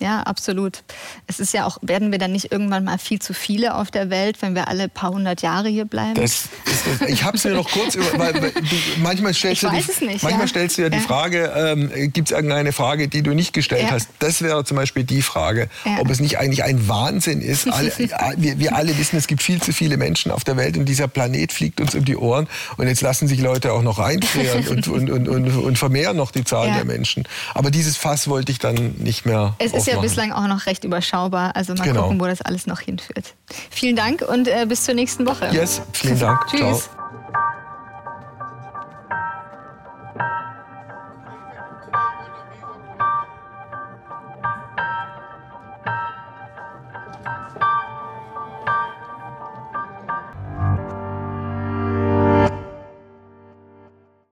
Ja, 0.00 0.22
absolut. 0.22 0.82
Es 1.28 1.38
ist 1.38 1.54
ja 1.54 1.66
auch, 1.66 1.78
werden 1.80 2.10
wir 2.10 2.18
dann 2.18 2.32
nicht 2.32 2.50
irgendwann 2.50 2.82
mal 2.82 2.98
viel 2.98 3.20
zu 3.20 3.32
viele 3.32 3.76
auf 3.76 3.92
der 3.92 4.10
Welt, 4.10 4.42
wenn 4.42 4.56
wir 4.56 4.66
alle 4.66 4.84
ein 4.84 4.90
paar 4.90 5.10
hundert 5.10 5.40
Jahre 5.40 5.68
hier 5.68 5.84
bleiben? 5.84 6.14
Das 6.14 6.48
ist, 6.66 7.02
ich 7.06 7.22
habe 7.22 7.36
es 7.36 7.44
mir 7.44 7.52
noch 7.52 7.70
kurz 7.70 7.94
über, 7.94 8.18
weil, 8.18 8.32
du, 8.32 8.50
manchmal 8.98 9.32
stellst 9.34 9.62
ich 9.62 9.68
du, 9.68 9.76
die, 9.76 10.04
nicht, 10.06 10.22
manchmal 10.24 10.42
ja. 10.42 10.48
stellst 10.48 10.78
du 10.78 10.82
ja 10.82 10.88
die 10.88 10.98
Frage, 10.98 11.52
ähm, 11.54 12.12
gibt 12.12 12.28
es 12.28 12.32
irgendeine 12.32 12.72
Frage, 12.72 13.06
die 13.06 13.22
du 13.22 13.34
nicht 13.34 13.52
gestellt 13.52 13.84
ja. 13.84 13.90
hast? 13.92 14.08
Das 14.18 14.42
wäre 14.42 14.64
zum 14.64 14.76
Beispiel 14.76 15.04
die 15.04 15.22
Frage, 15.22 15.68
ob 16.00 16.10
es 16.10 16.18
nicht 16.18 16.38
eigentlich 16.38 16.64
ein 16.64 16.88
Wahnsinn 16.88 17.40
ist. 17.40 17.68
Alle, 17.72 17.92
wir, 18.36 18.58
wir 18.58 18.74
alle 18.74 18.98
wissen, 18.98 19.16
es 19.16 19.28
gibt 19.28 19.42
viel 19.42 19.62
zu 19.62 19.72
viele 19.72 19.96
Menschen 19.96 20.32
auf 20.32 20.42
der 20.42 20.56
Welt 20.56 20.76
und 20.76 20.86
dieser 20.86 21.06
Planet 21.06 21.52
fliegt 21.52 21.80
uns 21.80 21.94
um 21.94 22.04
die 22.04 22.16
Ohren 22.16 22.48
und 22.76 22.88
jetzt 22.88 23.00
lassen 23.00 23.28
sich 23.28 23.40
Leute 23.40 23.72
auch 23.72 23.82
noch 23.82 23.98
reinfrieren 24.00 24.66
und, 24.68 24.88
und, 24.88 25.10
und, 25.10 25.28
und, 25.28 25.56
und 25.56 25.78
vermehren 25.78 26.16
noch 26.16 26.32
die 26.32 26.42
Zahl 26.42 26.72
der 26.72 26.84
Menschen. 26.84 27.28
Aber 27.54 27.70
dieses 27.70 27.96
Fass 27.96 28.26
wollte 28.28 28.50
ich 28.50 28.58
dann 28.58 28.94
nicht 28.98 29.24
mehr. 29.24 29.54
Es 29.58 29.83
ist 29.88 29.94
ja 29.94 30.00
bislang 30.00 30.32
auch 30.32 30.46
noch 30.46 30.66
recht 30.66 30.84
überschaubar. 30.84 31.56
Also 31.56 31.74
mal 31.74 31.84
genau. 31.84 32.02
gucken, 32.02 32.20
wo 32.20 32.26
das 32.26 32.42
alles 32.42 32.66
noch 32.66 32.80
hinführt. 32.80 33.34
Vielen 33.70 33.96
Dank 33.96 34.22
und 34.22 34.48
äh, 34.48 34.66
bis 34.68 34.84
zur 34.84 34.94
nächsten 34.94 35.26
Woche. 35.26 35.48
Yes, 35.52 35.82
vielen 35.92 36.18
Dank. 36.18 36.40
Tschüss. 36.48 36.84
Ciao. 36.84 37.03